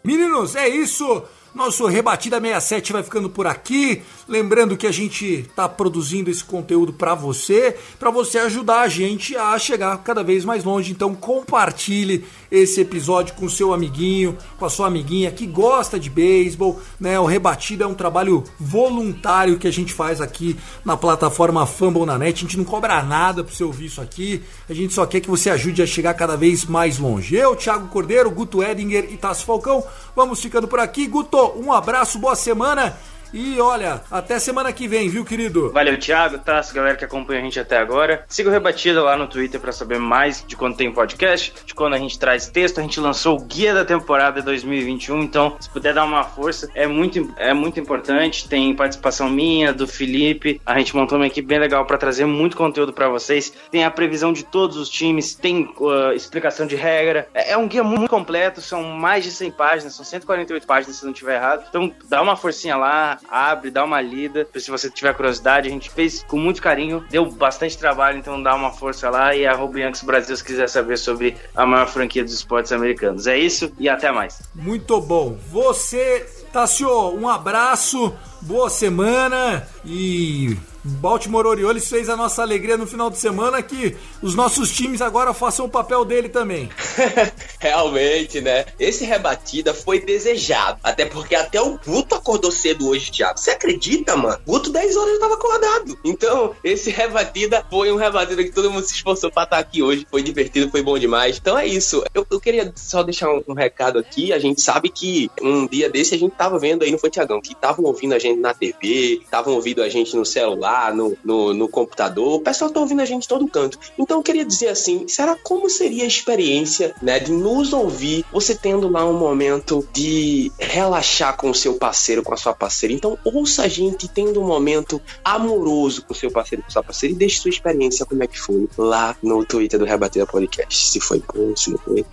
Meninos, 0.04 0.54
é 0.54 0.68
isso. 0.68 1.22
Nosso 1.54 1.86
Rebatida 1.86 2.40
67 2.40 2.92
vai 2.92 3.02
ficando 3.04 3.30
por 3.30 3.46
aqui. 3.46 4.02
Lembrando 4.26 4.76
que 4.76 4.88
a 4.88 4.92
gente 4.92 5.24
está 5.24 5.68
produzindo 5.68 6.28
esse 6.28 6.42
conteúdo 6.42 6.92
para 6.92 7.14
você, 7.14 7.76
para 7.96 8.10
você 8.10 8.38
ajudar 8.38 8.80
a 8.80 8.88
gente 8.88 9.36
a 9.36 9.56
chegar 9.56 9.96
cada 9.98 10.24
vez 10.24 10.44
mais 10.44 10.64
longe. 10.64 10.90
Então 10.90 11.14
compartilhe 11.14 12.24
esse 12.50 12.80
episódio 12.80 13.34
com 13.34 13.48
seu 13.48 13.72
amiguinho, 13.72 14.36
com 14.58 14.64
a 14.64 14.70
sua 14.70 14.88
amiguinha 14.88 15.30
que 15.30 15.46
gosta 15.46 15.98
de 15.98 16.10
beisebol, 16.10 16.80
né? 16.98 17.20
O 17.20 17.24
Rebatida 17.24 17.84
é 17.84 17.86
um 17.86 17.94
trabalho 17.94 18.42
voluntário 18.58 19.56
que 19.56 19.68
a 19.68 19.72
gente 19.72 19.92
faz 19.92 20.20
aqui 20.20 20.56
na 20.84 20.96
plataforma 20.96 21.66
Fumble 21.66 22.04
na 22.04 22.18
Net. 22.18 22.38
A 22.38 22.48
gente 22.48 22.58
não 22.58 22.64
cobra 22.64 23.00
nada 23.04 23.44
para 23.44 23.54
você 23.54 23.62
ouvir 23.62 23.86
isso 23.86 24.00
aqui. 24.00 24.42
A 24.68 24.74
gente 24.74 24.92
só 24.92 25.06
quer 25.06 25.20
que 25.20 25.30
você 25.30 25.50
ajude 25.50 25.82
a 25.82 25.86
chegar 25.86 26.14
cada 26.14 26.36
vez 26.36 26.64
mais 26.64 26.98
longe. 26.98 27.36
Eu, 27.36 27.54
Thiago 27.54 27.86
Cordeiro, 27.88 28.28
Guto 28.32 28.60
Edinger 28.60 29.06
e 29.12 29.16
Tassi 29.16 29.44
Falcão, 29.44 29.84
vamos 30.16 30.40
ficando 30.40 30.66
por 30.66 30.80
aqui. 30.80 31.06
Guto, 31.06 31.43
um 31.56 31.72
abraço, 31.72 32.18
boa 32.18 32.34
semana 32.34 32.96
e 33.34 33.60
olha, 33.60 34.00
até 34.12 34.38
semana 34.38 34.72
que 34.72 34.86
vem, 34.86 35.08
viu, 35.08 35.24
querido? 35.24 35.72
Valeu, 35.72 35.98
Thiago, 35.98 36.38
Tasso, 36.38 36.72
galera 36.72 36.96
que 36.96 37.04
acompanha 37.04 37.40
a 37.40 37.42
gente 37.42 37.58
até 37.58 37.76
agora. 37.76 38.24
Siga 38.28 38.48
o 38.48 38.52
Rebatida 38.52 39.02
lá 39.02 39.16
no 39.16 39.26
Twitter 39.26 39.60
para 39.60 39.72
saber 39.72 39.98
mais 39.98 40.44
de 40.46 40.54
quando 40.54 40.76
tem 40.76 40.92
podcast, 40.92 41.52
de 41.66 41.74
quando 41.74 41.94
a 41.94 41.98
gente 41.98 42.16
traz 42.16 42.46
texto. 42.46 42.78
A 42.78 42.82
gente 42.82 43.00
lançou 43.00 43.36
o 43.36 43.40
guia 43.42 43.74
da 43.74 43.84
temporada 43.84 44.40
2021, 44.40 45.20
então 45.24 45.56
se 45.58 45.68
puder 45.68 45.92
dar 45.92 46.04
uma 46.04 46.22
força, 46.22 46.70
é 46.76 46.86
muito, 46.86 47.34
é 47.36 47.52
muito 47.52 47.80
importante. 47.80 48.48
Tem 48.48 48.72
participação 48.72 49.28
minha, 49.28 49.72
do 49.72 49.88
Felipe. 49.88 50.60
A 50.64 50.78
gente 50.78 50.94
montou 50.94 51.18
uma 51.18 51.26
equipe 51.26 51.48
bem 51.48 51.58
legal 51.58 51.84
para 51.84 51.98
trazer 51.98 52.26
muito 52.26 52.56
conteúdo 52.56 52.92
para 52.92 53.08
vocês. 53.08 53.52
Tem 53.68 53.84
a 53.84 53.90
previsão 53.90 54.32
de 54.32 54.44
todos 54.44 54.76
os 54.76 54.88
times, 54.88 55.34
tem 55.34 55.68
uh, 55.80 56.12
explicação 56.14 56.68
de 56.68 56.76
regra. 56.76 57.26
É, 57.34 57.50
é 57.50 57.56
um 57.56 57.66
guia 57.66 57.82
muito 57.82 58.08
completo, 58.08 58.60
são 58.60 58.84
mais 58.84 59.24
de 59.24 59.32
100 59.32 59.50
páginas, 59.50 59.94
são 59.96 60.04
148 60.04 60.64
páginas 60.68 60.98
se 60.98 61.04
não 61.04 61.10
estiver 61.10 61.34
errado. 61.34 61.64
Então 61.68 61.92
dá 62.08 62.22
uma 62.22 62.36
forcinha 62.36 62.76
lá, 62.76 63.18
abre, 63.28 63.70
dá 63.70 63.84
uma 63.84 64.00
lida. 64.00 64.46
Se 64.56 64.70
você 64.70 64.90
tiver 64.90 65.14
curiosidade, 65.14 65.68
a 65.68 65.70
gente 65.70 65.90
fez 65.90 66.22
com 66.24 66.36
muito 66.36 66.62
carinho, 66.62 67.04
deu 67.10 67.26
bastante 67.26 67.76
trabalho, 67.76 68.18
então 68.18 68.42
dá 68.42 68.54
uma 68.54 68.72
força 68.72 69.10
lá 69.10 69.34
e 69.34 69.46
arroba 69.46 69.80
Yankees 69.80 70.02
Brasil 70.02 70.36
se 70.36 70.44
quiser 70.44 70.68
saber 70.68 70.96
sobre 70.96 71.36
a 71.54 71.66
maior 71.66 71.86
franquia 71.88 72.22
dos 72.22 72.32
esportes 72.32 72.72
americanos. 72.72 73.26
É 73.26 73.36
isso 73.36 73.72
e 73.78 73.88
até 73.88 74.10
mais. 74.12 74.42
Muito 74.54 75.00
bom. 75.00 75.38
Você, 75.50 76.26
Tassio, 76.52 77.14
um 77.14 77.28
abraço, 77.28 78.14
boa 78.44 78.68
semana 78.68 79.66
e 79.84 80.56
Baltimore 80.84 81.46
Orioles 81.46 81.88
fez 81.88 82.10
a 82.10 82.16
nossa 82.16 82.42
alegria 82.42 82.76
no 82.76 82.86
final 82.86 83.08
de 83.08 83.16
semana 83.16 83.62
que 83.62 83.96
os 84.20 84.34
nossos 84.34 84.70
times 84.70 85.00
agora 85.00 85.32
façam 85.32 85.64
o 85.64 85.68
papel 85.68 86.04
dele 86.04 86.28
também. 86.28 86.68
Realmente, 87.58 88.42
né? 88.42 88.66
Esse 88.78 89.04
rebatida 89.04 89.72
foi 89.72 90.00
desejado. 90.00 90.78
Até 90.82 91.06
porque 91.06 91.34
até 91.34 91.60
o 91.60 91.78
Guto 91.78 92.14
acordou 92.14 92.50
cedo 92.50 92.88
hoje, 92.88 93.10
Thiago. 93.10 93.38
Você 93.38 93.52
acredita, 93.52 94.14
mano? 94.14 94.38
Guto 94.46 94.70
10 94.70 94.96
horas 94.96 95.14
já 95.14 95.20
tava 95.20 95.34
acordado. 95.34 95.98
Então, 96.04 96.54
esse 96.62 96.90
rebatida 96.90 97.64
foi 97.70 97.90
um 97.90 97.96
rebatida 97.96 98.44
que 98.44 98.52
todo 98.52 98.70
mundo 98.70 98.84
se 98.84 98.94
esforçou 98.94 99.30
pra 99.30 99.44
estar 99.44 99.58
aqui 99.58 99.82
hoje. 99.82 100.06
Foi 100.10 100.22
divertido, 100.22 100.70
foi 100.70 100.82
bom 100.82 100.98
demais. 100.98 101.38
Então 101.38 101.58
é 101.58 101.66
isso. 101.66 102.04
Eu, 102.12 102.26
eu 102.30 102.38
queria 102.38 102.70
só 102.76 103.02
deixar 103.02 103.30
um, 103.30 103.42
um, 103.48 103.54
recado 103.54 103.98
aqui. 103.98 104.34
A 104.34 104.38
gente 104.38 104.60
sabe 104.60 104.90
que 104.90 105.30
um 105.40 105.66
dia 105.66 105.88
desse 105.88 106.14
a 106.14 106.18
gente 106.18 106.34
tava 106.34 106.58
vendo 106.58 106.82
aí, 106.82 106.90
não 106.90 106.98
foi, 106.98 107.08
Tiagão? 107.08 107.40
Que 107.40 107.52
estavam 107.52 107.86
ouvindo 107.86 108.12
a 108.12 108.18
gente 108.18 108.33
na 108.36 108.54
TV, 108.54 109.20
estavam 109.22 109.54
ouvindo 109.54 109.82
a 109.82 109.88
gente 109.88 110.16
no 110.16 110.24
celular, 110.24 110.94
no, 110.94 111.16
no, 111.24 111.54
no 111.54 111.68
computador. 111.68 112.34
O 112.34 112.40
pessoal 112.40 112.70
tá 112.70 112.80
ouvindo 112.80 113.02
a 113.02 113.04
gente 113.04 113.28
todo 113.28 113.46
canto. 113.48 113.78
Então 113.98 114.18
eu 114.18 114.22
queria 114.22 114.44
dizer 114.44 114.68
assim, 114.68 115.06
será 115.08 115.36
como 115.42 115.68
seria 115.68 116.04
a 116.04 116.06
experiência, 116.06 116.94
né, 117.02 117.18
de 117.18 117.32
nos 117.32 117.72
ouvir, 117.72 118.24
você 118.32 118.54
tendo 118.54 118.88
lá 118.88 119.04
um 119.04 119.18
momento 119.18 119.86
de 119.92 120.50
relaxar 120.58 121.36
com 121.36 121.50
o 121.50 121.54
seu 121.54 121.74
parceiro, 121.74 122.22
com 122.22 122.34
a 122.34 122.36
sua 122.36 122.54
parceira. 122.54 122.94
Então 122.94 123.18
ouça 123.24 123.62
a 123.62 123.68
gente 123.68 124.08
tendo 124.08 124.40
um 124.40 124.46
momento 124.46 125.00
amoroso 125.24 126.04
com 126.04 126.12
o 126.12 126.16
seu 126.16 126.30
parceiro, 126.30 126.62
com 126.62 126.68
a 126.68 126.72
sua 126.72 126.82
parceira 126.82 127.14
e 127.14 127.18
deixe 127.18 127.40
sua 127.40 127.50
experiência 127.50 128.06
como 128.06 128.22
é 128.22 128.26
que 128.26 128.38
foi 128.38 128.68
lá 128.76 129.16
no 129.22 129.44
Twitter 129.44 129.78
do 129.78 129.84
Rebatida 129.84 130.26
Podcast. 130.26 130.88
Se 130.88 131.00
foi 131.00 131.22
bom, 131.32 131.54
se 131.56 131.70
não 131.70 131.78
foi. 131.78 132.04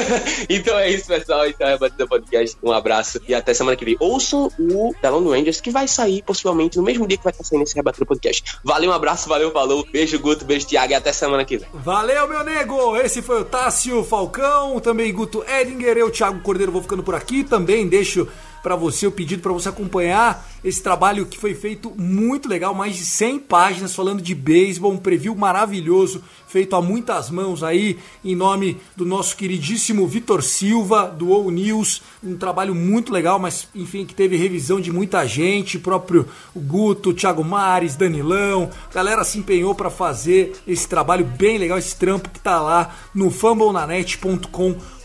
então 0.48 0.78
é 0.78 0.90
isso, 0.90 1.06
pessoal. 1.06 1.46
Então 1.46 1.66
é 1.66 1.72
Rebatida 1.72 2.06
Podcast. 2.06 2.56
Um 2.62 2.72
abraço 2.72 3.20
e 3.28 3.34
até 3.34 3.54
semana 3.54 3.76
que 3.76 3.84
vem. 3.84 3.96
Ouçam 3.98 4.50
o 4.58 4.94
da 5.00 5.10
Lone 5.10 5.28
Rangers 5.28 5.60
que 5.60 5.69
vai 5.70 5.88
sair 5.88 6.22
possivelmente 6.22 6.76
no 6.76 6.82
mesmo 6.82 7.06
dia 7.06 7.16
que 7.16 7.24
vai 7.24 7.32
estar 7.32 7.44
saindo 7.44 7.62
esse 7.62 7.74
Rebatida 7.74 8.06
Podcast. 8.06 8.58
Valeu, 8.64 8.90
um 8.90 8.94
abraço, 8.94 9.28
valeu, 9.28 9.50
falou. 9.52 9.86
Beijo, 9.90 10.18
Guto, 10.18 10.44
beijo, 10.44 10.66
Thiago 10.66 10.92
e 10.92 10.94
até 10.94 11.12
semana 11.12 11.44
que 11.44 11.58
vem. 11.58 11.68
Valeu, 11.72 12.28
meu 12.28 12.44
nego! 12.44 12.96
Esse 12.96 13.22
foi 13.22 13.40
o 13.40 13.44
Tássio 13.44 14.04
Falcão, 14.04 14.78
também 14.80 15.12
Guto 15.12 15.44
Edinger, 15.48 15.96
eu, 15.96 16.10
Thiago 16.10 16.40
Cordeiro, 16.40 16.72
vou 16.72 16.82
ficando 16.82 17.02
por 17.02 17.14
aqui. 17.14 17.44
Também 17.44 17.86
deixo 17.88 18.28
para 18.62 18.76
você 18.76 19.06
o 19.06 19.12
pedido 19.12 19.42
para 19.42 19.52
você 19.52 19.68
acompanhar 19.68 20.46
esse 20.62 20.82
trabalho 20.82 21.26
que 21.26 21.38
foi 21.38 21.54
feito 21.54 21.92
muito 21.96 22.48
legal, 22.48 22.74
mais 22.74 22.96
de 22.96 23.04
100 23.04 23.38
páginas 23.40 23.94
falando 23.94 24.20
de 24.20 24.34
beisebol, 24.34 24.92
um 24.92 24.98
preview 24.98 25.34
maravilhoso 25.34 26.22
feito 26.50 26.74
a 26.74 26.82
muitas 26.82 27.30
mãos 27.30 27.62
aí, 27.62 27.96
em 28.24 28.34
nome 28.34 28.76
do 28.96 29.06
nosso 29.06 29.36
queridíssimo 29.36 30.04
Vitor 30.08 30.42
Silva, 30.42 31.06
do 31.06 31.30
O 31.30 31.48
News. 31.48 32.02
Um 32.22 32.36
trabalho 32.36 32.74
muito 32.74 33.12
legal, 33.12 33.38
mas 33.38 33.68
enfim, 33.72 34.04
que 34.04 34.14
teve 34.14 34.36
revisão 34.36 34.80
de 34.80 34.92
muita 34.92 35.24
gente, 35.26 35.78
próprio 35.78 36.26
Guto, 36.56 37.14
Thiago 37.14 37.44
Mares, 37.44 37.94
Danilão. 37.94 38.68
Galera 38.92 39.22
se 39.22 39.38
empenhou 39.38 39.76
para 39.76 39.90
fazer 39.90 40.54
esse 40.66 40.88
trabalho 40.88 41.24
bem 41.24 41.56
legal, 41.56 41.78
esse 41.78 41.94
trampo 41.94 42.28
que 42.28 42.40
tá 42.40 42.60
lá 42.60 42.96
no 43.14 43.30
fumblenanet.com.br. 43.30 44.99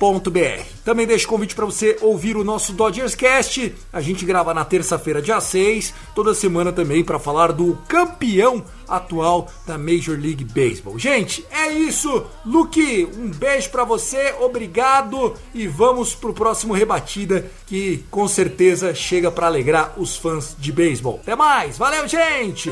Também 0.83 1.07
deixo 1.07 1.25
o 1.25 1.29
convite 1.29 1.55
para 1.55 1.65
você 1.65 1.97
ouvir 2.01 2.37
o 2.37 2.43
nosso 2.43 2.73
Dodgers 2.73 3.15
Cast. 3.15 3.73
A 3.91 4.01
gente 4.01 4.25
grava 4.25 4.53
na 4.53 4.65
terça-feira, 4.65 5.21
dia 5.21 5.39
6, 5.39 5.93
toda 6.13 6.33
semana 6.33 6.71
também 6.71 7.03
para 7.03 7.19
falar 7.19 7.51
do 7.51 7.77
campeão 7.87 8.63
atual 8.87 9.47
da 9.65 9.77
Major 9.77 10.17
League 10.17 10.43
Baseball. 10.45 10.99
Gente, 10.99 11.45
é 11.51 11.71
isso. 11.71 12.25
Luke, 12.45 13.07
um 13.17 13.29
beijo 13.29 13.69
para 13.69 13.83
você, 13.83 14.35
obrigado 14.39 15.33
e 15.53 15.67
vamos 15.67 16.13
pro 16.13 16.33
próximo 16.33 16.73
rebatida 16.73 17.49
que 17.65 18.03
com 18.11 18.27
certeza 18.27 18.93
chega 18.93 19.31
para 19.31 19.47
alegrar 19.47 19.93
os 19.97 20.15
fãs 20.15 20.55
de 20.57 20.71
beisebol. 20.71 21.19
Até 21.23 21.35
mais, 21.35 21.77
valeu, 21.77 22.07
gente. 22.07 22.69